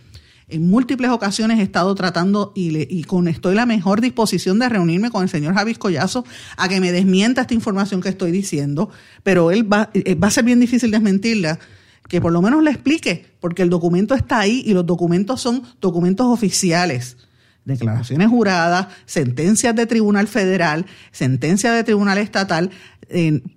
en 0.50 0.68
múltiples 0.68 1.10
ocasiones 1.10 1.58
he 1.58 1.62
estado 1.62 1.94
tratando 1.94 2.52
y, 2.54 2.86
y 2.94 3.04
con 3.04 3.28
estoy 3.28 3.54
la 3.54 3.66
mejor 3.66 4.00
disposición 4.00 4.58
de 4.58 4.68
reunirme 4.68 5.10
con 5.10 5.22
el 5.22 5.28
señor 5.28 5.54
Javis 5.54 5.78
Collazo 5.78 6.24
a 6.56 6.68
que 6.68 6.80
me 6.80 6.92
desmienta 6.92 7.42
esta 7.42 7.54
información 7.54 8.00
que 8.00 8.08
estoy 8.08 8.30
diciendo, 8.30 8.90
pero 9.22 9.50
él 9.50 9.70
va, 9.70 9.90
eh, 9.94 10.14
va 10.14 10.28
a 10.28 10.30
ser 10.30 10.44
bien 10.44 10.60
difícil 10.60 10.90
desmentirla 10.90 11.58
que 12.08 12.20
por 12.20 12.32
lo 12.32 12.42
menos 12.42 12.62
le 12.62 12.72
explique, 12.72 13.26
porque 13.38 13.62
el 13.62 13.70
documento 13.70 14.14
está 14.14 14.40
ahí 14.40 14.62
y 14.66 14.74
los 14.74 14.84
documentos 14.84 15.40
son 15.40 15.62
documentos 15.80 16.26
oficiales. 16.26 17.16
Declaraciones 17.64 18.28
juradas, 18.28 18.88
sentencias 19.06 19.76
de 19.76 19.86
tribunal 19.86 20.26
federal, 20.26 20.86
sentencias 21.12 21.72
de 21.74 21.84
tribunal 21.84 22.18
estatal, 22.18 22.70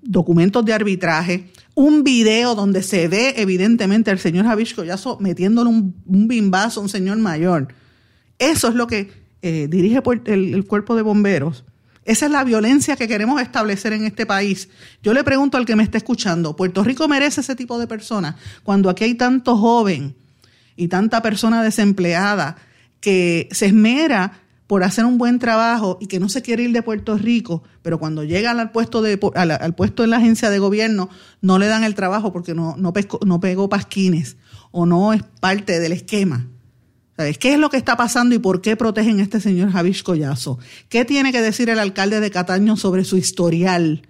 documentos 0.04 0.64
de 0.66 0.74
arbitraje, 0.74 1.50
un 1.76 2.04
video 2.04 2.56
donde 2.56 2.84
se 2.84 3.08
ve 3.08 3.34
evidentemente 3.38 4.12
al 4.12 4.20
señor 4.20 4.46
Javier 4.46 4.76
Collazo 4.76 5.18
metiéndole 5.20 5.70
un, 5.70 5.94
bimbazo 6.06 6.80
a 6.80 6.84
un 6.84 6.90
señor 6.90 7.18
mayor. 7.18 7.68
Eso 8.40 8.68
es 8.68 8.76
lo 8.76 8.88
que 8.88 9.12
eh, 9.42 9.68
dirige 9.70 10.02
el, 10.26 10.54
el 10.54 10.66
cuerpo 10.66 10.96
de 10.96 11.02
bomberos. 11.02 11.64
Esa 12.06 12.26
es 12.26 12.32
la 12.32 12.44
violencia 12.44 12.96
que 12.96 13.08
queremos 13.08 13.42
establecer 13.42 13.94
en 13.94 14.04
este 14.04 14.26
país. 14.26 14.70
Yo 15.02 15.14
le 15.14 15.24
pregunto 15.24 15.58
al 15.58 15.66
que 15.66 15.76
me 15.76 15.84
está 15.84 15.98
escuchando, 15.98 16.56
¿Puerto 16.56 16.84
Rico 16.84 17.08
merece 17.08 17.42
ese 17.42 17.56
tipo 17.56 17.80
de 17.80 17.88
personas? 17.88 18.36
Cuando 18.64 18.90
aquí 18.90 19.06
hay 19.06 19.16
tanto 19.16 19.56
joven 19.58 20.16
y 20.76 20.90
tanta 20.90 21.22
persona 21.22 21.64
desempleada 21.64 22.58
que 23.00 23.48
se 23.52 23.68
esmera 23.68 24.43
por 24.68 24.84
hacer 24.84 25.06
un 25.06 25.18
buen 25.18 25.40
trabajo 25.40 25.98
y 26.00 26.08
que 26.08 26.20
no 26.20 26.30
se 26.30 26.42
quiere 26.42 26.64
ir 26.64 26.72
de 26.72 26.82
Puerto 26.82 27.18
Rico, 27.18 27.64
pero 27.82 28.00
cuando 28.00 28.24
llegan 28.24 28.60
al 28.60 28.72
puesto, 28.72 29.02
de, 29.02 29.20
al, 29.36 29.76
puesto 29.76 30.04
en 30.04 30.10
la 30.10 30.18
agencia 30.18 30.50
de 30.50 30.60
gobierno 30.60 31.10
no 31.42 31.60
le 31.60 31.68
dan 31.68 31.84
el 31.84 31.96
trabajo 31.96 32.32
porque 32.32 32.54
no, 32.54 32.76
no, 32.78 32.94
no 33.26 33.40
pegó 33.40 33.70
pasquines 33.70 34.38
o 34.72 34.86
no 34.86 35.14
es 35.14 35.24
parte 35.40 35.80
del 35.80 35.92
esquema. 35.92 36.48
¿Sabes 37.16 37.38
qué 37.38 37.54
es 37.54 37.60
lo 37.60 37.70
que 37.70 37.78
está 37.78 37.96
pasando 37.96 38.34
y 38.34 38.40
por 38.40 38.62
qué 38.62 38.76
protegen 38.76 39.20
a 39.20 39.24
este 39.24 39.40
señor 39.40 39.72
Javier 39.72 40.02
Collazo? 40.02 40.58
¿Qué 40.90 41.06
tiene 41.06 41.32
que 41.32 41.42
decir 41.42 41.70
el 41.70 41.78
alcalde 41.78 42.20
de 42.20 42.32
Cataño 42.32 42.76
sobre 42.76 43.04
su 43.04 43.18
historial? 43.18 44.08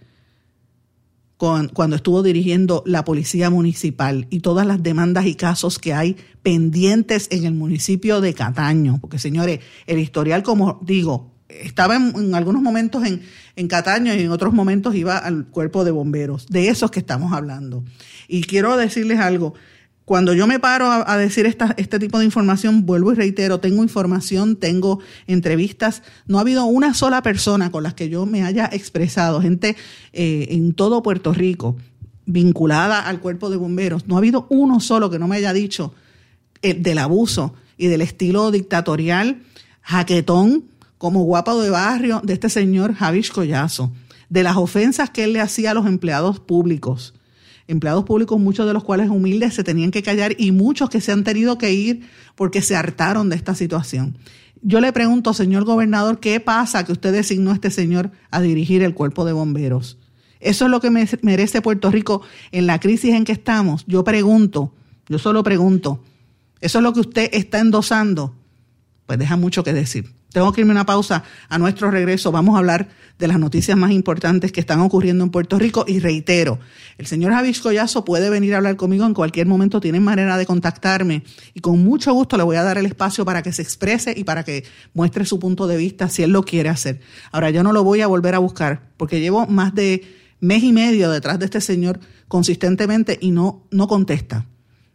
Cuando 1.73 1.95
estuvo 1.95 2.23
dirigiendo 2.23 2.83
la 2.85 3.03
policía 3.03 3.49
municipal 3.49 4.27
y 4.29 4.39
todas 4.39 4.65
las 4.65 4.81
demandas 4.81 5.25
y 5.25 5.35
casos 5.35 5.77
que 5.77 5.93
hay 5.93 6.15
pendientes 6.41 7.27
en 7.31 7.45
el 7.45 7.53
municipio 7.53 8.21
de 8.21 8.33
Cataño. 8.33 8.99
Porque, 9.01 9.19
señores, 9.19 9.59
el 9.85 9.99
historial, 9.99 10.41
como 10.41 10.79
digo, 10.83 11.33
estaba 11.49 11.95
en, 11.95 12.33
algunos 12.33 12.61
momentos 12.61 13.05
en, 13.05 13.21
en, 13.55 13.67
Cataño 13.67 14.13
y 14.13 14.21
en 14.21 14.31
otros 14.31 14.53
momentos 14.53 14.95
iba 14.95 15.17
al 15.17 15.45
cuerpo 15.47 15.83
de 15.83 15.91
bomberos. 15.91 16.47
De 16.47 16.69
esos 16.69 16.91
que 16.91 16.99
estamos 16.99 17.33
hablando. 17.33 17.83
Y 18.27 18.43
quiero 18.43 18.77
decirles 18.77 19.19
algo 19.19 19.53
cuando 20.05 20.33
yo 20.33 20.47
me 20.47 20.59
paro 20.59 20.91
a, 20.91 21.17
decir 21.17 21.45
esta, 21.45 21.73
este 21.77 21.97
tipo 21.97 22.19
de 22.19 22.25
información, 22.25 22.85
vuelvo 22.85 23.13
y 23.13 23.15
reitero, 23.15 23.61
tengo 23.61 23.83
información, 23.83 24.57
tengo 24.57 24.99
entrevistas. 25.27 26.03
No 26.27 26.37
ha 26.37 26.41
habido 26.41 26.65
una 26.65 26.93
sola 26.93 27.21
persona 27.21 27.71
con 27.71 27.83
la 27.83 27.95
que 27.95 28.09
yo 28.09 28.25
me 28.25 28.43
haya 28.43 28.69
expresado, 28.71 29.41
gente 29.41 29.77
eh, 30.11 30.47
en 30.49 30.73
todo 30.73 31.01
Puerto 31.03 31.33
Rico 31.33 31.77
vinculada 32.25 32.99
al 32.99 33.21
cuerpo 33.21 33.49
de 33.49 33.57
bomberos. 33.57 34.07
No 34.07 34.15
ha 34.15 34.17
habido 34.17 34.45
uno 34.49 34.81
solo 34.81 35.09
que 35.09 35.19
no 35.19 35.27
me 35.27 35.37
haya 35.37 35.53
dicho 35.53 35.93
eh, 36.61 36.73
del 36.73 36.97
abuso 36.97 37.53
y 37.77 37.87
del 37.87 38.01
estilo 38.01 38.51
dictatorial, 38.51 39.41
jaquetón, 39.81 40.65
como 40.97 41.23
guapo 41.23 41.61
de 41.61 41.69
barrio 41.69 42.21
de 42.23 42.33
este 42.33 42.49
señor 42.49 42.93
Javish 42.93 43.31
Collazo, 43.31 43.91
de 44.29 44.43
las 44.43 44.57
ofensas 44.57 45.09
que 45.09 45.23
él 45.23 45.33
le 45.33 45.41
hacía 45.41 45.71
a 45.71 45.73
los 45.73 45.85
empleados 45.85 46.39
públicos 46.39 47.13
empleados 47.67 48.03
públicos, 48.03 48.39
muchos 48.39 48.67
de 48.67 48.73
los 48.73 48.83
cuales 48.83 49.09
humildes, 49.09 49.53
se 49.53 49.63
tenían 49.63 49.91
que 49.91 50.03
callar 50.03 50.35
y 50.37 50.51
muchos 50.51 50.89
que 50.89 51.01
se 51.01 51.11
han 51.11 51.23
tenido 51.23 51.57
que 51.57 51.73
ir 51.73 52.07
porque 52.35 52.61
se 52.61 52.75
hartaron 52.75 53.29
de 53.29 53.35
esta 53.35 53.55
situación. 53.55 54.17
Yo 54.61 54.79
le 54.79 54.93
pregunto, 54.93 55.33
señor 55.33 55.65
gobernador, 55.65 56.19
¿qué 56.19 56.39
pasa 56.39 56.85
que 56.85 56.93
usted 56.93 57.11
designó 57.11 57.51
a 57.51 57.55
este 57.55 57.69
señor 57.69 58.11
a 58.31 58.41
dirigir 58.41 58.81
el 58.81 58.93
cuerpo 58.93 59.25
de 59.25 59.33
bomberos? 59.33 59.97
Eso 60.39 60.65
es 60.65 60.71
lo 60.71 60.81
que 60.81 60.89
merece 60.89 61.61
Puerto 61.61 61.89
Rico 61.89 62.21
en 62.51 62.67
la 62.67 62.79
crisis 62.79 63.13
en 63.13 63.23
que 63.23 63.31
estamos. 63.31 63.85
Yo 63.87 64.03
pregunto, 64.03 64.73
yo 65.07 65.19
solo 65.19 65.43
pregunto, 65.43 66.03
¿eso 66.59 66.79
es 66.79 66.83
lo 66.83 66.93
que 66.93 66.99
usted 67.01 67.29
está 67.33 67.59
endosando? 67.59 68.35
Pues 69.05 69.19
deja 69.19 69.37
mucho 69.37 69.63
que 69.63 69.73
decir. 69.73 70.13
Tengo 70.33 70.51
que 70.51 70.61
irme 70.61 70.73
una 70.73 70.85
pausa. 70.85 71.23
A 71.47 71.57
nuestro 71.57 71.89
regreso 71.89 72.31
vamos 72.31 72.55
a 72.55 72.57
hablar 72.57 72.89
de 73.19 73.27
las 73.27 73.39
noticias 73.39 73.77
más 73.77 73.91
importantes 73.91 74.51
que 74.51 74.59
están 74.59 74.81
ocurriendo 74.81 75.23
en 75.23 75.29
Puerto 75.29 75.59
Rico 75.59 75.85
y 75.87 75.99
reitero, 75.99 76.59
el 76.97 77.05
señor 77.05 77.31
Javis 77.31 77.61
Collazo 77.61 78.03
puede 78.03 78.29
venir 78.29 78.53
a 78.53 78.57
hablar 78.57 78.75
conmigo 78.75 79.05
en 79.05 79.13
cualquier 79.13 79.45
momento, 79.45 79.79
tiene 79.79 79.99
manera 79.99 80.35
de 80.35 80.45
contactarme 80.45 81.23
y 81.53 81.61
con 81.61 81.83
mucho 81.83 82.11
gusto 82.13 82.37
le 82.37 82.43
voy 82.43 82.55
a 82.55 82.63
dar 82.63 82.77
el 82.77 82.87
espacio 82.87 83.23
para 83.23 83.43
que 83.43 83.53
se 83.53 83.61
exprese 83.61 84.13
y 84.17 84.23
para 84.23 84.43
que 84.43 84.65
muestre 84.93 85.25
su 85.25 85.39
punto 85.39 85.67
de 85.67 85.77
vista 85.77 86.09
si 86.09 86.23
él 86.23 86.31
lo 86.31 86.43
quiere 86.43 86.69
hacer. 86.69 86.99
Ahora 87.31 87.51
yo 87.51 87.63
no 87.63 87.71
lo 87.71 87.83
voy 87.83 88.01
a 88.01 88.07
volver 88.07 88.35
a 88.35 88.39
buscar 88.39 88.89
porque 88.97 89.21
llevo 89.21 89.45
más 89.45 89.75
de 89.75 90.03
mes 90.39 90.63
y 90.63 90.73
medio 90.73 91.09
detrás 91.11 91.39
de 91.39 91.45
este 91.45 91.61
señor 91.61 91.99
consistentemente 92.27 93.17
y 93.21 93.31
no, 93.31 93.67
no 93.71 93.87
contesta. 93.87 94.47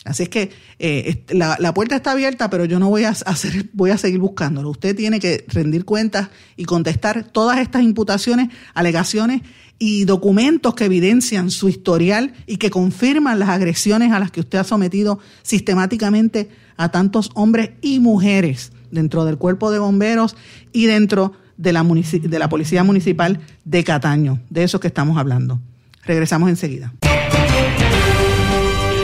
Así 0.04 0.22
es 0.22 0.28
que 0.28 0.50
eh, 0.78 1.24
la, 1.28 1.74
puerta 1.74 1.96
está 1.96 2.12
abierta, 2.12 2.48
pero 2.48 2.64
yo 2.64 2.78
no 2.78 2.88
voy 2.88 3.04
a 3.04 3.10
hacer, 3.10 3.66
voy 3.72 3.90
a 3.90 3.98
seguir 3.98 4.20
buscándolo. 4.20 4.70
Usted 4.70 4.96
tiene 4.96 5.20
que 5.20 5.44
rendir 5.48 5.84
cuentas 5.84 6.28
y 6.56 6.64
contestar 6.64 7.24
todas 7.24 7.58
estas 7.58 7.82
imputaciones, 7.82 8.48
alegaciones 8.74 9.42
y 9.78 10.04
documentos 10.04 10.74
que 10.74 10.84
evidencian 10.84 11.50
su 11.50 11.68
historial 11.68 12.32
y 12.46 12.56
que 12.56 12.70
confirman 12.70 13.38
las 13.38 13.48
agresiones 13.50 14.12
a 14.12 14.18
las 14.18 14.30
que 14.30 14.40
usted 14.40 14.58
ha 14.58 14.64
sometido 14.64 15.18
sistemáticamente 15.42 16.48
a 16.76 16.90
tantos 16.90 17.30
hombres 17.34 17.70
y 17.82 17.98
mujeres 17.98 18.72
dentro 18.90 19.24
del 19.24 19.36
cuerpo 19.36 19.70
de 19.70 19.78
bomberos 19.78 20.36
y 20.72 20.86
dentro 20.86 21.32
de 21.56 21.72
la, 21.72 21.84
de 21.84 22.38
la 22.38 22.48
Policía 22.48 22.84
Municipal 22.84 23.40
de 23.64 23.84
Cataño. 23.84 24.40
De 24.48 24.62
eso 24.62 24.80
que 24.80 24.88
estamos 24.88 25.18
hablando. 25.18 25.60
Regresamos 26.04 26.48
enseguida. 26.48 26.94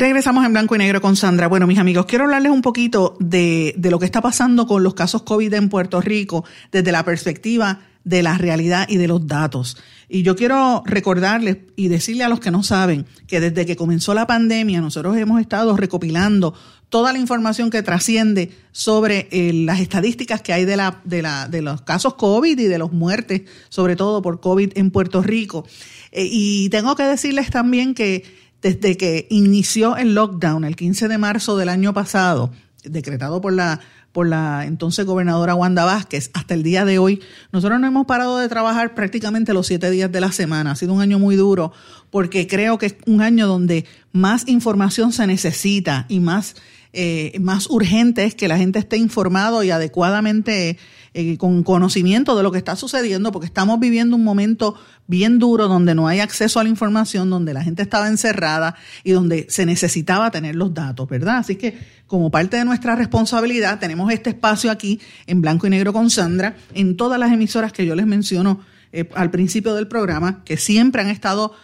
Regresamos 0.00 0.46
en 0.46 0.52
blanco 0.54 0.74
y 0.74 0.78
negro 0.78 1.02
con 1.02 1.14
Sandra. 1.14 1.46
Bueno, 1.46 1.66
mis 1.66 1.78
amigos, 1.78 2.06
quiero 2.06 2.24
hablarles 2.24 2.50
un 2.50 2.62
poquito 2.62 3.18
de, 3.20 3.74
de, 3.76 3.90
lo 3.90 3.98
que 3.98 4.06
está 4.06 4.22
pasando 4.22 4.66
con 4.66 4.82
los 4.82 4.94
casos 4.94 5.24
COVID 5.24 5.52
en 5.52 5.68
Puerto 5.68 6.00
Rico 6.00 6.42
desde 6.72 6.90
la 6.90 7.04
perspectiva 7.04 7.80
de 8.02 8.22
la 8.22 8.38
realidad 8.38 8.88
y 8.88 8.96
de 8.96 9.06
los 9.06 9.26
datos. 9.26 9.76
Y 10.08 10.22
yo 10.22 10.36
quiero 10.36 10.82
recordarles 10.86 11.58
y 11.76 11.88
decirle 11.88 12.24
a 12.24 12.30
los 12.30 12.40
que 12.40 12.50
no 12.50 12.62
saben 12.62 13.04
que 13.26 13.40
desde 13.40 13.66
que 13.66 13.76
comenzó 13.76 14.14
la 14.14 14.26
pandemia 14.26 14.80
nosotros 14.80 15.18
hemos 15.18 15.38
estado 15.38 15.76
recopilando 15.76 16.54
toda 16.88 17.12
la 17.12 17.18
información 17.18 17.68
que 17.68 17.82
trasciende 17.82 18.52
sobre 18.72 19.28
eh, 19.30 19.52
las 19.52 19.80
estadísticas 19.80 20.40
que 20.40 20.54
hay 20.54 20.64
de, 20.64 20.78
la, 20.78 21.02
de, 21.04 21.20
la, 21.20 21.46
de 21.46 21.60
los 21.60 21.82
casos 21.82 22.14
COVID 22.14 22.58
y 22.58 22.64
de 22.64 22.78
las 22.78 22.90
muertes, 22.90 23.42
sobre 23.68 23.96
todo 23.96 24.22
por 24.22 24.40
COVID 24.40 24.72
en 24.76 24.90
Puerto 24.92 25.22
Rico. 25.22 25.66
Eh, 26.10 26.26
y 26.26 26.70
tengo 26.70 26.96
que 26.96 27.02
decirles 27.02 27.50
también 27.50 27.92
que 27.92 28.49
desde 28.62 28.96
que 28.96 29.26
inició 29.30 29.96
el 29.96 30.14
lockdown 30.14 30.64
el 30.64 30.76
15 30.76 31.08
de 31.08 31.18
marzo 31.18 31.56
del 31.56 31.68
año 31.68 31.94
pasado, 31.94 32.50
decretado 32.84 33.40
por 33.40 33.52
la 33.52 33.80
por 34.12 34.26
la 34.26 34.64
entonces 34.66 35.06
gobernadora 35.06 35.54
Wanda 35.54 35.84
Vázquez 35.84 36.30
hasta 36.34 36.54
el 36.54 36.62
día 36.62 36.84
de 36.84 36.98
hoy, 36.98 37.20
nosotros 37.52 37.80
no 37.80 37.86
hemos 37.86 38.06
parado 38.06 38.38
de 38.38 38.48
trabajar 38.48 38.94
prácticamente 38.94 39.54
los 39.54 39.66
siete 39.68 39.90
días 39.90 40.10
de 40.10 40.20
la 40.20 40.32
semana. 40.32 40.72
Ha 40.72 40.76
sido 40.76 40.92
un 40.92 41.00
año 41.00 41.18
muy 41.18 41.36
duro 41.36 41.72
porque 42.10 42.46
creo 42.46 42.78
que 42.78 42.86
es 42.86 42.96
un 43.06 43.20
año 43.20 43.46
donde 43.46 43.84
más 44.12 44.48
información 44.48 45.12
se 45.12 45.26
necesita 45.26 46.06
y 46.08 46.18
más, 46.20 46.56
eh, 46.92 47.38
más 47.40 47.68
urgente 47.70 48.24
es 48.24 48.34
que 48.34 48.48
la 48.48 48.58
gente 48.58 48.78
esté 48.78 48.96
informado 48.96 49.62
y 49.62 49.70
adecuadamente 49.70 50.76
eh, 51.14 51.36
con 51.38 51.62
conocimiento 51.62 52.36
de 52.36 52.42
lo 52.42 52.52
que 52.52 52.58
está 52.58 52.76
sucediendo, 52.76 53.32
porque 53.32 53.46
estamos 53.46 53.80
viviendo 53.80 54.16
un 54.16 54.24
momento 54.24 54.74
bien 55.06 55.38
duro 55.38 55.66
donde 55.68 55.94
no 55.94 56.08
hay 56.08 56.20
acceso 56.20 56.60
a 56.60 56.62
la 56.62 56.68
información, 56.68 57.30
donde 57.30 57.52
la 57.52 57.64
gente 57.64 57.82
estaba 57.82 58.08
encerrada 58.08 58.76
y 59.02 59.12
donde 59.12 59.46
se 59.48 59.66
necesitaba 59.66 60.30
tener 60.30 60.54
los 60.54 60.72
datos, 60.72 61.08
¿verdad? 61.08 61.38
Así 61.38 61.56
que 61.56 61.76
como 62.06 62.30
parte 62.30 62.56
de 62.56 62.64
nuestra 62.64 62.96
responsabilidad 62.96 63.78
tenemos 63.78 64.12
este 64.12 64.30
espacio 64.30 64.70
aquí 64.70 65.00
en 65.26 65.40
blanco 65.40 65.66
y 65.66 65.70
negro 65.70 65.92
con 65.92 66.10
Sandra, 66.10 66.56
en 66.74 66.96
todas 66.96 67.18
las 67.18 67.32
emisoras 67.32 67.72
que 67.72 67.86
yo 67.86 67.94
les 67.94 68.06
menciono 68.06 68.60
eh, 68.92 69.08
al 69.14 69.30
principio 69.30 69.74
del 69.74 69.86
programa, 69.86 70.42
que 70.44 70.56
siempre 70.56 71.02
han 71.02 71.08
estado 71.08 71.54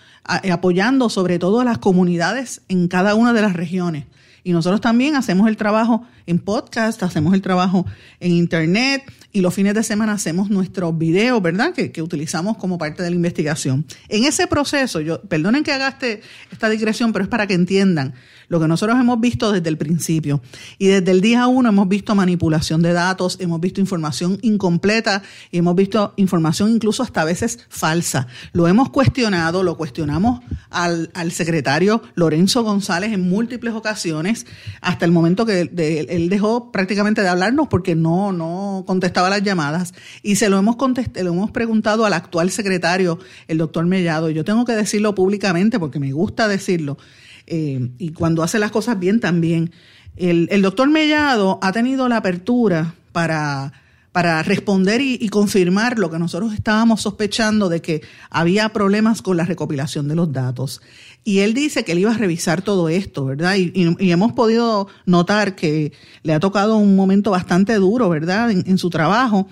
eh, 0.42 0.50
apoyando 0.50 1.08
sobre 1.08 1.38
todo 1.38 1.60
a 1.60 1.64
las 1.64 1.78
comunidades 1.78 2.62
en 2.68 2.88
cada 2.88 3.14
una 3.14 3.32
de 3.32 3.42
las 3.42 3.54
regiones. 3.54 4.06
Y 4.46 4.52
nosotros 4.52 4.80
también 4.80 5.16
hacemos 5.16 5.48
el 5.48 5.56
trabajo 5.56 6.06
en 6.24 6.38
podcast, 6.38 7.02
hacemos 7.02 7.34
el 7.34 7.42
trabajo 7.42 7.84
en 8.20 8.30
internet 8.30 9.02
y 9.32 9.40
los 9.40 9.52
fines 9.52 9.74
de 9.74 9.82
semana 9.82 10.12
hacemos 10.12 10.50
nuestros 10.50 10.96
videos, 10.96 11.42
¿verdad? 11.42 11.74
Que, 11.74 11.90
que, 11.90 12.00
utilizamos 12.00 12.56
como 12.56 12.78
parte 12.78 13.02
de 13.02 13.10
la 13.10 13.16
investigación. 13.16 13.84
En 14.08 14.22
ese 14.22 14.46
proceso, 14.46 15.00
yo, 15.00 15.20
perdonen 15.22 15.64
que 15.64 15.72
haga 15.72 15.88
este, 15.88 16.20
esta 16.52 16.68
digresión, 16.68 17.12
pero 17.12 17.24
es 17.24 17.28
para 17.28 17.48
que 17.48 17.54
entiendan 17.54 18.14
lo 18.48 18.60
que 18.60 18.68
nosotros 18.68 18.98
hemos 18.98 19.20
visto 19.20 19.52
desde 19.52 19.68
el 19.68 19.78
principio. 19.78 20.40
Y 20.78 20.86
desde 20.86 21.10
el 21.10 21.20
día 21.20 21.46
uno 21.46 21.68
hemos 21.68 21.88
visto 21.88 22.14
manipulación 22.14 22.82
de 22.82 22.92
datos, 22.92 23.36
hemos 23.40 23.60
visto 23.60 23.80
información 23.80 24.38
incompleta 24.42 25.22
y 25.50 25.58
hemos 25.58 25.74
visto 25.76 26.14
información 26.16 26.70
incluso 26.70 27.02
hasta 27.02 27.22
a 27.22 27.24
veces 27.24 27.60
falsa. 27.68 28.26
Lo 28.52 28.68
hemos 28.68 28.90
cuestionado, 28.90 29.62
lo 29.62 29.76
cuestionamos 29.76 30.40
al, 30.70 31.10
al 31.14 31.32
secretario 31.32 32.02
Lorenzo 32.14 32.62
González 32.62 33.12
en 33.12 33.28
múltiples 33.28 33.74
ocasiones, 33.74 34.46
hasta 34.80 35.04
el 35.04 35.12
momento 35.12 35.46
que 35.46 35.70
él 36.08 36.28
dejó 36.28 36.72
prácticamente 36.72 37.22
de 37.22 37.28
hablarnos 37.28 37.68
porque 37.68 37.94
no, 37.94 38.32
no 38.32 38.84
contestaba 38.86 39.30
las 39.30 39.42
llamadas. 39.42 39.94
Y 40.22 40.36
se 40.36 40.48
lo 40.48 40.58
hemos 40.58 40.76
lo 40.76 41.32
hemos 41.32 41.50
preguntado 41.50 42.04
al 42.04 42.12
actual 42.12 42.50
secretario, 42.50 43.18
el 43.48 43.58
doctor 43.58 43.86
Mellado. 43.86 44.30
Yo 44.30 44.44
tengo 44.44 44.64
que 44.64 44.72
decirlo 44.72 45.14
públicamente 45.14 45.78
porque 45.78 45.98
me 45.98 46.12
gusta 46.12 46.48
decirlo 46.48 46.98
eh, 47.46 47.90
y 47.98 48.10
cuando 48.10 48.42
hace 48.42 48.58
las 48.58 48.70
cosas 48.70 48.98
bien 48.98 49.20
también. 49.20 49.72
El, 50.16 50.62
doctor 50.62 50.88
Mellado 50.88 51.58
ha 51.62 51.72
tenido 51.72 52.08
la 52.08 52.16
apertura 52.16 52.94
para, 53.12 53.72
para 54.12 54.42
responder 54.42 55.02
y, 55.02 55.28
confirmar 55.28 55.98
lo 55.98 56.10
que 56.10 56.18
nosotros 56.18 56.54
estábamos 56.54 57.02
sospechando 57.02 57.68
de 57.68 57.82
que 57.82 58.00
había 58.30 58.70
problemas 58.70 59.20
con 59.20 59.36
la 59.36 59.44
recopilación 59.44 60.08
de 60.08 60.14
los 60.14 60.32
datos. 60.32 60.80
Y 61.22 61.40
él 61.40 61.52
dice 61.52 61.84
que 61.84 61.92
él 61.92 61.98
iba 61.98 62.12
a 62.12 62.16
revisar 62.16 62.62
todo 62.62 62.88
esto, 62.88 63.26
¿verdad? 63.26 63.56
Y, 63.56 63.72
hemos 64.10 64.32
podido 64.32 64.88
notar 65.04 65.54
que 65.54 65.92
le 66.22 66.32
ha 66.32 66.40
tocado 66.40 66.78
un 66.78 66.96
momento 66.96 67.30
bastante 67.30 67.74
duro, 67.74 68.08
¿verdad? 68.08 68.50
En, 68.50 68.78
su 68.78 68.88
trabajo. 68.88 69.48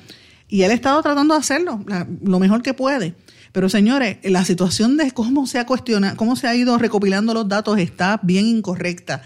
Y 0.48 0.62
él 0.62 0.70
ha 0.70 0.74
estado 0.74 1.02
tratando 1.02 1.34
de 1.34 1.40
hacerlo 1.40 1.84
lo 2.22 2.38
mejor 2.38 2.62
que 2.62 2.72
puede. 2.72 3.14
Pero 3.54 3.68
señores, 3.68 4.16
la 4.24 4.44
situación 4.44 4.96
de 4.96 5.12
cómo 5.12 5.46
se 5.46 5.60
ha 5.60 5.64
cuestionado, 5.64 6.16
cómo 6.16 6.34
se 6.34 6.48
ha 6.48 6.56
ido 6.56 6.76
recopilando 6.76 7.32
los 7.34 7.48
datos 7.48 7.78
está 7.78 8.18
bien 8.20 8.46
incorrecta. 8.46 9.22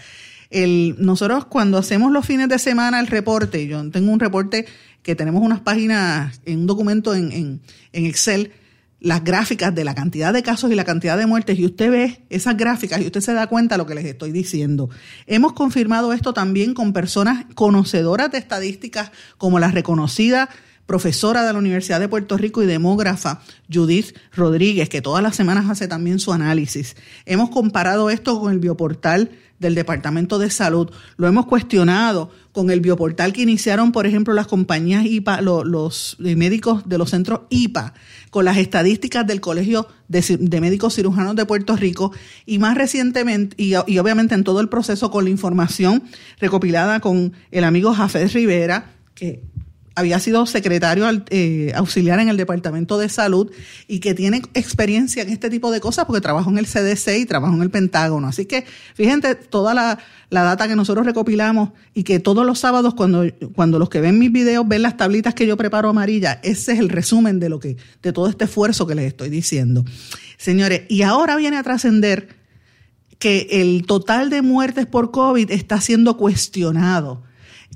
Nosotros 0.99 1.45
cuando 1.45 1.79
hacemos 1.79 2.11
los 2.11 2.27
fines 2.27 2.47
de 2.47 2.59
semana 2.59 2.99
el 2.99 3.07
reporte, 3.07 3.65
yo 3.65 3.89
tengo 3.89 4.11
un 4.11 4.19
reporte 4.19 4.67
que 5.01 5.15
tenemos 5.15 5.41
unas 5.41 5.61
páginas 5.61 6.41
en 6.45 6.59
un 6.59 6.67
documento 6.67 7.15
en, 7.15 7.31
en, 7.31 7.61
en 7.91 8.05
Excel, 8.05 8.51
las 8.99 9.23
gráficas 9.23 9.73
de 9.73 9.83
la 9.83 9.95
cantidad 9.95 10.31
de 10.31 10.43
casos 10.43 10.71
y 10.71 10.75
la 10.75 10.85
cantidad 10.85 11.17
de 11.17 11.25
muertes, 11.25 11.57
y 11.57 11.65
usted 11.65 11.89
ve 11.89 12.21
esas 12.29 12.55
gráficas 12.55 13.01
y 13.01 13.07
usted 13.07 13.21
se 13.21 13.33
da 13.33 13.47
cuenta 13.47 13.75
de 13.75 13.79
lo 13.79 13.87
que 13.87 13.95
les 13.95 14.05
estoy 14.05 14.31
diciendo. 14.31 14.91
Hemos 15.25 15.53
confirmado 15.53 16.13
esto 16.13 16.35
también 16.35 16.75
con 16.75 16.93
personas 16.93 17.47
conocedoras 17.55 18.31
de 18.31 18.37
estadísticas 18.37 19.11
como 19.39 19.57
la 19.57 19.71
reconocida 19.71 20.49
profesora 20.89 21.45
de 21.45 21.53
la 21.53 21.59
Universidad 21.59 21.99
de 21.99 22.07
Puerto 22.07 22.35
Rico 22.35 22.63
y 22.63 22.65
demógrafa 22.65 23.41
Judith 23.71 24.17
Rodríguez, 24.33 24.89
que 24.89 25.03
todas 25.03 25.21
las 25.21 25.35
semanas 25.35 25.69
hace 25.69 25.87
también 25.87 26.17
su 26.17 26.33
análisis. 26.33 26.95
Hemos 27.27 27.51
comparado 27.51 28.09
esto 28.09 28.39
con 28.39 28.51
el 28.51 28.57
bioportal 28.57 29.29
del 29.59 29.75
Departamento 29.75 30.39
de 30.39 30.49
Salud, 30.49 30.89
lo 31.17 31.27
hemos 31.27 31.45
cuestionado 31.45 32.31
con 32.53 32.71
el 32.71 32.81
bioportal 32.81 33.33
que 33.33 33.43
iniciaron, 33.43 33.91
por 33.91 34.07
ejemplo, 34.07 34.33
las 34.33 34.47
compañías 34.47 35.05
IPA, 35.05 35.41
los, 35.41 35.63
los 35.63 36.17
médicos 36.17 36.89
de 36.89 36.97
los 36.97 37.11
centros 37.11 37.41
IPA, 37.51 37.93
con 38.31 38.45
las 38.45 38.57
estadísticas 38.57 39.27
del 39.27 39.41
Colegio 39.41 39.87
de, 40.07 40.39
de 40.39 40.59
Médicos 40.59 40.95
Cirujanos 40.95 41.35
de 41.35 41.45
Puerto 41.45 41.75
Rico 41.75 42.11
y 42.47 42.57
más 42.57 42.75
recientemente, 42.75 43.55
y, 43.61 43.75
y 43.85 43.99
obviamente 43.99 44.33
en 44.33 44.43
todo 44.43 44.59
el 44.59 44.69
proceso 44.69 45.11
con 45.11 45.25
la 45.25 45.29
información 45.29 46.01
recopilada 46.39 46.99
con 46.99 47.33
el 47.51 47.63
amigo 47.63 47.93
Jafet 47.93 48.33
Rivera, 48.33 48.95
que 49.19 49.43
había 49.99 50.19
sido 50.19 50.45
secretario 50.45 51.05
eh, 51.29 51.71
auxiliar 51.75 52.19
en 52.19 52.29
el 52.29 52.37
Departamento 52.37 52.97
de 52.97 53.09
Salud 53.09 53.51
y 53.87 53.99
que 53.99 54.13
tiene 54.13 54.41
experiencia 54.53 55.21
en 55.23 55.29
este 55.29 55.49
tipo 55.49 55.71
de 55.71 55.79
cosas 55.79 56.05
porque 56.05 56.21
trabajó 56.21 56.49
en 56.49 56.57
el 56.57 56.65
CDC 56.65 57.17
y 57.19 57.25
trabajó 57.25 57.53
en 57.55 57.61
el 57.61 57.69
Pentágono. 57.69 58.27
Así 58.27 58.45
que 58.45 58.65
fíjense 58.95 59.35
toda 59.35 59.73
la, 59.73 59.99
la, 60.29 60.43
data 60.43 60.67
que 60.67 60.75
nosotros 60.75 61.05
recopilamos 61.05 61.69
y 61.93 62.03
que 62.03 62.19
todos 62.19 62.45
los 62.45 62.59
sábados 62.59 62.93
cuando, 62.95 63.25
cuando 63.53 63.77
los 63.77 63.89
que 63.89 64.01
ven 64.01 64.17
mis 64.17 64.31
videos 64.31 64.67
ven 64.67 64.81
las 64.81 64.97
tablitas 64.97 65.33
que 65.33 65.45
yo 65.45 65.57
preparo 65.57 65.89
amarillas, 65.89 66.39
ese 66.43 66.73
es 66.73 66.79
el 66.79 66.89
resumen 66.89 67.39
de 67.39 67.49
lo 67.49 67.59
que, 67.59 67.77
de 68.01 68.13
todo 68.13 68.29
este 68.29 68.45
esfuerzo 68.45 68.87
que 68.87 68.95
les 68.95 69.05
estoy 69.05 69.29
diciendo. 69.29 69.83
Señores, 70.37 70.83
y 70.87 71.01
ahora 71.01 71.35
viene 71.35 71.57
a 71.57 71.63
trascender 71.63 72.39
que 73.19 73.47
el 73.51 73.85
total 73.85 74.29
de 74.29 74.41
muertes 74.41 74.85
por 74.85 75.11
COVID 75.11 75.51
está 75.51 75.81
siendo 75.81 76.15
cuestionado 76.15 77.23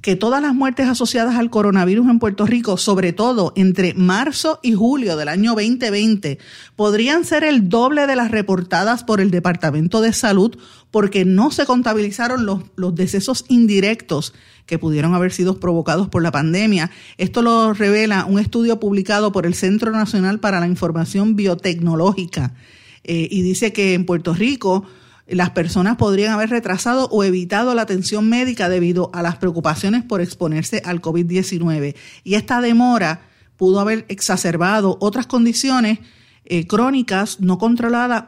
que 0.04 0.18
todas 0.18 0.42
las 0.42 0.54
muertes 0.54 0.90
asociadas 0.90 1.38
al 1.38 1.50
coronavirus 1.50 2.10
en 2.10 2.20
Puerto 2.20 2.46
Rico, 2.46 2.76
sobre 2.76 3.14
todo 3.14 3.54
entre 3.56 3.94
marzo 3.94 4.60
y 4.62 4.74
julio 4.74 5.16
del 5.16 5.30
año 5.30 5.52
2020, 5.52 6.40
podrían 6.76 7.24
ser 7.24 7.46
el 7.46 7.70
doble 7.70 8.06
de 8.06 8.18
las 8.18 8.30
reportadas 8.30 9.06
por 9.06 9.22
el 9.22 9.32
Departamento 9.32 10.02
de 10.02 10.12
Salud 10.12 10.58
porque 10.92 11.24
no 11.24 11.52
se 11.52 11.66
contabilizaron 11.66 12.46
los, 12.46 12.64
los 12.76 12.94
decesos 12.94 13.46
indirectos 13.48 14.34
que 14.66 14.78
pudieron 14.78 15.14
haber 15.14 15.32
sido 15.32 15.62
provocados 15.62 16.10
por 16.10 16.22
la 16.22 16.32
pandemia. 16.32 16.92
Esto 17.18 17.42
lo 17.42 17.74
revela 17.74 18.26
un 18.26 18.40
estudio 18.40 18.82
publicado 18.82 19.32
por 19.32 19.46
el 19.46 19.54
Centro 19.54 19.92
Nacional 19.92 20.42
para 20.42 20.60
la 20.60 20.68
Información 20.68 21.38
Biotecnológica 21.38 22.54
eh, 23.06 23.30
y 23.32 23.42
dice 23.42 23.72
que 23.72 23.94
en 23.94 24.06
Puerto 24.06 24.34
Rico 24.34 24.84
las 25.28 25.52
personas 25.52 25.98
podrían 25.98 26.34
haber 26.34 26.50
retrasado 26.50 27.08
o 27.10 27.24
evitado 27.24 27.74
la 27.74 27.84
atención 27.84 28.28
médica 28.28 28.70
debido 28.70 29.10
a 29.14 29.22
las 29.22 29.38
preocupaciones 29.38 30.04
por 30.04 30.22
exponerse 30.22 30.82
al 30.86 31.02
COVID-19. 31.02 31.96
Y 32.24 32.36
esta 32.36 32.62
demora 32.62 33.22
pudo 33.56 33.80
haber 33.80 34.06
exacerbado 34.10 34.98
otras 35.00 35.28
condiciones 35.28 36.00
eh, 36.46 36.68
crónicas 36.68 37.40
no 37.40 37.58
controladas 37.58 38.26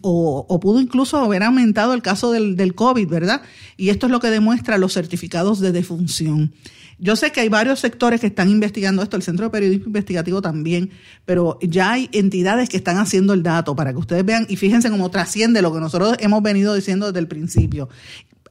o, 0.00 0.58
pudo 0.60 0.80
incluso 0.80 1.18
haber 1.18 1.42
aumentado 1.44 1.94
el 1.94 2.02
caso 2.02 2.32
del, 2.32 2.56
del 2.56 2.74
COVID, 2.74 3.08
¿verdad? 3.08 3.42
Y 3.76 3.90
esto 3.90 4.06
es 4.06 4.12
lo 4.12 4.18
que 4.18 4.30
demuestra 4.30 4.78
los 4.78 4.94
certificados 4.94 5.60
de 5.60 5.70
defunción. 5.70 6.52
Yo 6.98 7.14
sé 7.14 7.30
que 7.30 7.40
hay 7.40 7.48
varios 7.48 7.78
sectores 7.78 8.20
que 8.20 8.26
están 8.26 8.48
investigando 8.50 9.02
esto, 9.02 9.16
el 9.16 9.22
Centro 9.22 9.46
de 9.46 9.50
Periodismo 9.50 9.86
Investigativo 9.86 10.42
también, 10.42 10.90
pero 11.24 11.58
ya 11.62 11.92
hay 11.92 12.08
entidades 12.12 12.68
que 12.68 12.76
están 12.76 12.98
haciendo 12.98 13.34
el 13.34 13.42
dato 13.42 13.76
para 13.76 13.92
que 13.92 13.98
ustedes 13.98 14.24
vean 14.24 14.46
y 14.48 14.56
fíjense 14.56 14.90
cómo 14.90 15.10
trasciende 15.10 15.62
lo 15.62 15.72
que 15.72 15.80
nosotros 15.80 16.16
hemos 16.18 16.42
venido 16.42 16.74
diciendo 16.74 17.06
desde 17.06 17.20
el 17.20 17.28
principio 17.28 17.88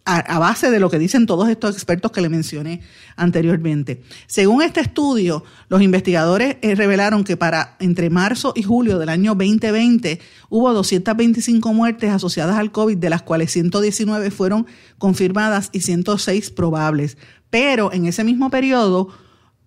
a, 0.07 0.39
base 0.39 0.71
de 0.71 0.79
lo 0.79 0.89
que 0.89 0.99
dicen 0.99 1.25
todos 1.25 1.49
estos 1.49 1.75
expertos 1.75 2.12
que 2.12 2.21
le 2.21 2.29
mencioné 2.29 2.81
anteriormente. 3.17 4.01
Según 4.25 4.62
este 4.62 4.79
estudio, 4.79 5.43
los 5.67 5.81
investigadores 5.81 6.57
eh, 6.62 6.75
revelaron 6.75 7.25
que 7.25 7.36
para 7.36 7.75
entre 7.79 8.10
marzo 8.10 8.53
y 8.55 8.63
julio 8.63 8.99
del 8.99 9.10
año 9.10 9.36
2020 9.36 10.21
hubo 10.49 10.73
225 10.73 11.73
muertes 11.73 12.10
asociadas 12.12 12.57
al 12.57 12.71
COVID, 12.71 12.97
de 12.97 13.10
las 13.10 13.21
cuales 13.21 13.51
119 13.51 14.31
fueron 14.31 14.65
confirmadas 14.97 15.69
y 15.73 15.81
106 15.81 16.51
probables. 16.51 17.17
Pero 17.49 17.93
en 17.93 18.05
ese 18.05 18.23
mismo 18.23 18.49
periodo, 18.49 19.10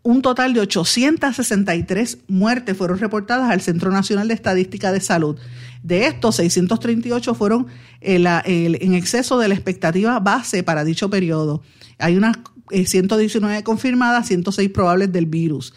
un 0.02 0.22
total 0.22 0.54
de 0.54 0.60
863 0.60 2.18
muertes 2.28 2.76
fueron 2.76 2.98
reportadas 2.98 3.50
al 3.50 3.60
Centro 3.60 3.90
Nacional 3.90 4.28
de 4.28 4.34
Estadística 4.34 4.92
de 4.92 5.00
Salud. 5.00 5.36
De 5.82 6.06
estos, 6.06 6.36
638 6.36 7.34
fueron 7.34 7.66
en 8.00 8.94
exceso 8.94 9.38
de 9.38 9.48
la 9.48 9.54
expectativa 9.54 10.18
base 10.20 10.62
para 10.62 10.84
dicho 10.84 11.10
periodo. 11.10 11.62
Hay 11.98 12.16
unas 12.16 12.36
119 12.70 13.58
eh, 13.58 13.62
confirmadas, 13.62 14.28
106 14.28 14.70
probables 14.70 15.12
del 15.12 15.26
virus. 15.26 15.74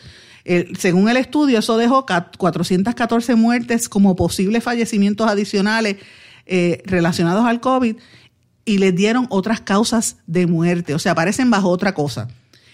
según 0.77 1.09
el 1.09 1.17
estudio, 1.17 1.59
eso 1.59 1.77
dejó 1.77 2.05
414 2.05 3.35
muertes 3.35 3.89
como 3.89 4.15
posibles 4.15 4.63
fallecimientos 4.63 5.27
adicionales 5.27 5.97
eh, 6.45 6.81
relacionados 6.85 7.45
al 7.45 7.61
COVID 7.61 7.95
y 8.65 8.77
les 8.77 8.95
dieron 8.95 9.27
otras 9.29 9.61
causas 9.61 10.17
de 10.27 10.47
muerte, 10.47 10.93
o 10.93 10.99
sea, 10.99 11.13
aparecen 11.13 11.49
bajo 11.49 11.69
otra 11.69 11.93
cosa. 11.93 12.27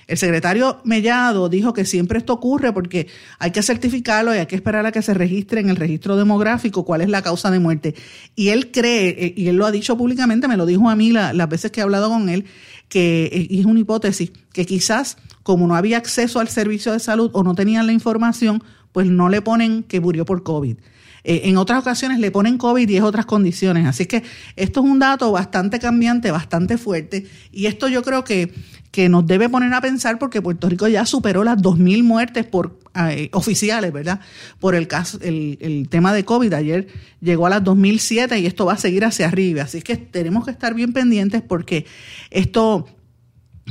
El 0.10 0.18
secretario 0.18 0.82
Mellado 0.86 1.50
dijo 1.50 1.72
que 1.72 1.86
siempre 1.86 2.18
esto 2.18 2.34
ocurre 2.34 2.74
porque 2.74 3.08
hay 3.38 3.52
que 3.52 3.62
certificarlo 3.62 4.34
y 4.34 4.40
hay 4.40 4.48
que 4.48 4.56
esperar 4.56 4.84
a 4.88 4.92
que 4.92 5.04
se 5.04 5.14
registre 5.14 5.62
en 5.62 5.70
el 5.70 5.76
registro 5.76 6.18
demográfico 6.18 6.84
cuál 6.84 7.02
es 7.02 7.10
la 7.10 7.22
causa 7.22 7.52
de 7.52 7.60
muerte. 7.60 7.94
Y 8.36 8.50
él 8.50 8.72
cree, 8.72 9.10
eh, 9.10 9.34
y 9.38 9.50
él 9.50 9.58
lo 9.58 9.68
ha 9.68 9.72
dicho 9.72 9.96
públicamente, 9.98 10.48
me 10.48 10.58
lo 10.58 10.66
dijo 10.66 10.90
a 10.90 10.96
mí 10.96 11.12
las 11.12 11.48
veces 11.48 11.70
que 11.70 11.82
he 11.82 11.84
hablado 11.84 12.10
con 12.10 12.28
él, 12.28 12.46
que 12.88 13.26
eh, 13.26 13.48
es 13.52 13.66
una 13.66 13.80
hipótesis, 13.80 14.32
que 14.52 14.66
quizás 14.66 15.18
como 15.44 15.68
no 15.68 15.76
había 15.76 15.98
acceso 15.98 16.40
al 16.40 16.48
servicio 16.48 16.92
de 16.92 17.00
salud 17.00 17.30
o 17.34 17.44
no 17.44 17.54
tenían 17.54 17.86
la 17.86 17.94
información, 17.94 18.64
pues 18.92 19.08
no 19.08 19.30
le 19.30 19.42
ponen 19.42 19.84
que 19.84 20.00
murió 20.00 20.26
por 20.26 20.44
COVID. 20.44 20.78
Eh, 21.24 21.42
en 21.46 21.58
otras 21.58 21.80
ocasiones 21.80 22.20
le 22.20 22.32
ponen 22.32 22.58
COVID 22.58 22.88
y 22.88 22.98
es 22.98 23.04
otras 23.04 23.26
condiciones. 23.26 23.86
Así 23.86 24.06
que 24.06 24.24
esto 24.56 24.80
es 24.80 24.86
un 24.86 25.00
dato 25.00 25.32
bastante 25.32 25.80
cambiante, 25.80 26.32
bastante 26.32 26.78
fuerte. 26.78 27.28
Y 27.52 27.66
esto 27.66 27.88
yo 27.88 28.04
creo 28.04 28.24
que 28.24 28.54
que 28.92 29.08
nos 29.08 29.28
debe 29.28 29.50
poner 29.50 29.74
a 29.74 29.82
pensar 29.82 30.18
porque 30.18 30.42
Puerto 30.42 30.68
Rico 30.68 30.88
ya 30.88 31.06
superó 31.06 31.44
las 31.44 31.58
2.000 31.58 32.04
muertes 32.04 32.46
por 32.46 32.80
eh, 32.96 33.30
oficiales, 33.34 33.94
¿verdad? 33.94 34.20
Por 34.60 34.74
el 34.74 34.88
caso, 34.88 35.20
el, 35.22 35.88
tema 35.90 36.14
de 36.14 36.26
COVID. 36.26 36.54
Ayer 36.54 36.88
llegó 37.22 37.46
a 37.46 37.50
las 37.52 37.64
2.007 37.64 38.42
y 38.42 38.46
esto 38.48 38.66
va 38.66 38.74
a 38.74 38.78
seguir 38.78 39.06
hacia 39.06 39.28
arriba. 39.28 39.64
Así 39.64 39.82
que 39.82 39.96
tenemos 39.98 40.46
que 40.46 40.52
estar 40.52 40.74
bien 40.74 40.94
pendientes 40.94 41.42
porque 41.42 41.86
esto 42.32 42.88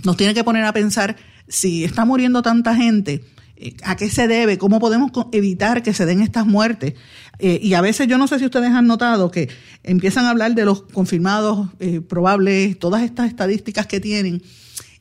nos 0.04 0.16
tiene 0.16 0.34
que 0.34 0.44
poner 0.44 0.64
a 0.64 0.72
pensar 0.72 1.16
si 1.48 1.84
está 1.84 2.04
muriendo 2.04 2.42
tanta 2.42 2.76
gente. 2.76 3.24
Eh, 3.60 3.74
¿A 3.84 3.96
qué 3.96 4.08
se 4.08 4.28
debe? 4.28 4.56
¿Cómo 4.56 4.78
podemos 4.78 5.10
evitar 5.32 5.82
que 5.82 5.92
se 5.92 6.06
den 6.06 6.22
estas 6.22 6.46
muertes? 6.46 6.94
Eh, 7.38 7.58
y 7.62 7.74
a 7.74 7.80
veces 7.80 8.06
yo 8.06 8.16
no 8.16 8.28
sé 8.28 8.38
si 8.38 8.44
ustedes 8.44 8.70
han 8.70 8.86
notado 8.86 9.30
que 9.30 9.48
empiezan 9.82 10.24
a 10.24 10.30
hablar 10.30 10.54
de 10.54 10.64
los 10.64 10.82
confirmados 10.82 11.68
probables, 12.08 12.78
todas 12.78 13.02
estas 13.02 13.28
estadísticas 13.28 13.86
que 13.86 14.00
tienen, 14.00 14.42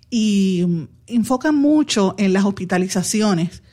y 0.09 0.63
mm, 0.67 0.83
enfocan 1.07 1.55
mucho 1.55 2.15
en 2.17 2.33
las 2.33 2.45
hospitalizaciones 2.45 3.63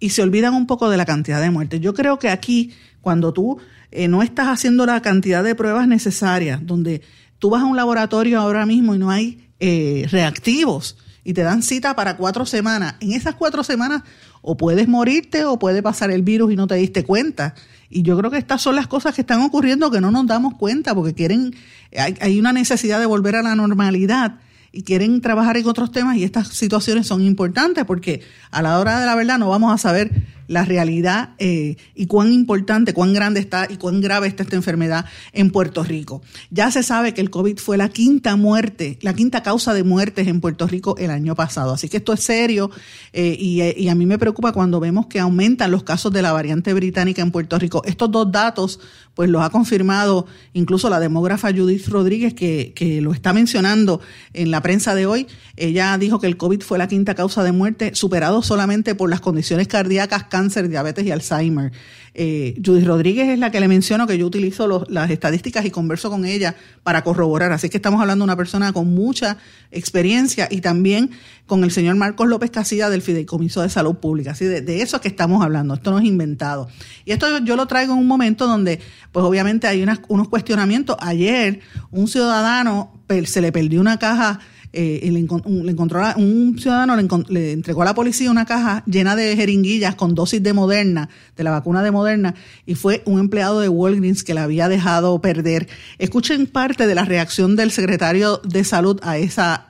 y 0.00 0.10
se 0.10 0.22
olvidan 0.22 0.54
un 0.54 0.66
poco 0.66 0.90
de 0.90 0.96
la 0.96 1.04
cantidad 1.04 1.40
de 1.40 1.50
muertes. 1.50 1.80
Yo 1.80 1.94
creo 1.94 2.18
que 2.18 2.28
aquí, 2.28 2.72
cuando 3.00 3.32
tú 3.32 3.58
eh, 3.90 4.08
no 4.08 4.22
estás 4.22 4.48
haciendo 4.48 4.86
la 4.86 5.02
cantidad 5.02 5.42
de 5.42 5.54
pruebas 5.54 5.88
necesarias, 5.88 6.60
donde 6.64 7.02
tú 7.38 7.50
vas 7.50 7.62
a 7.62 7.66
un 7.66 7.76
laboratorio 7.76 8.40
ahora 8.40 8.66
mismo 8.66 8.94
y 8.94 8.98
no 8.98 9.10
hay 9.10 9.48
eh, 9.60 10.06
reactivos 10.10 10.96
y 11.28 11.34
te 11.34 11.42
dan 11.42 11.62
cita 11.62 11.94
para 11.94 12.16
cuatro 12.16 12.46
semanas, 12.46 12.94
en 13.00 13.12
esas 13.12 13.34
cuatro 13.34 13.62
semanas 13.62 14.00
o 14.40 14.56
puedes 14.56 14.88
morirte 14.88 15.44
o 15.44 15.58
puede 15.58 15.82
pasar 15.82 16.10
el 16.10 16.22
virus 16.22 16.50
y 16.50 16.56
no 16.56 16.66
te 16.66 16.76
diste 16.76 17.04
cuenta. 17.04 17.54
Y 17.90 18.00
yo 18.00 18.16
creo 18.16 18.30
que 18.30 18.38
estas 18.38 18.62
son 18.62 18.76
las 18.76 18.86
cosas 18.86 19.14
que 19.14 19.20
están 19.20 19.42
ocurriendo 19.42 19.90
que 19.90 20.00
no 20.00 20.10
nos 20.10 20.26
damos 20.26 20.54
cuenta 20.54 20.94
porque 20.94 21.12
quieren, 21.12 21.54
hay 21.94 22.38
una 22.38 22.54
necesidad 22.54 22.98
de 22.98 23.04
volver 23.04 23.36
a 23.36 23.42
la 23.42 23.54
normalidad 23.54 24.36
y 24.72 24.84
quieren 24.84 25.20
trabajar 25.20 25.58
en 25.58 25.68
otros 25.68 25.92
temas 25.92 26.16
y 26.16 26.24
estas 26.24 26.48
situaciones 26.48 27.06
son 27.06 27.20
importantes 27.20 27.84
porque 27.84 28.22
a 28.50 28.62
la 28.62 28.78
hora 28.78 28.98
de 28.98 29.04
la 29.04 29.14
verdad 29.14 29.38
no 29.38 29.50
vamos 29.50 29.70
a 29.70 29.76
saber 29.76 30.10
la 30.48 30.64
realidad 30.64 31.30
eh, 31.38 31.76
y 31.94 32.06
cuán 32.06 32.32
importante, 32.32 32.92
cuán 32.92 33.12
grande 33.12 33.38
está 33.38 33.68
y 33.70 33.76
cuán 33.76 34.00
grave 34.00 34.26
está 34.26 34.42
esta 34.42 34.56
enfermedad 34.56 35.04
en 35.32 35.50
Puerto 35.50 35.84
Rico. 35.84 36.22
Ya 36.50 36.70
se 36.70 36.82
sabe 36.82 37.14
que 37.14 37.20
el 37.20 37.30
COVID 37.30 37.58
fue 37.58 37.76
la 37.76 37.90
quinta 37.90 38.34
muerte, 38.34 38.98
la 39.02 39.14
quinta 39.14 39.42
causa 39.42 39.74
de 39.74 39.84
muertes 39.84 40.26
en 40.26 40.40
Puerto 40.40 40.66
Rico 40.66 40.96
el 40.98 41.10
año 41.10 41.34
pasado. 41.36 41.74
Así 41.74 41.88
que 41.88 41.98
esto 41.98 42.12
es 42.12 42.20
serio 42.20 42.70
eh, 43.12 43.36
y, 43.38 43.60
eh, 43.60 43.74
y, 43.76 43.88
a 43.88 43.94
mí 43.94 44.06
me 44.06 44.18
preocupa 44.18 44.52
cuando 44.52 44.80
vemos 44.80 45.06
que 45.06 45.20
aumentan 45.20 45.70
los 45.70 45.84
casos 45.84 46.12
de 46.12 46.22
la 46.22 46.32
variante 46.32 46.72
británica 46.72 47.22
en 47.22 47.30
Puerto 47.30 47.58
Rico. 47.58 47.82
Estos 47.84 48.10
dos 48.10 48.32
datos 48.32 48.80
pues 49.18 49.28
los 49.28 49.42
ha 49.42 49.50
confirmado 49.50 50.26
incluso 50.52 50.88
la 50.88 51.00
demógrafa 51.00 51.52
Judith 51.52 51.88
Rodríguez, 51.88 52.34
que, 52.34 52.72
que 52.74 53.00
lo 53.00 53.12
está 53.12 53.32
mencionando 53.32 54.00
en 54.32 54.52
la 54.52 54.62
prensa 54.62 54.94
de 54.94 55.06
hoy. 55.06 55.26
Ella 55.56 55.98
dijo 55.98 56.20
que 56.20 56.28
el 56.28 56.36
COVID 56.36 56.62
fue 56.62 56.78
la 56.78 56.86
quinta 56.86 57.16
causa 57.16 57.42
de 57.42 57.50
muerte, 57.50 57.96
superado 57.96 58.42
solamente 58.42 58.94
por 58.94 59.10
las 59.10 59.20
condiciones 59.20 59.66
cardíacas 59.66 60.24
cáncer, 60.38 60.68
diabetes 60.68 61.04
y 61.04 61.10
Alzheimer. 61.10 61.72
Eh, 62.14 62.60
Judith 62.64 62.86
Rodríguez 62.86 63.28
es 63.28 63.38
la 63.38 63.50
que 63.50 63.60
le 63.60 63.68
menciono 63.68 64.06
que 64.06 64.16
yo 64.18 64.26
utilizo 64.26 64.84
las 64.88 65.10
estadísticas 65.10 65.64
y 65.64 65.70
converso 65.70 66.10
con 66.10 66.24
ella 66.24 66.54
para 66.82 67.02
corroborar. 67.02 67.52
Así 67.52 67.68
que 67.68 67.76
estamos 67.78 68.00
hablando 68.00 68.22
de 68.22 68.26
una 68.26 68.36
persona 68.36 68.72
con 68.72 68.94
mucha 68.94 69.36
experiencia 69.70 70.48
y 70.50 70.60
también 70.60 71.10
con 71.46 71.64
el 71.64 71.70
señor 71.70 71.96
Marcos 71.96 72.28
López 72.28 72.50
Casilla 72.50 72.88
del 72.88 73.02
Fideicomiso 73.02 73.62
de 73.62 73.68
Salud 73.68 73.96
Pública. 73.96 74.32
Así 74.32 74.44
de, 74.44 74.60
de 74.60 74.82
eso 74.82 74.96
es 74.96 75.02
que 75.02 75.08
estamos 75.08 75.42
hablando. 75.42 75.74
Esto 75.74 75.90
no 75.90 75.98
es 75.98 76.04
inventado. 76.04 76.68
Y 77.04 77.12
esto 77.12 77.38
yo, 77.38 77.56
lo 77.56 77.66
traigo 77.66 77.94
en 77.94 77.98
un 77.98 78.06
momento 78.06 78.46
donde, 78.46 78.80
pues 79.10 79.24
obviamente 79.24 79.66
hay 79.66 79.84
unos 80.08 80.28
cuestionamientos. 80.28 80.96
Ayer 81.00 81.60
un 81.90 82.06
ciudadano 82.06 82.92
se 83.24 83.40
le 83.40 83.50
perdió 83.50 83.80
una 83.80 83.98
caja 83.98 84.40
eh, 84.72 85.08
le, 85.10 85.18
encontró 85.18 86.02
un 86.16 86.58
ciudadano 86.58 86.94
le, 87.28 87.52
entregó 87.52 87.82
a 87.82 87.84
la 87.86 87.94
policía 87.94 88.30
una 88.30 88.44
caja 88.44 88.82
llena 88.86 89.16
de 89.16 89.34
jeringuillas 89.34 89.94
con 89.94 90.14
dosis 90.14 90.42
de 90.42 90.52
Moderna, 90.52 91.08
de 91.36 91.44
la 91.44 91.50
vacuna 91.50 91.82
de 91.82 91.90
Moderna, 91.90 92.34
y 92.66 92.74
fue 92.74 93.02
un 93.06 93.18
empleado 93.18 93.60
de 93.60 93.68
Walgreens 93.68 94.24
que 94.24 94.34
la 94.34 94.44
había 94.44 94.68
dejado 94.68 95.20
perder. 95.20 95.68
Escuchen 95.98 96.46
parte 96.46 96.86
de 96.86 96.94
la 96.94 97.04
reacción 97.04 97.56
del 97.56 97.70
secretario 97.70 98.40
de 98.44 98.64
Salud 98.64 99.00
a 99.02 99.18
esa 99.18 99.68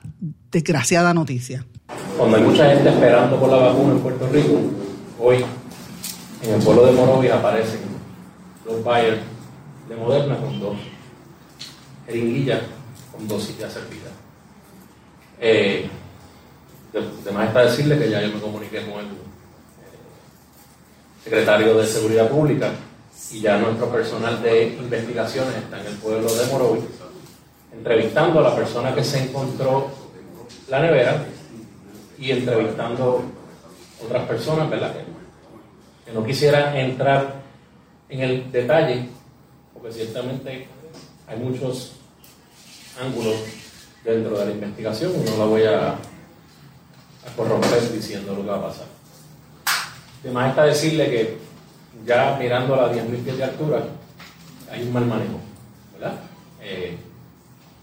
desgraciada 0.51 1.13
noticia. 1.13 1.65
Cuando 2.17 2.37
hay 2.37 2.43
mucha 2.43 2.69
gente 2.73 2.89
esperando 2.89 3.39
por 3.39 3.49
la 3.49 3.57
vacuna 3.57 3.93
en 3.93 3.99
Puerto 3.99 4.27
Rico, 4.31 4.59
hoy 5.19 5.45
en 6.43 6.53
el 6.53 6.61
pueblo 6.61 6.85
de 6.85 6.91
Morovis 6.91 7.31
aparecen 7.31 7.79
los 8.65 8.83
buyers 8.83 9.19
de 9.87 9.95
Moderna 9.95 10.37
con 10.37 10.59
dos 10.59 10.77
jeringuillas 12.05 12.61
con 13.11 13.27
dosis 13.27 13.57
ya 13.57 13.69
servidas. 13.69 14.08
Eh, 15.39 15.89
además 17.23 17.47
está 17.47 17.61
decirle 17.61 17.97
que 17.97 18.09
ya 18.09 18.21
yo 18.21 18.33
me 18.33 18.41
comuniqué 18.41 18.81
con 18.81 18.99
el 18.99 19.05
eh, 19.05 19.09
secretario 21.23 21.75
de 21.75 21.87
Seguridad 21.87 22.29
Pública 22.29 22.71
y 23.31 23.41
ya 23.41 23.57
nuestro 23.57 23.89
personal 23.89 24.41
de 24.41 24.75
investigaciones 24.79 25.55
está 25.55 25.79
en 25.79 25.87
el 25.87 25.95
pueblo 25.95 26.33
de 26.33 26.45
Morovis 26.47 26.83
entrevistando 27.71 28.39
a 28.39 28.49
la 28.49 28.55
persona 28.55 28.93
que 28.93 29.03
se 29.03 29.23
encontró 29.23 29.89
la 30.67 30.81
nevera 30.81 31.25
y 32.17 32.31
entrevistando 32.31 33.23
otras 34.03 34.27
personas, 34.27 34.69
¿verdad? 34.69 34.93
Que, 34.93 35.03
que 36.05 36.17
no 36.17 36.25
quisiera 36.25 36.77
entrar 36.77 37.35
en 38.09 38.21
el 38.21 38.51
detalle, 38.51 39.07
porque 39.73 39.93
ciertamente 39.93 40.67
hay 41.27 41.37
muchos 41.37 41.93
ángulos 43.01 43.35
dentro 44.03 44.37
de 44.37 44.45
la 44.45 44.51
investigación 44.51 45.13
no 45.25 45.37
la 45.37 45.45
voy 45.45 45.63
a, 45.63 45.95
corromper 47.35 47.91
diciendo 47.91 48.33
lo 48.33 48.41
que 48.41 48.49
va 48.49 48.57
a 48.57 48.67
pasar. 48.67 48.85
Además 50.23 50.49
está 50.49 50.63
decirle 50.63 51.09
que 51.09 51.37
ya 52.05 52.35
mirando 52.39 52.75
a 52.75 52.87
las 52.87 52.95
10.000 52.95 53.23
pies 53.23 53.37
de 53.37 53.43
altura 53.43 53.83
hay 54.71 54.83
un 54.83 54.93
mal 54.93 55.05
manejo, 55.05 55.39
¿verdad? 55.93 56.15
Eh, 56.61 56.97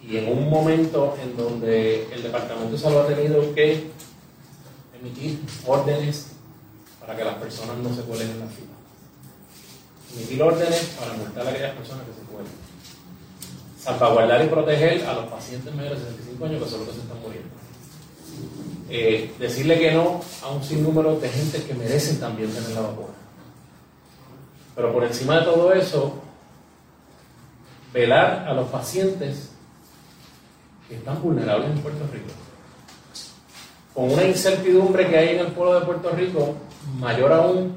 y 0.03 0.17
en 0.17 0.29
un 0.33 0.51
momento 0.51 1.17
en 1.23 1.37
donde 1.37 2.13
el 2.13 2.23
Departamento 2.23 2.73
de 2.73 2.79
Salud 2.79 2.99
ha 2.99 3.07
tenido 3.07 3.55
que 3.55 3.91
emitir 5.01 5.41
órdenes 5.67 6.33
para 7.01 7.17
que 7.17 7.25
las 7.25 7.37
personas 7.37 7.77
no 7.79 7.95
se 7.95 8.03
cuelen 8.03 8.31
en 8.31 8.41
la 8.41 8.47
fila. 8.47 8.73
emitir 10.17 10.43
órdenes 10.43 10.97
para 10.99 11.13
multar 11.15 11.47
a 11.47 11.51
aquellas 11.51 11.75
personas 11.77 12.05
que 12.07 12.13
se 12.13 12.21
pueden. 12.31 12.67
Salvaguardar 13.87 14.45
y 14.45 14.49
proteger 14.49 15.07
a 15.07 15.15
los 15.15 15.27
pacientes 15.27 15.73
mayores 15.73 16.01
de 16.01 16.07
65 16.07 16.45
años 16.45 16.65
que 16.65 16.69
son 16.69 16.81
los 16.81 16.89
que 16.89 16.95
se 16.95 17.01
están 17.03 17.21
muriendo. 17.21 17.49
Eh, 18.91 19.33
decirle 19.39 19.79
que 19.79 19.93
no 19.93 20.21
a 20.43 20.49
un 20.49 20.65
sinnúmero 20.65 21.21
de 21.21 21.29
gente 21.29 21.63
que 21.63 21.73
merecen 21.73 22.19
también 22.19 22.51
tener 22.51 22.71
la 22.71 22.81
vacuna. 22.81 23.15
Pero 24.75 24.93
por 24.93 25.05
encima 25.05 25.39
de 25.39 25.45
todo 25.45 25.73
eso, 25.73 26.21
velar 27.93 28.49
a 28.49 28.55
los 28.55 28.69
pacientes 28.71 29.51
que 30.89 30.97
están 30.97 31.23
vulnerables 31.23 31.71
en 31.71 31.79
Puerto 31.79 32.09
Rico. 32.13 32.33
Con 33.95 34.11
una 34.11 34.25
incertidumbre 34.25 35.09
que 35.09 35.17
hay 35.17 35.29
en 35.37 35.47
el 35.47 35.53
pueblo 35.53 35.79
de 35.79 35.87
Puerto 35.87 36.11
Rico, 36.11 36.57
mayor 36.99 37.33
aún, 37.33 37.77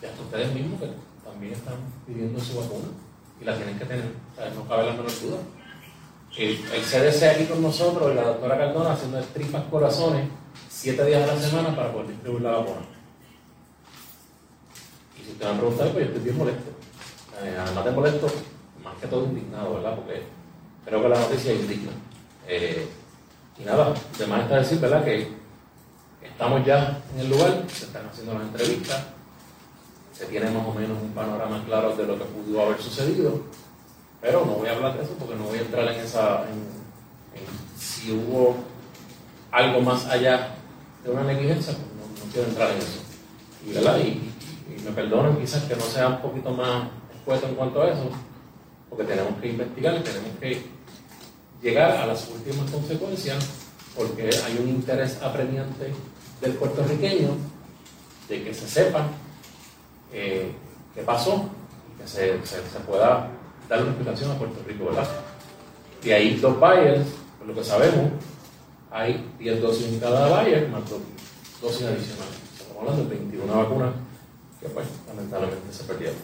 y 0.00 0.06
hasta 0.06 0.22
ustedes 0.22 0.54
mismos 0.54 0.78
que 0.80 0.90
también 1.28 1.54
están 1.54 1.74
pidiendo 2.06 2.38
su 2.38 2.56
vacuna 2.60 2.86
y 3.40 3.44
la 3.44 3.56
tienen 3.56 3.78
que 3.78 3.84
tener, 3.84 4.04
no 4.54 4.68
cabe 4.68 4.86
la 4.86 4.92
menor 4.92 5.20
duda. 5.20 5.38
El, 6.36 6.58
CDC 6.58 7.22
aquí 7.22 7.44
con 7.46 7.62
nosotros 7.62 8.14
la 8.14 8.22
doctora 8.22 8.58
Cardona 8.58 8.92
haciendo 8.92 9.18
tripas 9.32 9.64
corazones 9.70 10.28
siete 10.68 11.04
días 11.06 11.22
a 11.22 11.34
la 11.34 11.40
semana 11.40 11.74
para 11.74 11.92
poder 11.92 12.08
distribuir 12.08 12.42
la 12.42 12.50
vacuna. 12.50 12.80
Y 15.18 15.24
si 15.24 15.32
ustedes 15.32 15.52
me 15.52 15.58
preguntan, 15.58 15.88
pues 15.92 16.04
yo 16.04 16.10
estoy 16.10 16.24
bien 16.24 16.38
molesto. 16.38 16.70
Eh, 17.42 17.56
además 17.58 17.84
de 17.84 17.90
molesto, 17.90 18.26
más 18.84 18.94
que 19.00 19.06
todo 19.06 19.24
indignado, 19.24 19.74
¿verdad? 19.74 19.96
Porque 19.96 20.22
creo 20.84 21.02
que 21.02 21.08
la 21.08 21.18
noticia 21.18 21.52
es 21.52 21.60
indigna. 21.60 21.92
Eh, 22.46 22.86
y 23.58 23.64
nada, 23.64 23.94
además 24.14 24.42
está 24.42 24.56
decir, 24.56 24.78
¿verdad? 24.78 25.04
Que 25.04 25.28
estamos 26.22 26.64
ya 26.66 27.02
en 27.14 27.20
el 27.20 27.30
lugar, 27.30 27.64
se 27.72 27.86
están 27.86 28.06
haciendo 28.06 28.34
las 28.34 28.42
entrevistas, 28.42 29.06
se 30.16 30.26
tiene 30.26 30.50
más 30.50 30.66
o 30.66 30.72
menos 30.72 30.96
un 31.02 31.10
panorama 31.10 31.62
claro 31.66 31.94
de 31.96 32.06
lo 32.06 32.18
que 32.18 32.24
pudo 32.24 32.62
haber 32.62 32.80
sucedido 32.80 33.42
pero 34.26 34.44
no 34.44 34.54
voy 34.54 34.68
a 34.68 34.72
hablar 34.72 34.96
de 34.96 35.04
eso 35.04 35.12
porque 35.18 35.36
no 35.36 35.44
voy 35.44 35.58
a 35.58 35.62
entrar 35.62 35.86
en 35.92 36.00
esa. 36.00 36.44
En, 36.48 36.76
si 37.78 38.10
hubo 38.10 38.56
algo 39.52 39.80
más 39.82 40.06
allá 40.06 40.54
de 41.04 41.10
una 41.10 41.22
negligencia, 41.22 41.74
pues 41.74 42.26
no, 42.26 42.32
quiero 42.32 42.48
entrar 42.48 42.70
en 42.70 42.78
eso. 42.78 43.00
Y, 43.64 43.72
¿verdad? 43.72 43.98
Y, 43.98 44.32
me 44.84 44.90
perdonen 44.92 45.36
quizás 45.36 45.64
que 45.64 45.74
no 45.74 45.82
sea 45.82 46.08
un 46.08 46.20
poquito 46.20 46.50
más 46.50 46.88
expuesto 47.12 47.48
en 47.48 47.54
cuanto 47.54 47.82
a 47.82 47.90
eso, 47.90 48.10
porque 48.88 49.04
tenemos 49.04 49.40
que 49.40 49.48
investigar 49.48 49.96
y 49.96 50.00
tenemos 50.00 50.30
que 50.40 50.62
llegar 51.62 51.90
a 51.92 52.06
las 52.06 52.28
últimas 52.28 52.70
consecuencias, 52.70 53.44
porque 53.96 54.30
hay 54.44 54.58
un 54.58 54.68
interés 54.68 55.20
apremiante 55.22 55.92
del 56.40 56.52
puertorriqueño 56.52 57.30
de 58.28 58.44
que 58.44 58.54
se 58.54 58.68
sepa 58.68 59.08
eh, 60.12 60.52
qué 60.94 61.02
pasó, 61.02 61.48
que 61.98 62.06
se, 62.06 62.38
pueda 62.86 63.28
darle 63.68 63.84
una 63.84 63.92
explicación 63.92 64.30
a 64.30 64.38
Puerto 64.38 64.60
Rico, 64.66 64.86
¿verdad? 64.86 65.06
Y 66.02 66.10
ahí 66.10 66.36
dos 66.36 66.58
buyers, 66.58 67.06
por 67.38 67.48
lo 67.48 67.54
que 67.54 67.64
sabemos, 67.64 68.12
hay 68.90 69.28
10 69.38 69.62
dosis 69.62 69.88
en 69.88 70.00
cada 70.00 70.28
buyer, 70.28 70.68
más 70.68 70.88
dos 70.88 71.00
dosis 71.60 71.86
adicionales. 71.86 72.36
Estamos 72.58 72.82
hablando 72.82 73.04
de 73.04 73.16
21 73.16 73.56
vacunas 73.56 74.05
pues, 74.60 74.86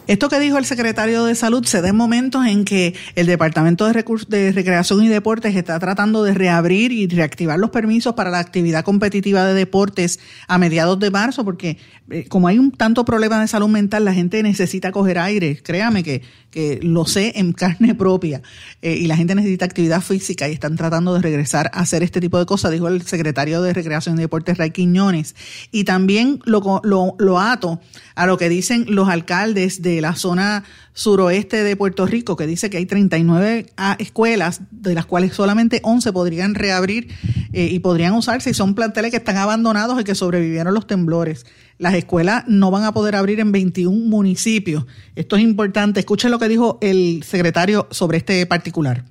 Esto 0.07 0.27
que 0.27 0.39
dijo 0.39 0.57
el 0.57 0.65
secretario 0.65 1.25
de 1.25 1.35
Salud 1.35 1.63
se 1.65 1.81
da 1.81 1.89
en 1.89 1.95
momentos 1.95 2.45
en 2.45 2.65
que 2.65 2.95
el 3.15 3.27
Departamento 3.27 3.85
de, 3.85 4.03
de 4.27 4.51
Recreación 4.51 5.03
y 5.03 5.07
Deportes 5.07 5.55
está 5.55 5.77
tratando 5.79 6.23
de 6.23 6.33
reabrir 6.33 6.91
y 6.91 7.07
reactivar 7.07 7.59
los 7.59 7.69
permisos 7.69 8.15
para 8.15 8.31
la 8.31 8.39
actividad 8.39 8.83
competitiva 8.83 9.45
de 9.45 9.53
deportes 9.53 10.19
a 10.47 10.57
mediados 10.57 10.99
de 10.99 11.11
marzo, 11.11 11.45
porque 11.45 11.77
eh, 12.09 12.25
como 12.27 12.47
hay 12.47 12.59
un 12.59 12.71
tanto 12.71 13.05
problema 13.05 13.39
de 13.39 13.47
salud 13.47 13.69
mental, 13.69 14.03
la 14.03 14.13
gente 14.13 14.41
necesita 14.43 14.91
coger 14.91 15.19
aire. 15.19 15.61
Créame 15.61 16.03
que, 16.03 16.21
que 16.49 16.79
lo 16.81 17.05
sé 17.05 17.33
en 17.35 17.53
carne 17.53 17.95
propia. 17.95 18.41
Eh, 18.81 18.95
y 18.95 19.07
la 19.07 19.15
gente 19.15 19.35
necesita 19.35 19.65
actividad 19.65 20.01
física 20.01 20.49
y 20.49 20.53
están 20.53 20.75
tratando 20.75 21.13
de 21.13 21.21
regresar 21.21 21.69
a 21.73 21.81
hacer 21.81 22.03
este 22.03 22.19
tipo 22.19 22.39
de 22.39 22.45
cosas, 22.45 22.71
dijo 22.71 22.87
el 22.87 23.03
secretario 23.03 23.61
de 23.61 23.73
Recreación 23.73 24.17
y 24.17 24.21
Deportes, 24.21 24.57
Ray 24.57 24.71
Quiñones. 24.71 25.35
Y 25.71 25.83
también 25.83 26.39
lo, 26.45 26.81
lo, 26.83 27.15
lo 27.19 27.39
ato 27.39 27.79
a 28.15 28.22
lo 28.25 28.37
que 28.37 28.49
dicen 28.49 28.85
los 28.87 29.09
alcaldes 29.09 29.81
de 29.81 30.01
la 30.01 30.15
zona 30.15 30.63
suroeste 30.93 31.63
de 31.63 31.75
Puerto 31.75 32.05
Rico, 32.05 32.35
que 32.35 32.45
dice 32.45 32.69
que 32.69 32.77
hay 32.77 32.85
39 32.85 33.67
ah, 33.77 33.95
escuelas, 33.99 34.61
de 34.71 34.93
las 34.93 35.05
cuales 35.05 35.33
solamente 35.33 35.79
11 35.83 36.13
podrían 36.13 36.55
reabrir 36.55 37.09
eh, 37.51 37.69
y 37.71 37.79
podrían 37.79 38.13
usarse, 38.13 38.51
y 38.51 38.53
son 38.53 38.75
planteles 38.75 39.11
que 39.11 39.17
están 39.17 39.37
abandonados 39.37 39.99
y 39.99 40.03
que 40.03 40.15
sobrevivieron 40.15 40.73
los 40.73 40.87
temblores. 40.87 41.45
Las 41.77 41.95
escuelas 41.95 42.43
no 42.47 42.71
van 42.71 42.83
a 42.83 42.93
poder 42.93 43.15
abrir 43.15 43.39
en 43.39 43.51
21 43.51 43.97
municipios. 44.07 44.85
Esto 45.15 45.35
es 45.35 45.41
importante. 45.41 45.99
Escuchen 45.99 46.31
lo 46.31 46.39
que 46.39 46.47
dijo 46.47 46.77
el 46.81 47.23
secretario 47.23 47.87
sobre 47.91 48.17
este 48.19 48.45
particular. 48.45 49.05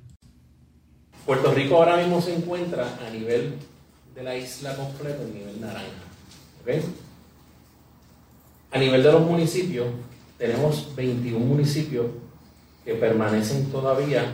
Puerto 1.26 1.52
Rico 1.52 1.76
ahora 1.76 1.96
mismo 1.96 2.20
se 2.20 2.34
encuentra 2.34 2.98
a 3.06 3.10
nivel 3.10 3.54
de 4.14 4.22
la 4.22 4.36
isla 4.36 4.76
completa, 4.76 5.22
a 5.22 5.26
nivel 5.26 5.60
naranja. 5.60 5.88
¿okay? 6.62 6.82
A 8.72 8.78
nivel 8.78 9.02
de 9.02 9.12
los 9.12 9.20
municipios, 9.20 9.86
tenemos 10.38 10.96
21 10.96 11.44
municipios 11.44 12.06
que 12.86 12.94
permanecen 12.94 13.70
todavía 13.70 14.32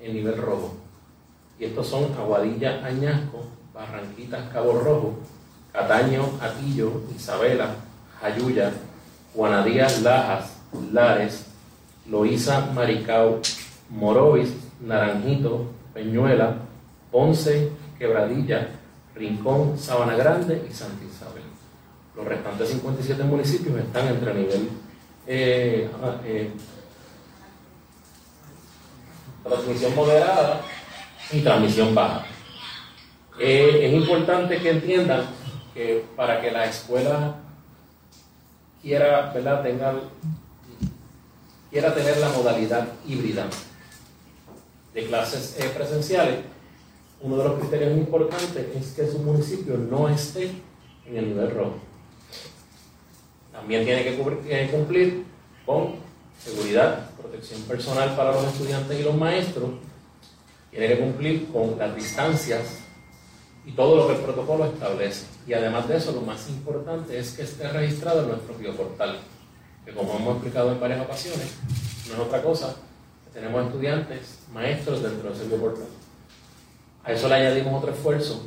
en 0.00 0.12
nivel 0.12 0.36
rojo. 0.36 0.74
Y 1.58 1.64
estos 1.64 1.86
son 1.86 2.12
Aguadilla, 2.12 2.84
Añasco, 2.84 3.46
Barranquitas, 3.72 4.52
Cabo 4.52 4.74
Rojo, 4.74 5.14
Cataño, 5.72 6.28
Atillo, 6.42 7.04
Isabela, 7.16 7.74
Jayuya, 8.20 8.70
Juanadías, 9.34 10.02
Lajas, 10.02 10.58
Lares, 10.92 11.46
Loíza, 12.06 12.70
Maricao, 12.74 13.40
Morovis, 13.88 14.52
Naranjito, 14.82 15.70
Peñuela, 15.94 16.58
Ponce, 17.10 17.70
Quebradilla, 17.98 18.68
Rincón, 19.14 19.78
Sabana 19.78 20.16
Grande 20.16 20.62
y 20.68 20.70
Isabel. 20.70 21.13
Los 22.16 22.24
restantes 22.26 22.68
57 22.68 23.24
municipios 23.24 23.76
están 23.78 24.08
entre 24.08 24.34
nivel 24.34 24.68
eh, 25.26 25.88
eh, 26.24 26.50
transmisión 29.42 29.94
moderada 29.94 30.60
y 31.32 31.40
transmisión 31.40 31.94
baja. 31.94 32.24
Eh, 33.40 33.80
es 33.82 33.92
importante 33.94 34.58
que 34.58 34.70
entiendan 34.70 35.24
que 35.72 36.04
para 36.14 36.40
que 36.40 36.52
la 36.52 36.66
escuela 36.66 37.36
quiera, 38.80 39.32
¿verdad? 39.32 39.62
Tenga, 39.62 39.94
quiera 41.70 41.94
tener 41.94 42.18
la 42.18 42.28
modalidad 42.28 42.86
híbrida 43.06 43.46
de 44.92 45.06
clases 45.06 45.56
presenciales, 45.74 46.38
uno 47.20 47.38
de 47.38 47.44
los 47.44 47.58
criterios 47.58 47.96
importantes 47.96 48.76
es 48.76 48.92
que 48.92 49.10
su 49.10 49.18
municipio 49.18 49.76
no 49.78 50.08
esté 50.08 50.50
en 51.06 51.16
el 51.16 51.28
nivel 51.30 51.50
rojo. 51.50 51.83
También 53.54 53.84
tiene 53.84 54.02
que 54.04 54.16
cumplir 54.70 55.24
con 55.64 55.94
seguridad, 56.38 57.08
protección 57.16 57.62
personal 57.62 58.14
para 58.16 58.32
los 58.32 58.44
estudiantes 58.44 59.00
y 59.00 59.04
los 59.04 59.16
maestros. 59.16 59.70
Tiene 60.70 60.88
que 60.88 60.98
cumplir 60.98 61.48
con 61.52 61.78
las 61.78 61.94
distancias 61.94 62.80
y 63.64 63.72
todo 63.72 63.96
lo 63.96 64.08
que 64.08 64.14
el 64.14 64.20
protocolo 64.20 64.66
establece. 64.66 65.26
Y 65.46 65.54
además 65.54 65.88
de 65.88 65.96
eso, 65.96 66.12
lo 66.12 66.20
más 66.22 66.48
importante 66.48 67.16
es 67.16 67.32
que 67.32 67.42
esté 67.42 67.68
registrado 67.68 68.22
en 68.22 68.28
nuestro 68.30 68.54
bioportal, 68.54 69.18
que 69.84 69.92
como 69.92 70.16
hemos 70.16 70.34
explicado 70.34 70.72
en 70.72 70.80
varias 70.80 71.00
ocasiones, 71.02 71.54
no 72.08 72.14
es 72.14 72.20
otra 72.20 72.42
cosa 72.42 72.74
que 73.24 73.38
tenemos 73.38 73.66
estudiantes, 73.66 74.40
maestros 74.52 75.02
dentro 75.02 75.30
de 75.30 75.36
ese 75.36 75.46
bioportal. 75.46 75.86
A 77.04 77.12
eso 77.12 77.28
le 77.28 77.34
añadimos 77.36 77.80
otro 77.80 77.92
esfuerzo, 77.92 78.46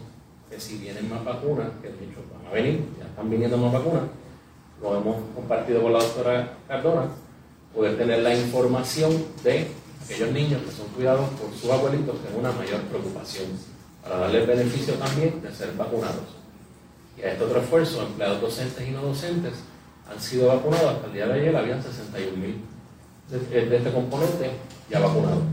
que 0.49 0.59
si 0.59 0.77
vienen 0.77 1.09
más 1.09 1.23
vacunas, 1.23 1.69
que 1.81 1.87
de 1.87 2.05
hecho 2.05 2.19
van 2.33 2.47
a 2.47 2.53
venir, 2.53 2.85
ya 2.99 3.05
están 3.05 3.29
viniendo 3.29 3.57
más 3.57 3.71
vacunas, 3.71 4.03
lo 4.81 4.97
hemos 4.97 5.15
compartido 5.35 5.81
con 5.81 5.93
la 5.93 5.99
doctora 5.99 6.53
Cardona, 6.67 7.07
poder 7.73 7.97
tener 7.97 8.19
la 8.21 8.35
información 8.35 9.11
de 9.43 9.67
aquellos 10.03 10.31
niños 10.31 10.61
que 10.63 10.71
son 10.71 10.87
cuidados 10.89 11.29
por 11.31 11.53
sus 11.53 11.69
abuelitos, 11.69 12.15
que 12.19 12.29
es 12.29 12.35
una 12.37 12.51
mayor 12.51 12.81
preocupación, 12.81 13.45
para 14.03 14.17
darle 14.17 14.41
el 14.41 14.47
beneficio 14.47 14.93
también 14.95 15.41
de 15.41 15.51
ser 15.53 15.73
vacunados. 15.75 16.37
Y 17.17 17.23
a 17.23 17.31
este 17.31 17.43
otro 17.43 17.61
esfuerzo, 17.61 18.03
empleados 18.03 18.41
docentes 18.41 18.87
y 18.87 18.91
no 18.91 19.01
docentes 19.01 19.53
han 20.09 20.21
sido 20.21 20.47
vacunados. 20.47 20.95
Hasta 20.95 21.07
el 21.07 21.13
día 21.13 21.27
de 21.27 21.33
ayer 21.33 21.55
habían 21.55 21.81
61 21.81 22.37
mil 22.37 22.61
de, 23.29 23.65
de, 23.65 23.77
este 23.77 23.91
componente 23.91 24.51
ya 24.89 24.99
vacunados. 24.99 25.43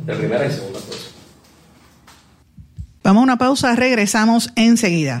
Entre 0.00 0.16
primera 0.16 0.46
y 0.46 0.50
segunda 0.50 0.80
dosis. 0.80 1.12
Vamos 3.02 3.20
a 3.20 3.24
una 3.24 3.38
pausa, 3.38 3.74
regresamos 3.76 4.50
enseguida. 4.56 5.20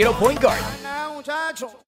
Yo 0.00 0.06
quiero 0.06 0.18
Point 0.18 0.40
Guard. 0.40 0.79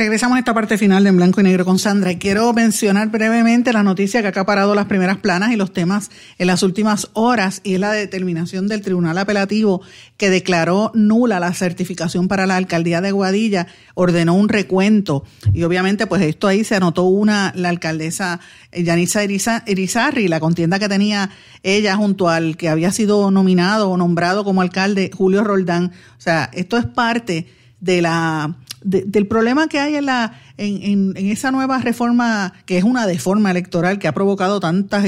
Regresamos 0.00 0.36
a 0.36 0.38
esta 0.38 0.54
parte 0.54 0.78
final 0.78 1.02
de 1.04 1.10
En 1.10 1.18
Blanco 1.18 1.42
y 1.42 1.44
Negro 1.44 1.66
con 1.66 1.78
Sandra 1.78 2.10
y 2.10 2.16
quiero 2.16 2.50
mencionar 2.54 3.10
brevemente 3.10 3.70
la 3.70 3.82
noticia 3.82 4.22
que 4.22 4.28
ha 4.28 4.30
acaparado 4.30 4.74
las 4.74 4.86
primeras 4.86 5.18
planas 5.18 5.52
y 5.52 5.56
los 5.56 5.74
temas 5.74 6.10
en 6.38 6.46
las 6.46 6.62
últimas 6.62 7.10
horas 7.12 7.60
y 7.64 7.74
es 7.74 7.80
la 7.80 7.92
determinación 7.92 8.66
del 8.66 8.80
Tribunal 8.80 9.18
Apelativo 9.18 9.82
que 10.16 10.30
declaró 10.30 10.90
nula 10.94 11.38
la 11.38 11.52
certificación 11.52 12.28
para 12.28 12.46
la 12.46 12.56
alcaldía 12.56 13.02
de 13.02 13.12
Guadilla, 13.12 13.66
ordenó 13.92 14.32
un 14.32 14.48
recuento 14.48 15.22
y 15.52 15.64
obviamente 15.64 16.06
pues 16.06 16.22
esto 16.22 16.48
ahí 16.48 16.64
se 16.64 16.76
anotó 16.76 17.02
una, 17.02 17.52
la 17.54 17.68
alcaldesa 17.68 18.40
Yanisa 18.72 19.22
Irizarri, 19.66 20.28
la 20.28 20.40
contienda 20.40 20.78
que 20.78 20.88
tenía 20.88 21.28
ella 21.62 21.94
junto 21.96 22.30
al 22.30 22.56
que 22.56 22.70
había 22.70 22.90
sido 22.90 23.30
nominado 23.30 23.90
o 23.90 23.98
nombrado 23.98 24.44
como 24.44 24.62
alcalde 24.62 25.10
Julio 25.14 25.44
Roldán. 25.44 25.92
O 26.16 26.20
sea, 26.22 26.48
esto 26.54 26.78
es 26.78 26.86
parte 26.86 27.48
de 27.80 28.00
la 28.00 28.56
del 28.82 29.26
problema 29.26 29.68
que 29.68 29.78
hay 29.78 29.96
en, 29.96 30.06
la, 30.06 30.40
en, 30.56 31.12
en, 31.16 31.26
esa 31.26 31.50
nueva 31.50 31.78
reforma, 31.78 32.52
que 32.64 32.78
es 32.78 32.84
una 32.84 33.06
deforma 33.06 33.50
electoral 33.50 33.98
que 33.98 34.08
ha 34.08 34.12
provocado 34.12 34.58
tantas, 34.58 35.04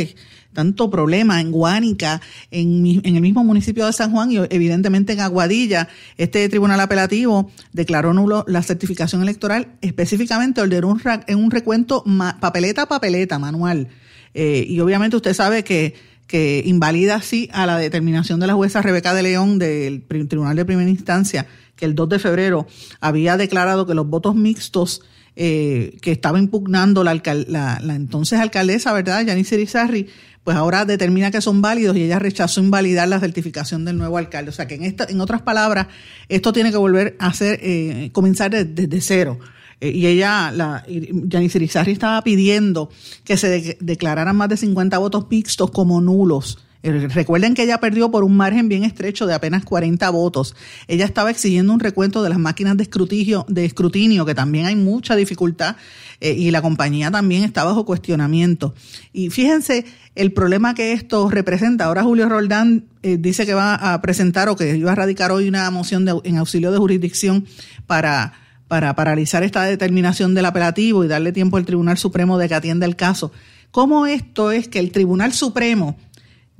tanto 0.52 0.90
problema 0.90 1.40
en 1.40 1.50
Guánica, 1.50 2.20
en, 2.50 3.00
en, 3.02 3.16
el 3.16 3.22
mismo 3.22 3.44
municipio 3.44 3.86
de 3.86 3.92
San 3.92 4.12
Juan 4.12 4.30
y 4.30 4.36
evidentemente 4.50 5.14
en 5.14 5.20
Aguadilla. 5.20 5.88
Este 6.18 6.48
tribunal 6.48 6.80
apelativo 6.80 7.50
declaró 7.72 8.12
nulo 8.12 8.44
la 8.46 8.62
certificación 8.62 9.22
electoral, 9.22 9.68
específicamente 9.80 10.60
ordenó 10.60 10.88
un, 10.88 11.00
en 11.26 11.38
un 11.38 11.50
recuento 11.50 12.04
papeleta 12.40 12.82
a 12.82 12.86
papeleta, 12.86 13.38
manual. 13.38 13.88
Eh, 14.34 14.66
y 14.68 14.80
obviamente 14.80 15.16
usted 15.16 15.34
sabe 15.34 15.64
que, 15.64 15.94
que 16.26 16.62
invalida 16.66 17.16
así 17.16 17.48
a 17.52 17.66
la 17.66 17.78
determinación 17.78 18.38
de 18.40 18.46
la 18.46 18.54
jueza 18.54 18.82
Rebeca 18.82 19.14
de 19.14 19.22
León 19.22 19.58
del 19.58 20.02
Tribunal 20.28 20.56
de 20.56 20.64
Primera 20.64 20.90
Instancia 20.90 21.46
el 21.84 21.94
2 21.94 22.08
de 22.08 22.18
febrero 22.18 22.66
había 23.00 23.36
declarado 23.36 23.86
que 23.86 23.94
los 23.94 24.06
votos 24.06 24.34
mixtos 24.34 25.02
eh, 25.34 25.96
que 26.02 26.12
estaba 26.12 26.38
impugnando 26.38 27.02
la, 27.04 27.18
la, 27.48 27.94
entonces 27.94 28.38
alcaldesa, 28.38 28.92
¿verdad? 28.92 29.24
Yanis 29.24 29.50
Irizarri, 29.52 30.08
pues 30.44 30.58
ahora 30.58 30.84
determina 30.84 31.30
que 31.30 31.40
son 31.40 31.62
válidos 31.62 31.96
y 31.96 32.02
ella 32.02 32.18
rechazó 32.18 32.60
invalidar 32.60 33.08
la 33.08 33.18
certificación 33.18 33.86
del 33.86 33.96
nuevo 33.96 34.18
alcalde. 34.18 34.50
O 34.50 34.52
sea 34.52 34.66
que 34.66 34.74
en, 34.74 34.84
esta, 34.84 35.06
en 35.08 35.20
otras 35.22 35.40
palabras, 35.40 35.86
esto 36.28 36.52
tiene 36.52 36.70
que 36.70 36.76
volver 36.76 37.16
a 37.18 37.32
ser, 37.32 37.58
eh, 37.62 38.10
comenzar 38.12 38.50
desde, 38.50 39.00
cero. 39.00 39.38
Eh, 39.80 39.90
y 39.90 40.06
ella, 40.06 40.50
la, 40.50 40.84
Yanis 40.86 41.54
Irizarri 41.54 41.92
estaba 41.92 42.20
pidiendo 42.22 42.90
que 43.24 43.38
se 43.38 43.78
declararan 43.80 44.36
más 44.36 44.50
de 44.50 44.58
50 44.58 44.98
votos 44.98 45.26
mixtos 45.30 45.70
como 45.70 46.02
nulos 46.02 46.58
recuerden 46.82 47.54
que 47.54 47.62
ella 47.62 47.78
perdió 47.78 48.10
por 48.10 48.24
un 48.24 48.36
margen 48.36 48.68
bien 48.68 48.84
estrecho 48.84 49.26
de 49.26 49.34
apenas 49.34 49.64
40 49.64 50.08
votos. 50.10 50.56
Ella 50.88 51.04
estaba 51.04 51.30
exigiendo 51.30 51.72
un 51.72 51.80
recuento 51.80 52.22
de 52.22 52.28
las 52.28 52.38
máquinas 52.38 52.76
de 52.76 52.82
escrutinio, 52.82 53.46
de 53.48 53.64
escrutinio 53.64 54.24
que 54.24 54.34
también 54.34 54.66
hay 54.66 54.76
mucha 54.76 55.14
dificultad, 55.14 55.76
eh, 56.20 56.32
y 56.32 56.50
la 56.50 56.62
compañía 56.62 57.10
también 57.10 57.44
está 57.44 57.64
bajo 57.64 57.84
cuestionamiento. 57.84 58.74
Y 59.12 59.30
fíjense 59.30 59.84
el 60.14 60.32
problema 60.32 60.74
que 60.74 60.92
esto 60.92 61.30
representa. 61.30 61.86
Ahora 61.86 62.02
Julio 62.02 62.28
Roldán 62.28 62.84
eh, 63.02 63.16
dice 63.18 63.46
que 63.46 63.54
va 63.54 63.74
a 63.74 64.00
presentar 64.02 64.48
o 64.48 64.56
que 64.56 64.76
iba 64.76 64.92
a 64.92 64.94
radicar 64.94 65.32
hoy 65.32 65.48
una 65.48 65.70
moción 65.70 66.06
en 66.24 66.38
auxilio 66.38 66.72
de 66.72 66.78
jurisdicción 66.78 67.46
para 67.86 68.34
paralizar 68.68 69.42
esta 69.42 69.64
determinación 69.64 70.34
del 70.34 70.46
apelativo 70.46 71.04
y 71.04 71.08
darle 71.08 71.32
tiempo 71.32 71.58
al 71.58 71.66
Tribunal 71.66 71.98
Supremo 71.98 72.38
de 72.38 72.48
que 72.48 72.54
atienda 72.54 72.86
el 72.86 72.96
caso. 72.96 73.32
¿Cómo 73.70 74.06
esto 74.06 74.50
es 74.50 74.68
que 74.68 74.78
el 74.78 74.92
Tribunal 74.92 75.32
Supremo 75.32 75.96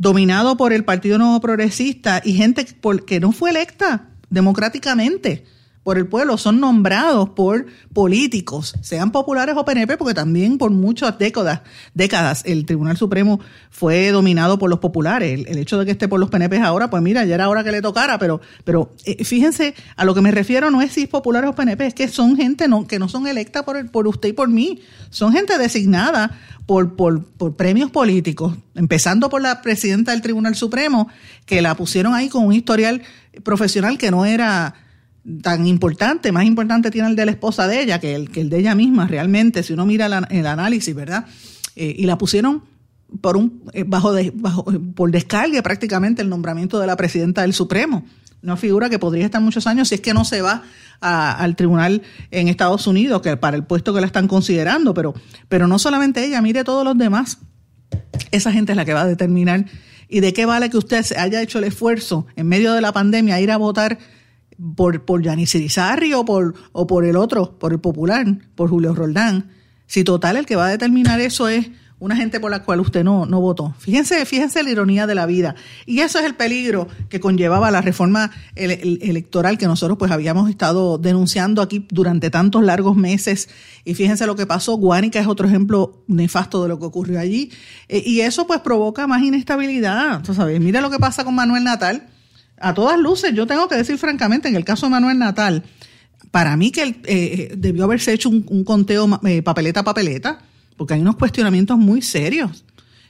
dominado 0.02 0.56
por 0.56 0.72
el 0.72 0.84
Partido 0.84 1.16
Nuevo 1.16 1.40
Progresista 1.40 2.20
y 2.24 2.32
gente 2.32 2.66
que 3.06 3.20
no 3.20 3.30
fue 3.30 3.50
electa 3.50 4.08
democráticamente 4.30 5.44
por 5.82 5.98
el 5.98 6.06
pueblo, 6.06 6.38
son 6.38 6.60
nombrados 6.60 7.30
por 7.30 7.66
políticos, 7.92 8.74
sean 8.82 9.10
populares 9.10 9.56
o 9.56 9.64
PNP, 9.64 9.96
porque 9.96 10.14
también 10.14 10.58
por 10.58 10.70
muchas 10.70 11.18
décadas, 11.18 11.62
décadas 11.92 12.42
el 12.46 12.66
Tribunal 12.66 12.96
Supremo 12.96 13.40
fue 13.70 14.10
dominado 14.10 14.58
por 14.58 14.70
los 14.70 14.78
populares. 14.78 15.44
El, 15.46 15.58
hecho 15.58 15.78
de 15.78 15.84
que 15.84 15.92
esté 15.92 16.08
por 16.08 16.20
los 16.20 16.30
PNP 16.30 16.58
ahora, 16.58 16.88
pues 16.88 17.02
mira, 17.02 17.24
ya 17.24 17.34
era 17.34 17.48
hora 17.48 17.64
que 17.64 17.72
le 17.72 17.82
tocara, 17.82 18.18
pero, 18.18 18.40
pero 18.64 18.94
eh, 19.04 19.24
fíjense, 19.24 19.74
a 19.96 20.04
lo 20.04 20.14
que 20.14 20.20
me 20.20 20.30
refiero 20.30 20.70
no 20.70 20.82
es 20.82 20.92
si 20.92 21.02
es 21.02 21.08
populares 21.08 21.50
o 21.50 21.54
PNP, 21.54 21.86
es 21.86 21.94
que 21.94 22.08
son 22.08 22.36
gente 22.36 22.66
que 22.88 22.98
no 22.98 23.08
son 23.08 23.26
electas 23.26 23.64
por, 23.64 23.90
por 23.90 24.06
usted 24.06 24.28
y 24.28 24.32
por 24.32 24.48
mí, 24.48 24.80
son 25.10 25.32
gente 25.32 25.58
designada 25.58 26.38
por, 26.66 26.94
por, 26.94 27.24
por, 27.24 27.56
premios 27.56 27.90
políticos, 27.90 28.56
empezando 28.74 29.28
por 29.28 29.42
la 29.42 29.62
presidenta 29.62 30.12
del 30.12 30.22
Tribunal 30.22 30.54
Supremo, 30.54 31.08
que 31.44 31.60
la 31.60 31.76
pusieron 31.76 32.14
ahí 32.14 32.28
con 32.28 32.46
un 32.46 32.52
historial 32.52 33.02
profesional 33.42 33.98
que 33.98 34.10
no 34.10 34.24
era 34.24 34.74
tan 35.40 35.66
importante, 35.66 36.32
más 36.32 36.44
importante 36.44 36.90
tiene 36.90 37.08
el 37.08 37.16
de 37.16 37.26
la 37.26 37.32
esposa 37.32 37.66
de 37.68 37.80
ella 37.80 38.00
que 38.00 38.14
el, 38.14 38.30
que 38.30 38.40
el 38.40 38.50
de 38.50 38.58
ella 38.58 38.74
misma 38.74 39.06
realmente, 39.06 39.62
si 39.62 39.72
uno 39.72 39.86
mira 39.86 40.06
el 40.06 40.46
análisis, 40.46 40.94
¿verdad? 40.94 41.26
Eh, 41.76 41.94
y 41.98 42.06
la 42.06 42.18
pusieron 42.18 42.64
por 43.20 43.36
un 43.36 43.62
eh, 43.72 43.84
bajo, 43.86 44.12
de, 44.12 44.32
bajo 44.34 44.64
por 44.94 45.10
descargue 45.10 45.62
prácticamente 45.62 46.22
el 46.22 46.28
nombramiento 46.28 46.78
de 46.80 46.86
la 46.86 46.96
presidenta 46.96 47.42
del 47.42 47.52
Supremo. 47.52 48.04
Una 48.42 48.56
figura 48.56 48.90
que 48.90 48.98
podría 48.98 49.24
estar 49.24 49.40
muchos 49.40 49.68
años 49.68 49.88
si 49.88 49.94
es 49.94 50.00
que 50.00 50.12
no 50.12 50.24
se 50.24 50.42
va 50.42 50.62
al 51.00 51.56
tribunal 51.56 52.02
en 52.30 52.48
Estados 52.48 52.86
Unidos, 52.86 53.22
que 53.22 53.36
para 53.36 53.56
el 53.56 53.64
puesto 53.64 53.92
que 53.92 54.00
la 54.00 54.06
están 54.06 54.28
considerando, 54.28 54.94
pero, 54.94 55.14
pero 55.48 55.66
no 55.66 55.78
solamente 55.78 56.24
ella, 56.24 56.40
mire 56.42 56.64
todos 56.64 56.84
los 56.84 56.96
demás. 56.96 57.38
Esa 58.30 58.52
gente 58.52 58.72
es 58.72 58.76
la 58.76 58.84
que 58.84 58.94
va 58.94 59.02
a 59.02 59.06
determinar. 59.06 59.66
¿Y 60.08 60.20
de 60.20 60.32
qué 60.32 60.44
vale 60.44 60.70
que 60.70 60.76
usted 60.76 61.04
haya 61.16 61.40
hecho 61.42 61.58
el 61.58 61.64
esfuerzo 61.64 62.26
en 62.36 62.48
medio 62.48 62.72
de 62.72 62.80
la 62.80 62.92
pandemia 62.92 63.36
a 63.36 63.40
ir 63.40 63.50
a 63.50 63.56
votar 63.56 63.98
por, 64.76 65.04
por 65.04 65.22
Yanis 65.22 65.54
o 66.14 66.24
por, 66.24 66.54
o 66.72 66.86
por 66.86 67.04
el 67.04 67.16
otro, 67.16 67.58
por 67.58 67.72
el 67.72 67.80
popular, 67.80 68.26
por 68.54 68.70
Julio 68.70 68.94
Roldán? 68.94 69.50
Si 69.86 70.04
total 70.04 70.36
el 70.36 70.46
que 70.46 70.56
va 70.56 70.66
a 70.66 70.70
determinar 70.70 71.20
eso 71.20 71.48
es 71.48 71.70
una 72.02 72.16
gente 72.16 72.40
por 72.40 72.50
la 72.50 72.64
cual 72.64 72.80
usted 72.80 73.04
no, 73.04 73.26
no 73.26 73.40
votó. 73.40 73.76
Fíjense, 73.78 74.26
fíjense 74.26 74.60
la 74.64 74.70
ironía 74.70 75.06
de 75.06 75.14
la 75.14 75.24
vida. 75.24 75.54
Y 75.86 76.00
eso 76.00 76.18
es 76.18 76.24
el 76.24 76.34
peligro 76.34 76.88
que 77.08 77.20
conllevaba 77.20 77.70
la 77.70 77.80
reforma 77.80 78.32
electoral 78.56 79.56
que 79.56 79.66
nosotros 79.66 79.98
pues 79.98 80.10
habíamos 80.10 80.50
estado 80.50 80.98
denunciando 80.98 81.62
aquí 81.62 81.86
durante 81.90 82.28
tantos 82.28 82.64
largos 82.64 82.96
meses. 82.96 83.48
Y 83.84 83.94
fíjense 83.94 84.26
lo 84.26 84.34
que 84.34 84.46
pasó. 84.46 84.76
Guánica 84.76 85.20
es 85.20 85.28
otro 85.28 85.46
ejemplo 85.46 86.02
nefasto 86.08 86.64
de 86.64 86.70
lo 86.70 86.80
que 86.80 86.86
ocurrió 86.86 87.20
allí. 87.20 87.52
Eh, 87.88 88.02
y 88.04 88.22
eso 88.22 88.48
pues 88.48 88.58
provoca 88.62 89.06
más 89.06 89.22
inestabilidad. 89.22 90.24
¿sabes? 90.24 90.60
Mira 90.60 90.80
lo 90.80 90.90
que 90.90 90.98
pasa 90.98 91.24
con 91.24 91.36
Manuel 91.36 91.62
Natal. 91.62 92.08
A 92.58 92.74
todas 92.74 92.98
luces, 92.98 93.34
yo 93.34 93.46
tengo 93.46 93.68
que 93.68 93.76
decir 93.76 93.98
francamente, 93.98 94.48
en 94.48 94.56
el 94.56 94.64
caso 94.64 94.86
de 94.86 94.90
Manuel 94.90 95.18
Natal, 95.18 95.64
para 96.30 96.56
mí 96.56 96.70
que 96.70 96.82
él, 96.82 96.96
eh, 97.04 97.54
debió 97.56 97.84
haberse 97.84 98.12
hecho 98.12 98.28
un, 98.28 98.64
conteo 98.64 99.20
eh, 99.24 99.42
papeleta 99.42 99.80
a 99.80 99.84
papeleta 99.84 100.38
porque 100.76 100.94
hay 100.94 101.00
unos 101.00 101.16
cuestionamientos 101.16 101.78
muy 101.78 102.02
serios. 102.02 102.64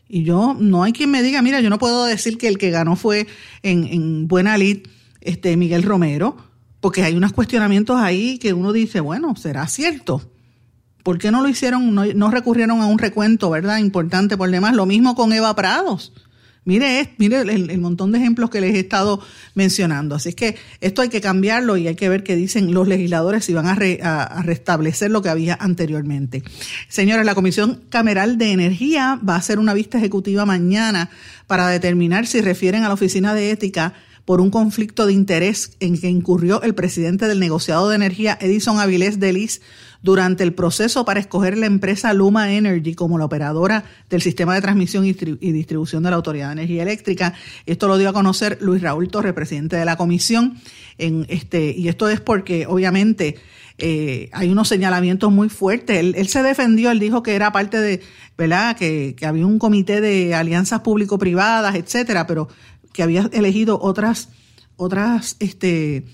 Y 0.08 0.24
yo, 0.24 0.54
no 0.58 0.82
hay 0.82 0.92
quien 0.92 1.10
me 1.10 1.22
diga, 1.22 1.40
mira, 1.40 1.60
yo 1.60 1.70
no 1.70 1.78
puedo 1.78 2.04
decir 2.04 2.36
que 2.36 2.48
el 2.48 2.58
que 2.58 2.70
ganó 2.70 2.96
fue 2.96 3.26
en, 3.62 3.84
en 3.84 4.28
buena 4.28 4.58
lid 4.58 4.80
este, 5.20 5.56
Miguel 5.56 5.82
Romero, 5.82 6.36
porque 6.80 7.02
hay 7.02 7.14
unos 7.14 7.32
cuestionamientos 7.32 7.96
ahí 7.98 8.38
que 8.38 8.52
uno 8.52 8.72
dice, 8.72 9.00
bueno, 9.00 9.34
¿será 9.36 9.66
cierto? 9.68 10.20
¿Por 11.02 11.18
qué 11.18 11.30
no 11.30 11.40
lo 11.40 11.48
hicieron, 11.48 11.94
no, 11.94 12.04
no 12.04 12.30
recurrieron 12.30 12.82
a 12.82 12.86
un 12.86 12.98
recuento, 12.98 13.48
verdad? 13.48 13.78
Importante 13.78 14.36
por 14.36 14.50
demás. 14.50 14.74
Lo 14.74 14.84
mismo 14.84 15.14
con 15.14 15.32
Eva 15.32 15.54
Prados. 15.54 16.12
Mire, 16.64 17.12
mire 17.18 17.40
el, 17.40 17.78
montón 17.78 18.12
de 18.12 18.18
ejemplos 18.18 18.48
que 18.48 18.60
les 18.60 18.74
he 18.76 18.80
estado 18.80 19.20
mencionando. 19.54 20.14
Así 20.14 20.28
es 20.28 20.34
que 20.36 20.56
esto 20.80 21.02
hay 21.02 21.08
que 21.08 21.20
cambiarlo 21.20 21.76
y 21.76 21.88
hay 21.88 21.96
que 21.96 22.08
ver 22.08 22.22
qué 22.22 22.36
dicen 22.36 22.72
los 22.72 22.86
legisladores 22.86 23.44
si 23.44 23.52
van 23.52 23.66
a, 23.66 23.72
a, 23.72 24.42
restablecer 24.42 25.10
lo 25.10 25.22
que 25.22 25.28
había 25.28 25.56
anteriormente. 25.60 26.44
Señores, 26.88 27.26
la 27.26 27.34
Comisión 27.34 27.82
Cameral 27.88 28.38
de 28.38 28.52
Energía 28.52 29.18
va 29.28 29.34
a 29.34 29.38
hacer 29.38 29.58
una 29.58 29.74
vista 29.74 29.98
ejecutiva 29.98 30.46
mañana 30.46 31.10
para 31.48 31.66
determinar 31.66 32.28
si 32.28 32.40
refieren 32.40 32.84
a 32.84 32.88
la 32.88 32.94
Oficina 32.94 33.34
de 33.34 33.50
Ética 33.50 33.94
por 34.24 34.40
un 34.40 34.50
conflicto 34.50 35.06
de 35.06 35.12
interés 35.12 35.72
en 35.80 36.00
que 36.00 36.08
incurrió 36.08 36.62
el 36.62 36.74
presidente 36.76 37.26
del 37.26 37.40
negociado 37.40 37.88
de 37.88 37.96
energía, 37.96 38.38
Edison 38.40 38.78
Avilés 38.78 39.18
Delis, 39.18 39.60
durante 40.02 40.42
el 40.42 40.52
proceso 40.52 41.04
para 41.04 41.20
escoger 41.20 41.56
la 41.56 41.66
empresa 41.66 42.12
Luma 42.12 42.52
Energy 42.52 42.94
como 42.94 43.18
la 43.18 43.24
operadora 43.24 43.84
del 44.10 44.20
sistema 44.20 44.54
de 44.54 44.60
transmisión 44.60 45.04
y 45.06 45.12
distribución 45.52 46.02
de 46.02 46.10
la 46.10 46.16
Autoridad 46.16 46.48
de 46.48 46.52
Energía 46.54 46.82
Eléctrica. 46.82 47.34
Esto 47.66 47.88
lo 47.88 47.98
dio 47.98 48.08
a 48.08 48.12
conocer 48.12 48.58
Luis 48.60 48.82
Raúl 48.82 49.08
Torres, 49.08 49.32
presidente 49.32 49.76
de 49.76 49.84
la 49.84 49.96
comisión. 49.96 50.58
En 50.98 51.24
este, 51.28 51.74
y 51.76 51.88
esto 51.88 52.08
es 52.08 52.20
porque, 52.20 52.66
obviamente, 52.66 53.36
eh, 53.78 54.28
hay 54.32 54.48
unos 54.50 54.68
señalamientos 54.68 55.32
muy 55.32 55.48
fuertes. 55.48 55.98
Él, 55.98 56.28
se 56.28 56.42
defendió, 56.42 56.90
él 56.90 56.98
dijo 56.98 57.22
que 57.22 57.34
era 57.34 57.52
parte 57.52 57.80
de, 57.80 58.00
¿verdad? 58.36 58.76
Que, 58.76 59.14
que 59.16 59.26
había 59.26 59.46
un 59.46 59.58
comité 59.58 60.00
de 60.00 60.34
alianzas 60.34 60.80
público-privadas, 60.80 61.74
etcétera, 61.76 62.26
pero 62.26 62.48
que 62.92 63.02
había 63.02 63.30
elegido 63.32 63.78
otras, 63.80 64.28
otras, 64.76 65.36
este, 65.40 66.04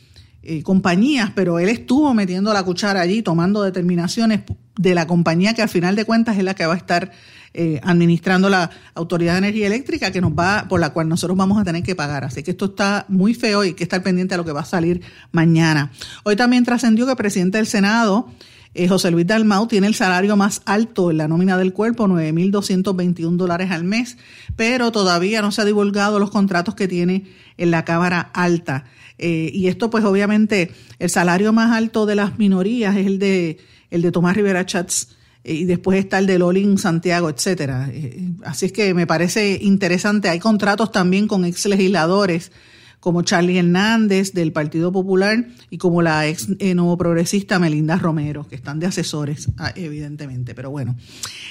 eh, 0.51 0.63
compañías, 0.63 1.31
pero 1.35 1.59
él 1.59 1.69
estuvo 1.69 2.15
metiendo 2.15 2.55
la 2.55 2.63
cuchara 2.63 3.03
allí, 3.03 3.21
tomando 3.21 3.63
determinaciones 3.63 4.41
de 4.79 4.95
la 4.95 5.07
compañía 5.07 5.53
que 5.53 5.61
al 5.61 5.69
final 5.69 5.95
de 5.95 6.07
cuentas 6.07 6.39
es 6.39 6.43
la 6.43 6.55
que 6.55 6.65
va 6.65 6.73
a 6.73 6.79
estar 6.79 7.11
eh, 7.53 7.79
administrando 7.83 8.49
la 8.49 8.71
Autoridad 8.95 9.33
de 9.33 9.39
Energía 9.41 9.67
Eléctrica, 9.67 10.11
que 10.11 10.23
nos 10.23 10.33
va, 10.33 10.65
por 10.67 10.81
la 10.81 10.89
cual 10.95 11.07
nosotros 11.07 11.37
vamos 11.37 11.61
a 11.61 11.65
tener 11.65 11.83
que 11.83 11.95
pagar. 11.95 12.25
Así 12.25 12.43
que 12.43 12.53
esto 12.53 12.65
está 12.65 13.05
muy 13.09 13.35
feo 13.35 13.63
y 13.63 13.69
hay 13.69 13.75
que 13.75 13.83
estar 13.83 14.03
pendiente 14.03 14.37
a 14.37 14.37
lo 14.39 14.45
que 14.47 14.53
va 14.53 14.61
a 14.61 14.65
salir 14.65 15.03
mañana. 15.33 15.93
Hoy 16.25 16.35
también 16.35 16.65
trascendió 16.65 17.05
que 17.05 17.11
el 17.11 17.19
presidente 17.19 17.59
del 17.59 17.67
Senado, 17.67 18.31
eh, 18.73 18.89
José 18.89 19.11
Luis 19.11 19.27
Dalmau, 19.27 19.67
tiene 19.67 19.87
el 19.87 19.95
salario 19.95 20.35
más 20.35 20.63
alto 20.65 21.11
en 21.11 21.19
la 21.19 21.29
nómina 21.29 21.59
del 21.59 21.75
cuerpo, 21.75 22.09
9.221 22.09 23.37
dólares 23.37 23.71
al 23.71 23.85
mes, 23.85 24.17
pero 24.57 24.93
todavía 24.93 25.43
no 25.43 25.53
se 25.53 25.61
ha 25.61 25.67
divulgado 25.67 26.19
los 26.19 26.31
contratos 26.31 26.75
que 26.75 26.89
tiene 26.89 27.25
en 27.59 27.71
la 27.71 27.85
Cámara 27.85 28.31
Alta. 28.33 28.87
Eh, 29.19 29.51
y 29.53 29.67
esto, 29.67 29.91
pues 29.91 30.05
obviamente, 30.05 30.71
el 30.99 31.11
salario 31.11 31.53
más 31.53 31.73
alto 31.77 32.07
de 32.07 32.15
las 32.15 32.39
minorías 32.39 32.97
es 32.97 33.07
el 33.07 33.19
de, 33.19 33.59
el 33.91 34.03
de 34.03 34.13
Tomás 34.13 34.37
Rivera 34.37 34.65
Chats 34.65 35.17
eh, 35.45 35.55
y 35.55 35.65
después 35.65 35.99
está 35.99 36.19
el 36.19 36.27
de 36.27 36.39
Lolin 36.39 36.79
Santiago, 36.79 37.29
etcétera. 37.29 37.91
Eh, 37.93 38.31
así 38.45 38.67
es 38.67 38.73
que 38.73 38.95
me 38.95 39.07
parece 39.07 39.59
interesante. 39.61 40.29
Hay 40.29 40.39
contratos 40.39 40.93
también 40.93 41.27
con 41.27 41.45
ex 41.45 41.67
legisladores 41.67 42.53
como 43.01 43.23
Charlie 43.23 43.59
Hernández 43.59 44.33
del 44.33 44.53
Partido 44.53 44.91
Popular 44.91 45.47
y 45.71 45.79
como 45.79 46.03
la 46.03 46.27
ex 46.27 46.49
nuevo 46.49 46.97
progresista 46.99 47.61
Melinda 47.61 47.97
Romero, 47.97 48.47
que 48.49 48.57
están 48.57 48.81
de 48.81 48.87
asesores, 48.87 49.49
ah, 49.57 49.73
evidentemente. 49.77 50.55
Pero 50.55 50.71
bueno, 50.71 50.97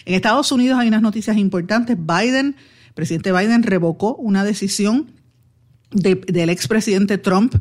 en 0.06 0.14
Estados 0.14 0.52
Unidos 0.52 0.78
hay 0.78 0.90
unas 0.90 1.02
noticias 1.02 1.38
importantes. 1.38 1.98
Biden, 1.98 2.58
presidente 2.96 3.32
Biden, 3.32 3.64
revocó 3.64 4.16
una 4.16 4.44
decisión 4.44 5.17
del 5.92 6.50
expresidente 6.50 7.18
Trump 7.18 7.56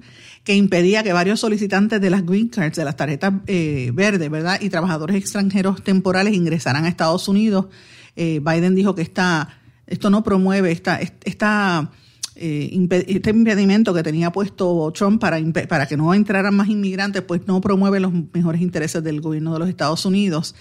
que 0.46 0.54
impedía 0.54 1.02
que 1.02 1.12
varios 1.12 1.40
solicitantes 1.40 2.00
de 2.00 2.08
las 2.08 2.24
green 2.24 2.48
cards, 2.48 2.76
de 2.76 2.84
las 2.84 2.96
tarjetas 2.96 3.34
eh, 3.48 3.90
verdes, 3.92 4.30
¿verdad? 4.30 4.60
Y 4.60 4.70
trabajadores 4.70 5.16
extranjeros 5.16 5.82
temporales 5.82 6.34
ingresaran 6.34 6.84
a 6.84 6.88
Estados 6.88 7.26
Unidos. 7.26 7.66
Eh, 8.14 8.40
Biden 8.40 8.76
dijo 8.76 8.94
que 8.94 9.02
esta, 9.02 9.58
esto 9.88 10.08
no 10.08 10.22
promueve 10.22 10.70
esta, 10.70 11.00
esta, 11.24 11.90
eh, 12.36 12.70
este 13.08 13.30
impedimento 13.30 13.92
que 13.92 14.04
tenía 14.04 14.30
puesto 14.30 14.92
Trump 14.92 15.20
para, 15.20 15.40
para 15.68 15.86
que 15.86 15.96
no 15.96 16.14
entraran 16.14 16.54
más 16.54 16.68
inmigrantes, 16.68 17.22
pues 17.22 17.40
no 17.48 17.60
promueve 17.60 17.98
los 17.98 18.12
mejores 18.32 18.60
intereses 18.60 19.02
del 19.02 19.20
gobierno 19.20 19.52
de 19.52 19.58
los 19.58 19.68
Estados 19.68 20.06
Unidos. 20.06 20.54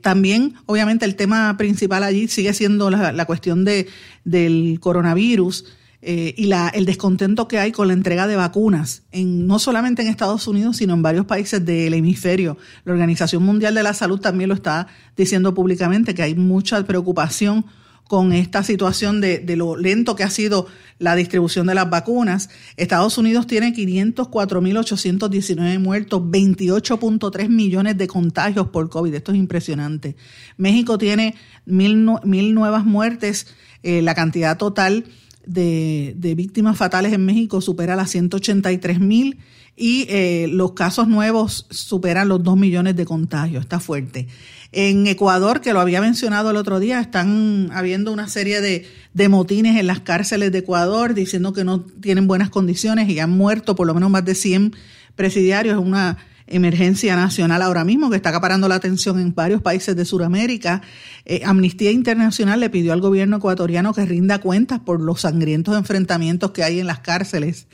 también, 0.00 0.54
obviamente, 0.66 1.04
el 1.04 1.14
tema 1.14 1.56
principal 1.56 2.02
allí 2.02 2.26
sigue 2.26 2.52
siendo 2.54 2.90
la, 2.90 3.12
la 3.12 3.24
cuestión 3.24 3.64
de, 3.64 3.86
del 4.24 4.78
coronavirus. 4.80 5.64
Eh, 6.02 6.34
y 6.36 6.46
la, 6.46 6.68
el 6.68 6.84
descontento 6.84 7.48
que 7.48 7.58
hay 7.58 7.72
con 7.72 7.88
la 7.88 7.94
entrega 7.94 8.26
de 8.26 8.36
vacunas, 8.36 9.04
en, 9.12 9.46
no 9.46 9.58
solamente 9.58 10.02
en 10.02 10.08
Estados 10.08 10.46
Unidos, 10.46 10.76
sino 10.76 10.94
en 10.94 11.02
varios 11.02 11.26
países 11.26 11.64
del 11.64 11.94
hemisferio. 11.94 12.58
La 12.84 12.92
Organización 12.92 13.42
Mundial 13.42 13.74
de 13.74 13.82
la 13.82 13.94
Salud 13.94 14.20
también 14.20 14.48
lo 14.48 14.54
está 14.54 14.88
diciendo 15.16 15.54
públicamente, 15.54 16.14
que 16.14 16.22
hay 16.22 16.34
mucha 16.34 16.84
preocupación 16.84 17.64
con 18.08 18.32
esta 18.32 18.62
situación 18.62 19.20
de, 19.20 19.40
de, 19.40 19.56
lo 19.56 19.76
lento 19.76 20.14
que 20.14 20.22
ha 20.22 20.30
sido 20.30 20.68
la 20.98 21.16
distribución 21.16 21.66
de 21.66 21.74
las 21.74 21.90
vacunas. 21.90 22.50
Estados 22.76 23.18
Unidos 23.18 23.48
tiene 23.48 23.74
504.819 23.74 25.80
muertos, 25.80 26.22
28.3 26.22 27.48
millones 27.48 27.98
de 27.98 28.06
contagios 28.06 28.68
por 28.68 28.88
COVID. 28.88 29.12
Esto 29.12 29.32
es 29.32 29.38
impresionante. 29.38 30.14
México 30.56 30.98
tiene 30.98 31.34
mil, 31.64 32.08
mil 32.22 32.54
nuevas 32.54 32.84
muertes. 32.84 33.48
Eh, 33.82 34.02
la 34.02 34.14
cantidad 34.14 34.56
total 34.56 35.06
de, 35.46 36.34
víctimas 36.36 36.76
fatales 36.76 37.12
en 37.12 37.24
México 37.24 37.60
supera 37.60 37.96
las 37.96 38.10
183 38.10 39.00
mil 39.00 39.38
y 39.76 40.06
eh, 40.08 40.48
los 40.50 40.72
casos 40.72 41.06
nuevos 41.06 41.66
superan 41.70 42.28
los 42.28 42.42
2 42.42 42.56
millones 42.56 42.96
de 42.96 43.04
contagios. 43.04 43.62
Está 43.62 43.78
fuerte. 43.78 44.26
En 44.72 45.06
Ecuador, 45.06 45.60
que 45.60 45.72
lo 45.72 45.80
había 45.80 46.00
mencionado 46.00 46.50
el 46.50 46.56
otro 46.56 46.80
día, 46.80 47.00
están 47.00 47.70
habiendo 47.72 48.12
una 48.12 48.28
serie 48.28 48.60
de, 48.60 48.86
de 49.14 49.28
motines 49.28 49.78
en 49.78 49.86
las 49.86 50.00
cárceles 50.00 50.50
de 50.52 50.58
Ecuador 50.58 51.14
diciendo 51.14 51.52
que 51.52 51.64
no 51.64 51.80
tienen 51.80 52.26
buenas 52.26 52.50
condiciones 52.50 53.08
y 53.08 53.18
han 53.20 53.30
muerto 53.30 53.74
por 53.76 53.86
lo 53.86 53.94
menos 53.94 54.10
más 54.10 54.24
de 54.24 54.34
100 54.34 54.74
presidiarios. 55.14 55.78
Es 55.78 55.84
una 55.84 56.18
emergencia 56.46 57.16
nacional 57.16 57.62
ahora 57.62 57.84
mismo 57.84 58.08
que 58.10 58.16
está 58.16 58.28
acaparando 58.28 58.68
la 58.68 58.76
atención 58.76 59.18
en 59.18 59.34
varios 59.34 59.62
países 59.62 59.96
de 59.96 60.04
Sudamérica. 60.04 60.82
Eh, 61.24 61.42
Amnistía 61.44 61.90
Internacional 61.90 62.60
le 62.60 62.70
pidió 62.70 62.92
al 62.92 63.00
gobierno 63.00 63.38
ecuatoriano 63.38 63.92
que 63.92 64.06
rinda 64.06 64.40
cuentas 64.40 64.80
por 64.80 65.00
los 65.00 65.22
sangrientos 65.22 65.76
enfrentamientos 65.76 66.52
que 66.52 66.62
hay 66.62 66.78
en 66.78 66.86
las 66.86 67.00
cárceles 67.00 67.66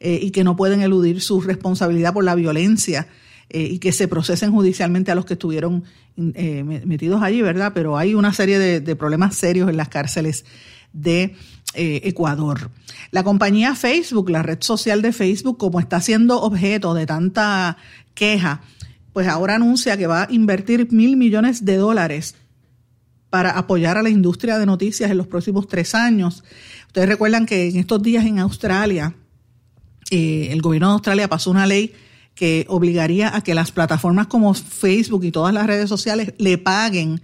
eh, 0.00 0.18
y 0.20 0.30
que 0.30 0.44
no 0.44 0.56
pueden 0.56 0.80
eludir 0.82 1.20
su 1.20 1.40
responsabilidad 1.40 2.12
por 2.12 2.24
la 2.24 2.34
violencia 2.34 3.06
eh, 3.48 3.68
y 3.70 3.78
que 3.78 3.92
se 3.92 4.08
procesen 4.08 4.50
judicialmente 4.50 5.12
a 5.12 5.14
los 5.14 5.24
que 5.24 5.34
estuvieron 5.34 5.84
metidos 6.16 7.22
allí, 7.22 7.42
¿verdad? 7.42 7.72
Pero 7.74 7.98
hay 7.98 8.14
una 8.14 8.32
serie 8.32 8.58
de, 8.58 8.80
de 8.80 8.96
problemas 8.96 9.36
serios 9.36 9.68
en 9.68 9.76
las 9.76 9.90
cárceles 9.90 10.46
de 10.94 11.36
Ecuador. 11.74 12.70
La 13.10 13.22
compañía 13.22 13.74
Facebook, 13.74 14.30
la 14.30 14.42
red 14.42 14.56
social 14.62 15.02
de 15.02 15.12
Facebook, 15.12 15.58
como 15.58 15.78
está 15.78 16.00
siendo 16.00 16.40
objeto 16.40 16.94
de 16.94 17.04
tanta 17.04 17.76
queja, 18.16 18.62
pues 19.12 19.28
ahora 19.28 19.54
anuncia 19.54 19.96
que 19.96 20.08
va 20.08 20.24
a 20.24 20.28
invertir 20.30 20.92
mil 20.92 21.16
millones 21.16 21.64
de 21.64 21.76
dólares 21.76 22.34
para 23.30 23.50
apoyar 23.50 23.96
a 23.98 24.02
la 24.02 24.10
industria 24.10 24.58
de 24.58 24.66
noticias 24.66 25.10
en 25.10 25.18
los 25.18 25.28
próximos 25.28 25.68
tres 25.68 25.94
años. 25.94 26.42
Ustedes 26.88 27.08
recuerdan 27.08 27.46
que 27.46 27.68
en 27.68 27.76
estos 27.76 28.02
días 28.02 28.26
en 28.26 28.40
Australia, 28.40 29.14
eh, 30.10 30.48
el 30.50 30.62
gobierno 30.62 30.88
de 30.88 30.94
Australia 30.94 31.28
pasó 31.28 31.50
una 31.50 31.66
ley 31.66 31.92
que 32.34 32.66
obligaría 32.68 33.34
a 33.34 33.40
que 33.40 33.54
las 33.54 33.72
plataformas 33.72 34.26
como 34.26 34.52
Facebook 34.54 35.24
y 35.24 35.32
todas 35.32 35.54
las 35.54 35.66
redes 35.66 35.88
sociales 35.88 36.34
le 36.38 36.58
paguen 36.58 37.22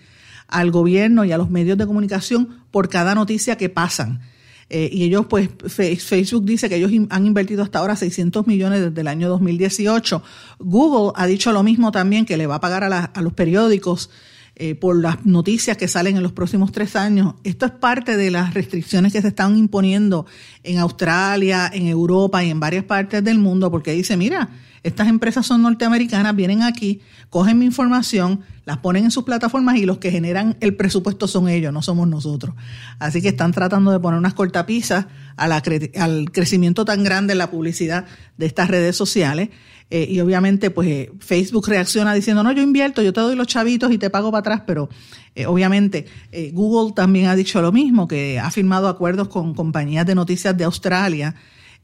al 0.48 0.70
gobierno 0.70 1.24
y 1.24 1.32
a 1.32 1.38
los 1.38 1.50
medios 1.50 1.78
de 1.78 1.86
comunicación 1.86 2.64
por 2.70 2.88
cada 2.88 3.14
noticia 3.14 3.56
que 3.56 3.68
pasan. 3.68 4.20
Eh, 4.70 4.88
y 4.92 5.04
ellos, 5.04 5.26
pues, 5.26 5.48
Facebook 5.66 6.44
dice 6.44 6.68
que 6.68 6.76
ellos 6.76 6.90
han 7.10 7.26
invertido 7.26 7.62
hasta 7.62 7.78
ahora 7.78 7.96
600 7.96 8.46
millones 8.46 8.80
desde 8.80 9.00
el 9.00 9.08
año 9.08 9.28
2018. 9.28 10.22
Google 10.58 11.12
ha 11.14 11.26
dicho 11.26 11.52
lo 11.52 11.62
mismo 11.62 11.92
también, 11.92 12.24
que 12.24 12.36
le 12.36 12.46
va 12.46 12.56
a 12.56 12.60
pagar 12.60 12.84
a, 12.84 13.20
los 13.20 13.32
periódicos 13.32 14.10
eh, 14.56 14.74
por 14.74 14.96
las 14.96 15.24
noticias 15.26 15.76
que 15.76 15.88
salen 15.88 16.16
en 16.16 16.22
los 16.22 16.32
próximos 16.32 16.72
tres 16.72 16.96
años. 16.96 17.34
Esto 17.44 17.66
es 17.66 17.72
parte 17.72 18.16
de 18.16 18.30
las 18.30 18.54
restricciones 18.54 19.12
que 19.12 19.20
se 19.20 19.28
están 19.28 19.56
imponiendo 19.56 20.26
en 20.62 20.78
Australia, 20.78 21.70
en 21.72 21.86
Europa 21.86 22.42
y 22.44 22.50
en 22.50 22.60
varias 22.60 22.84
partes 22.84 23.22
del 23.22 23.38
mundo, 23.38 23.70
porque 23.70 23.92
dice, 23.92 24.16
mira, 24.16 24.48
estas 24.82 25.08
empresas 25.08 25.46
son 25.46 25.62
norteamericanas, 25.62 26.34
vienen 26.34 26.62
aquí, 26.62 27.00
cogen 27.30 27.58
mi 27.58 27.66
información, 27.66 28.40
las 28.64 28.78
ponen 28.78 29.04
en 29.04 29.10
sus 29.10 29.24
plataformas 29.24 29.76
y 29.76 29.86
los 29.86 29.98
que 29.98 30.10
generan 30.10 30.56
el 30.60 30.74
presupuesto 30.74 31.28
son 31.28 31.48
ellos, 31.48 31.72
no 31.72 31.82
somos 31.82 32.08
nosotros. 32.08 32.54
Así 32.98 33.22
que 33.22 33.28
están 33.28 33.52
tratando 33.52 33.92
de 33.92 34.00
poner 34.00 34.18
unas 34.18 34.34
cortapisas 34.34 35.06
al 35.36 36.30
crecimiento 36.32 36.84
tan 36.84 37.04
grande 37.04 37.32
en 37.32 37.38
la 37.38 37.50
publicidad 37.50 38.06
de 38.36 38.46
estas 38.46 38.68
redes 38.68 38.96
sociales. 38.96 39.50
Eh, 39.94 40.06
y 40.08 40.20
obviamente, 40.20 40.70
pues 40.70 40.88
eh, 40.88 41.12
Facebook 41.18 41.68
reacciona 41.68 42.14
diciendo, 42.14 42.42
no, 42.42 42.50
yo 42.52 42.62
invierto, 42.62 43.02
yo 43.02 43.12
te 43.12 43.20
doy 43.20 43.36
los 43.36 43.46
chavitos 43.46 43.92
y 43.92 43.98
te 43.98 44.08
pago 44.08 44.30
para 44.30 44.40
atrás, 44.40 44.62
pero 44.66 44.88
eh, 45.34 45.44
obviamente 45.44 46.06
Google 46.52 46.94
también 46.94 47.26
ha 47.26 47.36
dicho 47.36 47.60
lo 47.60 47.72
mismo, 47.72 48.08
que 48.08 48.40
ha 48.40 48.50
firmado 48.50 48.88
acuerdos 48.88 49.28
con 49.28 49.52
compañías 49.52 50.06
de 50.06 50.14
noticias 50.14 50.56
de 50.56 50.64
Australia 50.64 51.34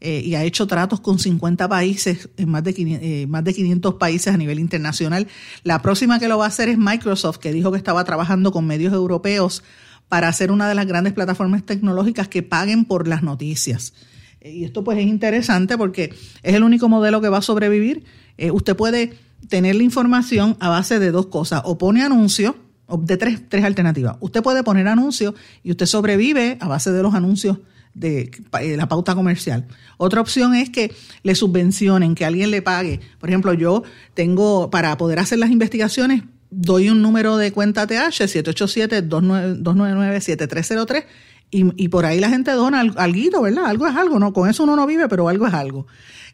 eh, 0.00 0.22
y 0.24 0.36
ha 0.36 0.44
hecho 0.44 0.66
tratos 0.66 1.00
con 1.00 1.18
50 1.18 1.68
países, 1.68 2.28
en 2.36 2.48
más 2.48 2.62
de, 2.62 2.72
500, 2.72 3.06
eh, 3.06 3.26
más 3.26 3.42
de 3.42 3.52
500 3.52 3.94
países 3.94 4.32
a 4.32 4.36
nivel 4.36 4.60
internacional. 4.60 5.26
La 5.64 5.82
próxima 5.82 6.20
que 6.20 6.28
lo 6.28 6.38
va 6.38 6.44
a 6.44 6.48
hacer 6.48 6.68
es 6.68 6.78
Microsoft, 6.78 7.38
que 7.38 7.52
dijo 7.52 7.72
que 7.72 7.78
estaba 7.78 8.04
trabajando 8.04 8.52
con 8.52 8.66
medios 8.66 8.92
europeos 8.92 9.64
para 10.08 10.28
hacer 10.28 10.52
una 10.52 10.68
de 10.68 10.74
las 10.76 10.86
grandes 10.86 11.12
plataformas 11.12 11.64
tecnológicas 11.66 12.28
que 12.28 12.44
paguen 12.44 12.84
por 12.84 13.08
las 13.08 13.22
noticias. 13.22 13.92
Eh, 14.40 14.52
y 14.52 14.64
esto 14.64 14.84
pues 14.84 14.98
es 14.98 15.06
interesante 15.06 15.76
porque 15.76 16.14
es 16.42 16.54
el 16.54 16.62
único 16.62 16.88
modelo 16.88 17.20
que 17.20 17.28
va 17.28 17.38
a 17.38 17.42
sobrevivir. 17.42 18.04
usted 18.52 18.76
puede 18.76 19.14
tener 19.48 19.74
la 19.74 19.82
información 19.82 20.56
a 20.60 20.68
base 20.68 21.00
de 21.00 21.10
dos 21.10 21.26
cosas, 21.26 21.62
o 21.64 21.76
pone 21.76 22.02
anuncios, 22.02 22.54
de 23.00 23.16
tres, 23.16 23.42
tres 23.48 23.64
alternativas. 23.64 24.16
Usted 24.20 24.42
puede 24.42 24.62
poner 24.62 24.88
anuncios 24.88 25.34
y 25.62 25.72
usted 25.72 25.86
sobrevive 25.86 26.56
a 26.60 26.68
base 26.68 26.90
de 26.90 27.02
los 27.02 27.14
anuncios 27.14 27.58
de 27.94 28.30
eh, 28.60 28.76
la 28.76 28.88
pauta 28.88 29.14
comercial. 29.14 29.66
Otra 29.96 30.20
opción 30.20 30.54
es 30.54 30.68
que 30.70 30.94
le 31.22 31.34
subvencionen, 31.34 32.14
que 32.14 32.24
alguien 32.24 32.50
le 32.50 32.62
pague. 32.62 33.00
Por 33.18 33.28
ejemplo, 33.28 33.52
yo 33.54 33.82
tengo, 34.14 34.70
para 34.70 34.96
poder 34.96 35.18
hacer 35.18 35.38
las 35.38 35.50
investigaciones, 35.50 36.22
doy 36.50 36.88
un 36.90 37.02
número 37.02 37.36
de 37.36 37.52
cuenta 37.52 37.86
TH, 37.86 38.10
787-299-7303, 38.10 41.04
y, 41.50 41.82
y 41.82 41.88
por 41.88 42.04
ahí 42.04 42.20
la 42.20 42.28
gente 42.28 42.50
dona 42.52 42.80
algo, 42.80 43.42
¿verdad? 43.42 43.66
Algo 43.66 43.86
es 43.86 43.96
algo, 43.96 44.18
¿no? 44.18 44.32
Con 44.32 44.50
eso 44.50 44.64
uno 44.64 44.74
no 44.76 44.86
vive, 44.86 45.08
pero 45.08 45.28
algo 45.28 45.46
es 45.46 45.54
algo. 45.54 45.86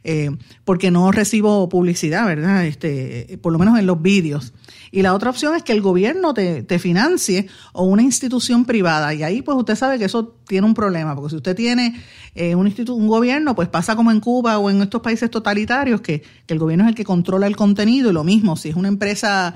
Eh, 0.06 0.30
porque 0.64 0.90
no 0.90 1.10
recibo 1.12 1.66
publicidad, 1.70 2.26
¿verdad? 2.26 2.66
Este, 2.66 3.38
por 3.40 3.52
lo 3.54 3.58
menos 3.58 3.78
en 3.78 3.86
los 3.86 4.02
vídeos. 4.02 4.52
Y 4.90 5.00
la 5.00 5.14
otra 5.14 5.30
opción 5.30 5.56
es 5.56 5.62
que 5.62 5.72
el 5.72 5.80
gobierno 5.80 6.34
te, 6.34 6.62
te 6.62 6.78
financie 6.78 7.48
o 7.72 7.84
una 7.84 8.02
institución 8.02 8.66
privada. 8.66 9.14
Y 9.14 9.22
ahí 9.22 9.40
pues 9.40 9.56
usted 9.56 9.76
sabe 9.76 9.98
que 9.98 10.04
eso 10.04 10.36
tiene 10.46 10.66
un 10.66 10.74
problema, 10.74 11.16
porque 11.16 11.30
si 11.30 11.36
usted 11.36 11.56
tiene 11.56 12.00
eh, 12.34 12.54
un, 12.54 12.66
un 12.66 13.08
gobierno, 13.08 13.54
pues 13.54 13.68
pasa 13.68 13.96
como 13.96 14.12
en 14.12 14.20
Cuba 14.20 14.58
o 14.58 14.68
en 14.68 14.82
estos 14.82 15.00
países 15.00 15.30
totalitarios, 15.30 16.02
que, 16.02 16.22
que 16.46 16.52
el 16.54 16.60
gobierno 16.60 16.84
es 16.84 16.90
el 16.90 16.94
que 16.94 17.04
controla 17.04 17.46
el 17.46 17.56
contenido 17.56 18.10
y 18.10 18.12
lo 18.12 18.24
mismo, 18.24 18.56
si 18.56 18.68
es 18.68 18.76
una 18.76 18.88
empresa, 18.88 19.54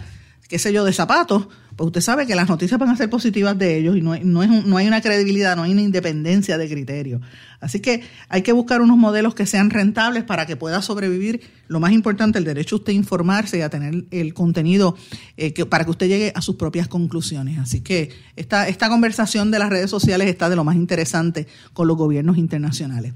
qué 0.49 0.59
sé 0.59 0.73
yo, 0.73 0.85
de 0.85 0.93
zapatos, 0.95 1.47
pues 1.77 1.87
usted 1.87 2.01
sabe 2.01 2.27
que 2.27 2.35
las 2.35 2.49
noticias 2.49 2.81
van 2.81 2.89
a 2.89 2.97
ser 2.97 3.09
positivas 3.09 3.57
de 3.57 3.77
ellos 3.77 3.97
y 3.97 4.01
no, 4.01 4.17
no, 4.19 4.43
es 4.43 4.49
no 4.49 4.77
hay 4.79 4.89
una 4.89 5.01
credibilidad, 5.01 5.55
no 5.55 5.63
hay 5.63 5.73
una 5.73 5.83
independencia 5.83 6.59
de 6.59 6.69
criterio. 6.69 7.21
Así 7.61 7.81
que 7.81 8.03
hay 8.29 8.43
que 8.43 8.53
buscar 8.53 8.81
unos 8.81 8.97
modelos 8.97 9.35
que 9.35 9.47
sean 9.47 9.71
rentables 9.71 10.25
para 10.25 10.47
que 10.47 10.57
pueda 10.57 10.83
sobrevivir, 10.83 11.43
lo 11.69 11.81
más 11.81 11.93
importante, 11.93 12.39
el 12.39 12.45
derecho 12.45 12.77
a 12.77 12.79
usted 12.79 12.95
informarse 12.95 13.59
y 13.59 13.61
a 13.61 13.69
tener 13.69 14.07
el 14.11 14.35
contenido 14.35 14.97
eh, 15.37 15.53
para 15.67 15.85
que 15.85 15.91
usted 15.91 16.09
llegue 16.09 16.33
a 16.35 16.41
sus 16.41 16.57
propias 16.57 16.89
conclusiones. 16.89 17.59
Así 17.59 17.81
que 17.81 18.11
esta, 18.35 18.67
esta 18.67 18.89
conversación 18.89 19.51
de 19.51 19.59
las 19.59 19.69
redes 19.69 19.91
sociales 19.91 20.29
está 20.29 20.49
de 20.49 20.57
lo 20.57 20.65
más 20.65 20.77
interesante 20.77 21.47
con 21.75 21.87
los 21.87 21.97
gobiernos 21.97 22.39
internacionales. 22.39 23.13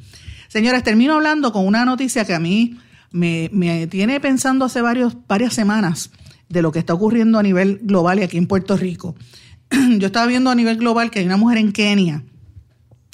Señores, 0.48 0.84
termino 0.84 1.14
hablando 1.14 1.50
con 1.50 1.66
una 1.66 1.84
noticia 1.84 2.26
que 2.26 2.34
a 2.34 2.40
mí 2.40 2.78
me, 3.10 3.48
me 3.52 3.86
tiene 3.86 4.20
pensando 4.20 4.66
hace 4.66 4.82
varios, 4.82 5.16
varias 5.26 5.54
semanas 5.54 6.10
de 6.52 6.60
lo 6.60 6.70
que 6.70 6.78
está 6.78 6.92
ocurriendo 6.92 7.38
a 7.38 7.42
nivel 7.42 7.80
global 7.82 8.18
y 8.18 8.22
aquí 8.22 8.36
en 8.36 8.46
Puerto 8.46 8.76
Rico. 8.76 9.16
Yo 9.98 10.06
estaba 10.06 10.26
viendo 10.26 10.50
a 10.50 10.54
nivel 10.54 10.76
global 10.76 11.10
que 11.10 11.20
hay 11.20 11.26
una 11.26 11.38
mujer 11.38 11.56
en 11.58 11.72
Kenia 11.72 12.24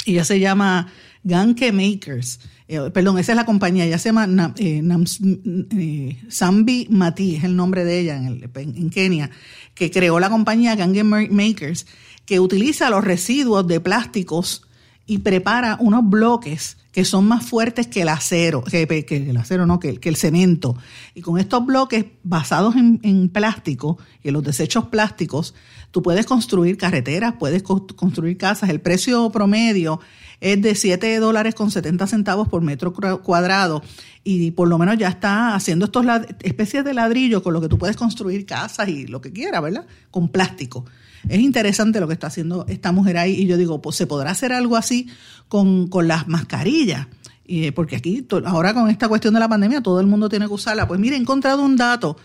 y 0.05 0.13
ella 0.13 0.25
se 0.25 0.41
llama 0.41 0.89
Ganke 1.23 1.71
Makers. 1.71 2.41
Eh, 2.67 2.91
perdón, 2.93 3.19
esa 3.19 3.33
es 3.33 3.37
la 3.37 3.47
compañía, 3.47 3.85
ella 3.85 3.99
se 3.99 4.09
llama 4.09 4.53
eh, 4.59 4.83
eh, 4.83 6.19
Sambi 6.29 6.89
Mati, 6.91 7.37
es 7.37 7.45
el 7.45 7.55
nombre 7.55 7.85
de 7.85 8.01
ella 8.01 8.17
en, 8.17 8.91
Kenia, 8.91 9.31
que 9.75 9.91
creó 9.91 10.19
la 10.19 10.29
compañía 10.29 10.75
Ganke 10.75 11.05
Makers, 11.05 11.87
que 12.27 12.41
utiliza 12.41 12.91
los 12.91 13.05
residuos 13.05 13.67
de 13.69 13.81
plásticos 13.81 14.68
y 15.09 15.19
prepara 15.19 15.79
unos 15.81 16.09
bloques 16.09 16.77
que 16.93 17.05
son 17.05 17.27
más 17.27 17.45
fuertes 17.45 17.87
que 17.87 18.03
el 18.03 18.11
acero, 18.11 18.63
que, 18.63 18.83
el 19.09 19.37
acero 19.39 19.65
no, 19.67 19.81
que, 19.81 19.99
el 20.01 20.17
cemento. 20.17 20.77
Y 21.15 21.23
con 21.23 21.39
estos 21.39 21.65
bloques 21.65 22.05
basados 22.23 22.77
en, 22.77 23.29
plástico 23.31 23.99
y 24.23 24.29
en 24.29 24.35
los 24.35 24.45
desechos 24.45 24.89
plásticos, 24.89 25.55
tú 25.93 26.03
puedes 26.03 26.27
construir 26.27 26.77
carreteras, 26.77 27.35
puedes 27.39 27.63
construir 27.63 28.37
casas. 28.37 28.69
El 28.69 28.83
precio 28.83 29.31
promedio 29.31 29.99
es 30.41 30.61
de 30.61 30.75
7 30.75 31.19
dólares 31.21 31.55
con 31.55 31.71
70 31.71 32.07
centavos 32.07 32.49
por 32.49 32.61
metro 32.61 32.93
cuadrado 33.23 33.83
y 34.25 34.51
por 34.51 34.69
lo 34.69 34.77
menos 34.77 34.99
ya 34.99 35.09
está 35.09 35.55
haciendo 35.55 35.87
estos 35.87 36.05
especies 36.43 36.85
de 36.85 36.93
ladrillo 36.93 37.43
con 37.43 37.55
lo 37.55 37.63
que 37.63 37.69
tú 37.69 37.79
puedes 37.79 37.97
construir 37.97 38.45
casas 38.45 38.89
y 38.89 39.07
lo 39.07 39.23
que 39.23 39.33
quieras, 39.33 39.63
¿verdad? 39.63 39.87
Con 40.11 40.29
plástico. 40.29 40.85
Es 41.29 41.41
interesante 41.41 42.01
lo 42.01 42.07
que 42.07 42.15
está 42.15 42.29
haciendo 42.29 42.67
esta 42.69 42.93
mujer 42.93 43.19
ahí 43.19 43.33
y 43.33 43.47
yo 43.47 43.57
digo, 43.57 43.81
pues 43.81 43.97
se 43.97 44.07
podrá 44.07 44.31
hacer 44.31 44.53
algo 44.53 44.77
así 44.77 45.09
con, 45.49 45.89
las 46.07 46.29
mascarillas. 46.29 47.07
Y, 47.47 47.71
porque 47.71 47.97
aquí, 47.97 48.27
ahora 48.45 48.75
con 48.75 48.91
esta 48.91 49.09
cuestión 49.09 49.35
de 49.35 49.41
la 49.41 49.49
pandemia, 49.49 49.83
todo 49.83 50.01
el 50.01 50.07
mundo 50.07 50.29
tiene 50.29 50.47
que 50.47 50.53
usarla. 50.53 50.87
Pues 50.87 51.01
mire, 51.01 51.17
he 51.17 51.19
encontrado 51.19 51.63
un 51.63 51.77
dato 51.77 52.17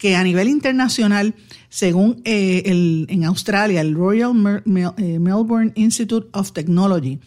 que 0.00 0.16
a 0.16 0.24
nivel 0.24 0.48
internacional, 0.48 1.34
según 1.68 2.22
eh, 2.24 2.62
el, 2.64 3.06
en 3.10 3.24
Australia, 3.24 3.82
el 3.82 3.94
Royal 3.94 4.32
eh, 4.96 5.18
Melbourne 5.18 5.72
Institute 5.74 6.28
of 6.32 6.52
Technology 6.52 7.18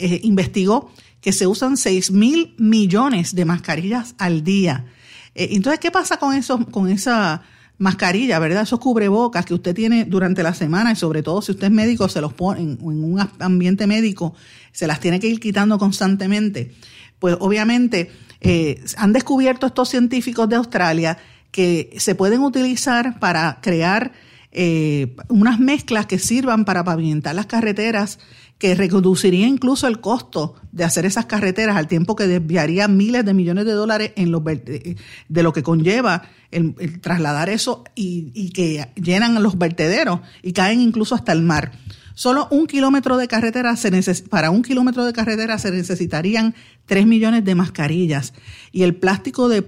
eh, 0.00 0.20
investigó 0.24 0.90
que 1.20 1.32
se 1.32 1.46
usan 1.46 1.76
6 1.76 2.10
mil 2.10 2.54
millones 2.58 3.34
de 3.34 3.44
mascarillas 3.44 4.16
al 4.18 4.42
día. 4.42 4.86
entonces, 5.34 5.78
¿qué 5.78 5.92
pasa 5.92 6.18
con, 6.18 6.34
eso, 6.34 6.66
con 6.66 6.88
esa 6.88 7.42
mascarilla, 7.78 8.38
¿verdad? 8.38 8.62
Esos 8.62 8.80
cubrebocas 8.80 9.44
que 9.44 9.54
usted 9.54 9.74
tiene 9.74 10.04
durante 10.04 10.42
la 10.42 10.54
semana 10.54 10.92
y 10.92 10.96
sobre 10.96 11.22
todo 11.22 11.42
si 11.42 11.52
usted 11.52 11.66
es 11.66 11.72
médico, 11.72 12.08
se 12.08 12.20
los 12.20 12.32
pone 12.32 12.60
en, 12.60 12.78
un 12.80 13.28
ambiente 13.38 13.86
médico, 13.86 14.34
se 14.72 14.86
las 14.86 15.00
tiene 15.00 15.20
que 15.20 15.28
ir 15.28 15.40
quitando 15.40 15.78
constantemente. 15.78 16.72
Pues 17.18 17.36
obviamente 17.40 18.10
eh, 18.40 18.82
han 18.96 19.12
descubierto 19.12 19.66
estos 19.66 19.88
científicos 19.88 20.48
de 20.48 20.56
Australia 20.56 21.18
que 21.50 21.94
se 21.98 22.14
pueden 22.14 22.40
utilizar 22.40 23.18
para 23.18 23.58
crear 23.60 24.12
eh, 24.52 25.16
unas 25.28 25.58
mezclas 25.58 26.06
que 26.06 26.18
sirvan 26.18 26.64
para 26.64 26.82
pavimentar 26.82 27.34
las 27.34 27.46
carreteras 27.46 28.18
que 28.58 28.74
reduciría 28.74 29.46
incluso 29.46 29.86
el 29.86 30.00
costo 30.00 30.54
de 30.72 30.84
hacer 30.84 31.04
esas 31.04 31.26
carreteras 31.26 31.76
al 31.76 31.88
tiempo 31.88 32.16
que 32.16 32.26
desviaría 32.26 32.88
miles 32.88 33.24
de 33.24 33.34
millones 33.34 33.66
de 33.66 33.72
dólares 33.72 34.12
en 34.16 34.30
los, 34.30 34.42
de 34.44 35.42
lo 35.42 35.52
que 35.52 35.62
conlleva 35.62 36.22
el, 36.50 37.00
trasladar 37.00 37.50
eso 37.50 37.84
y, 37.94 38.50
que 38.50 38.88
llenan 38.94 39.42
los 39.42 39.58
vertederos 39.58 40.20
y 40.42 40.52
caen 40.52 40.80
incluso 40.80 41.14
hasta 41.14 41.32
el 41.32 41.42
mar. 41.42 41.72
Solo 42.14 42.48
un 42.50 42.66
kilómetro 42.66 43.18
de 43.18 43.28
carretera 43.28 43.76
se 43.76 43.90
para 44.30 44.50
un 44.50 44.62
kilómetro 44.62 45.04
de 45.04 45.12
carretera 45.12 45.58
se 45.58 45.70
necesitarían 45.70 46.54
3 46.86 47.06
millones 47.06 47.44
de 47.44 47.54
mascarillas 47.54 48.32
y 48.72 48.84
el 48.84 48.94
plástico 48.94 49.50
de 49.50 49.62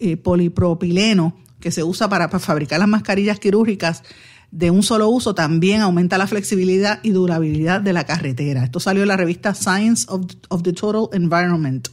eh, 0.00 0.16
polipropileno 0.18 1.38
que 1.58 1.70
se 1.70 1.82
usa 1.82 2.10
para 2.10 2.28
fabricar 2.28 2.80
las 2.80 2.88
mascarillas 2.88 3.40
quirúrgicas 3.40 4.02
de 4.50 4.70
un 4.70 4.82
solo 4.82 5.08
uso 5.08 5.34
también 5.34 5.80
aumenta 5.80 6.18
la 6.18 6.26
flexibilidad 6.26 7.00
y 7.02 7.10
durabilidad 7.10 7.80
de 7.80 7.92
la 7.92 8.04
carretera. 8.04 8.64
Esto 8.64 8.80
salió 8.80 9.02
en 9.02 9.08
la 9.08 9.16
revista 9.16 9.54
Science 9.54 10.06
of, 10.08 10.62
the 10.62 10.72
Total 10.72 11.08
Environment. 11.12 11.88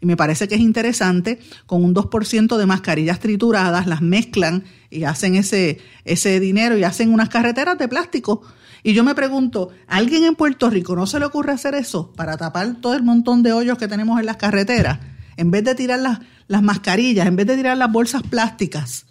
Y 0.00 0.06
me 0.06 0.16
parece 0.16 0.48
que 0.48 0.56
es 0.56 0.60
interesante, 0.60 1.38
con 1.64 1.84
un 1.84 1.94
2% 1.94 2.56
de 2.56 2.66
mascarillas 2.66 3.20
trituradas, 3.20 3.86
las 3.86 4.02
mezclan 4.02 4.64
y 4.90 5.04
hacen 5.04 5.36
ese, 5.36 5.78
ese 6.04 6.40
dinero 6.40 6.76
y 6.76 6.82
hacen 6.82 7.12
unas 7.12 7.28
carreteras 7.28 7.78
de 7.78 7.86
plástico. 7.86 8.42
Y 8.82 8.94
yo 8.94 9.04
me 9.04 9.14
pregunto, 9.14 9.70
alguien 9.86 10.24
en 10.24 10.34
Puerto 10.34 10.68
Rico 10.70 10.96
no 10.96 11.06
se 11.06 11.20
le 11.20 11.26
ocurre 11.26 11.52
hacer 11.52 11.76
eso 11.76 12.12
para 12.16 12.36
tapar 12.36 12.80
todo 12.80 12.94
el 12.94 13.04
montón 13.04 13.44
de 13.44 13.52
hoyos 13.52 13.78
que 13.78 13.86
tenemos 13.86 14.18
en 14.18 14.26
las 14.26 14.38
carreteras? 14.38 14.98
En 15.36 15.52
vez 15.52 15.62
de 15.62 15.76
tirar 15.76 16.00
las, 16.00 16.18
las 16.48 16.62
mascarillas, 16.62 17.28
en 17.28 17.36
vez 17.36 17.46
de 17.46 17.56
tirar 17.56 17.76
las 17.76 17.92
bolsas 17.92 18.24
plásticas, 18.24 19.06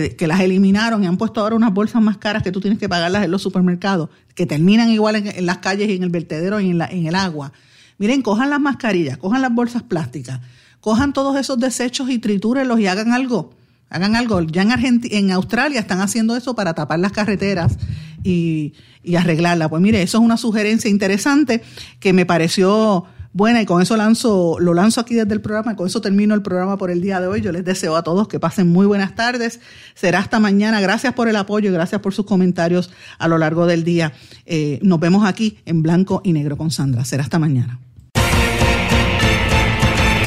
que, 0.00 0.26
las 0.26 0.40
eliminaron 0.40 1.04
y 1.04 1.06
han 1.06 1.18
puesto 1.18 1.40
ahora 1.40 1.54
unas 1.54 1.74
bolsas 1.74 2.00
más 2.00 2.16
caras 2.16 2.42
que 2.42 2.50
tú 2.50 2.60
tienes 2.60 2.78
que 2.78 2.88
pagarlas 2.88 3.24
en 3.24 3.30
los 3.30 3.42
supermercados, 3.42 4.08
que 4.34 4.46
terminan 4.46 4.88
igual 4.88 5.16
en, 5.16 5.46
las 5.46 5.58
calles 5.58 5.90
y 5.90 5.96
en 5.96 6.02
el 6.02 6.08
vertedero 6.08 6.60
y 6.60 6.70
en, 6.70 6.78
la, 6.78 6.86
en 6.86 7.06
el 7.06 7.14
agua. 7.14 7.52
Miren, 7.98 8.22
cojan 8.22 8.48
las 8.48 8.58
mascarillas, 8.58 9.18
cojan 9.18 9.42
las 9.42 9.54
bolsas 9.54 9.82
plásticas, 9.82 10.40
cojan 10.80 11.12
todos 11.12 11.36
esos 11.36 11.58
desechos 11.58 12.08
y 12.08 12.18
tritúrenlos 12.18 12.80
y 12.80 12.86
hagan 12.86 13.12
algo. 13.12 13.52
hagan 13.90 14.16
algo. 14.16 14.40
Ya 14.40 14.62
en, 14.62 15.00
en 15.04 15.30
Australia 15.30 15.80
están 15.80 16.00
haciendo 16.00 16.36
eso 16.36 16.54
para 16.54 16.72
tapar 16.72 16.98
las 16.98 17.12
carreteras 17.12 17.76
y, 18.24 18.72
y 19.02 19.16
arreglarla. 19.16 19.68
Pues 19.68 19.82
mire, 19.82 20.00
eso 20.00 20.18
es 20.18 20.24
una 20.24 20.38
sugerencia 20.38 20.88
interesante 20.88 21.62
que 22.00 22.14
me 22.14 22.24
pareció 22.24 23.04
buena 23.32 23.62
y 23.62 23.66
con 23.66 23.82
eso 23.82 23.96
lanzo, 23.96 24.58
lo 24.60 24.74
lanzo 24.74 25.00
aquí 25.00 25.14
desde 25.14 25.34
el 25.34 25.40
programa, 25.40 25.76
con 25.76 25.86
eso 25.86 26.00
termino 26.00 26.34
el 26.34 26.42
programa 26.42 26.76
por 26.78 26.90
el 26.90 27.00
día 27.00 27.20
de 27.20 27.26
hoy. 27.26 27.40
Yo 27.40 27.52
les 27.52 27.64
deseo 27.64 27.96
a 27.96 28.02
todos 28.02 28.28
que 28.28 28.40
pasen 28.40 28.68
muy 28.68 28.86
buenas 28.86 29.14
tardes. 29.14 29.60
Será 29.94 30.18
hasta 30.20 30.40
mañana. 30.40 30.80
Gracias 30.80 31.14
por 31.14 31.28
el 31.28 31.36
apoyo 31.36 31.70
y 31.70 31.72
gracias 31.72 32.00
por 32.00 32.14
sus 32.14 32.26
comentarios 32.26 32.90
a 33.18 33.28
lo 33.28 33.38
largo 33.38 33.66
del 33.66 33.84
día. 33.84 34.12
Eh, 34.46 34.78
nos 34.82 35.00
vemos 35.00 35.26
aquí 35.26 35.58
en 35.66 35.82
blanco 35.82 36.20
y 36.24 36.32
negro 36.32 36.56
con 36.56 36.70
Sandra. 36.70 37.04
Será 37.04 37.22
hasta 37.22 37.38
mañana. 37.38 37.81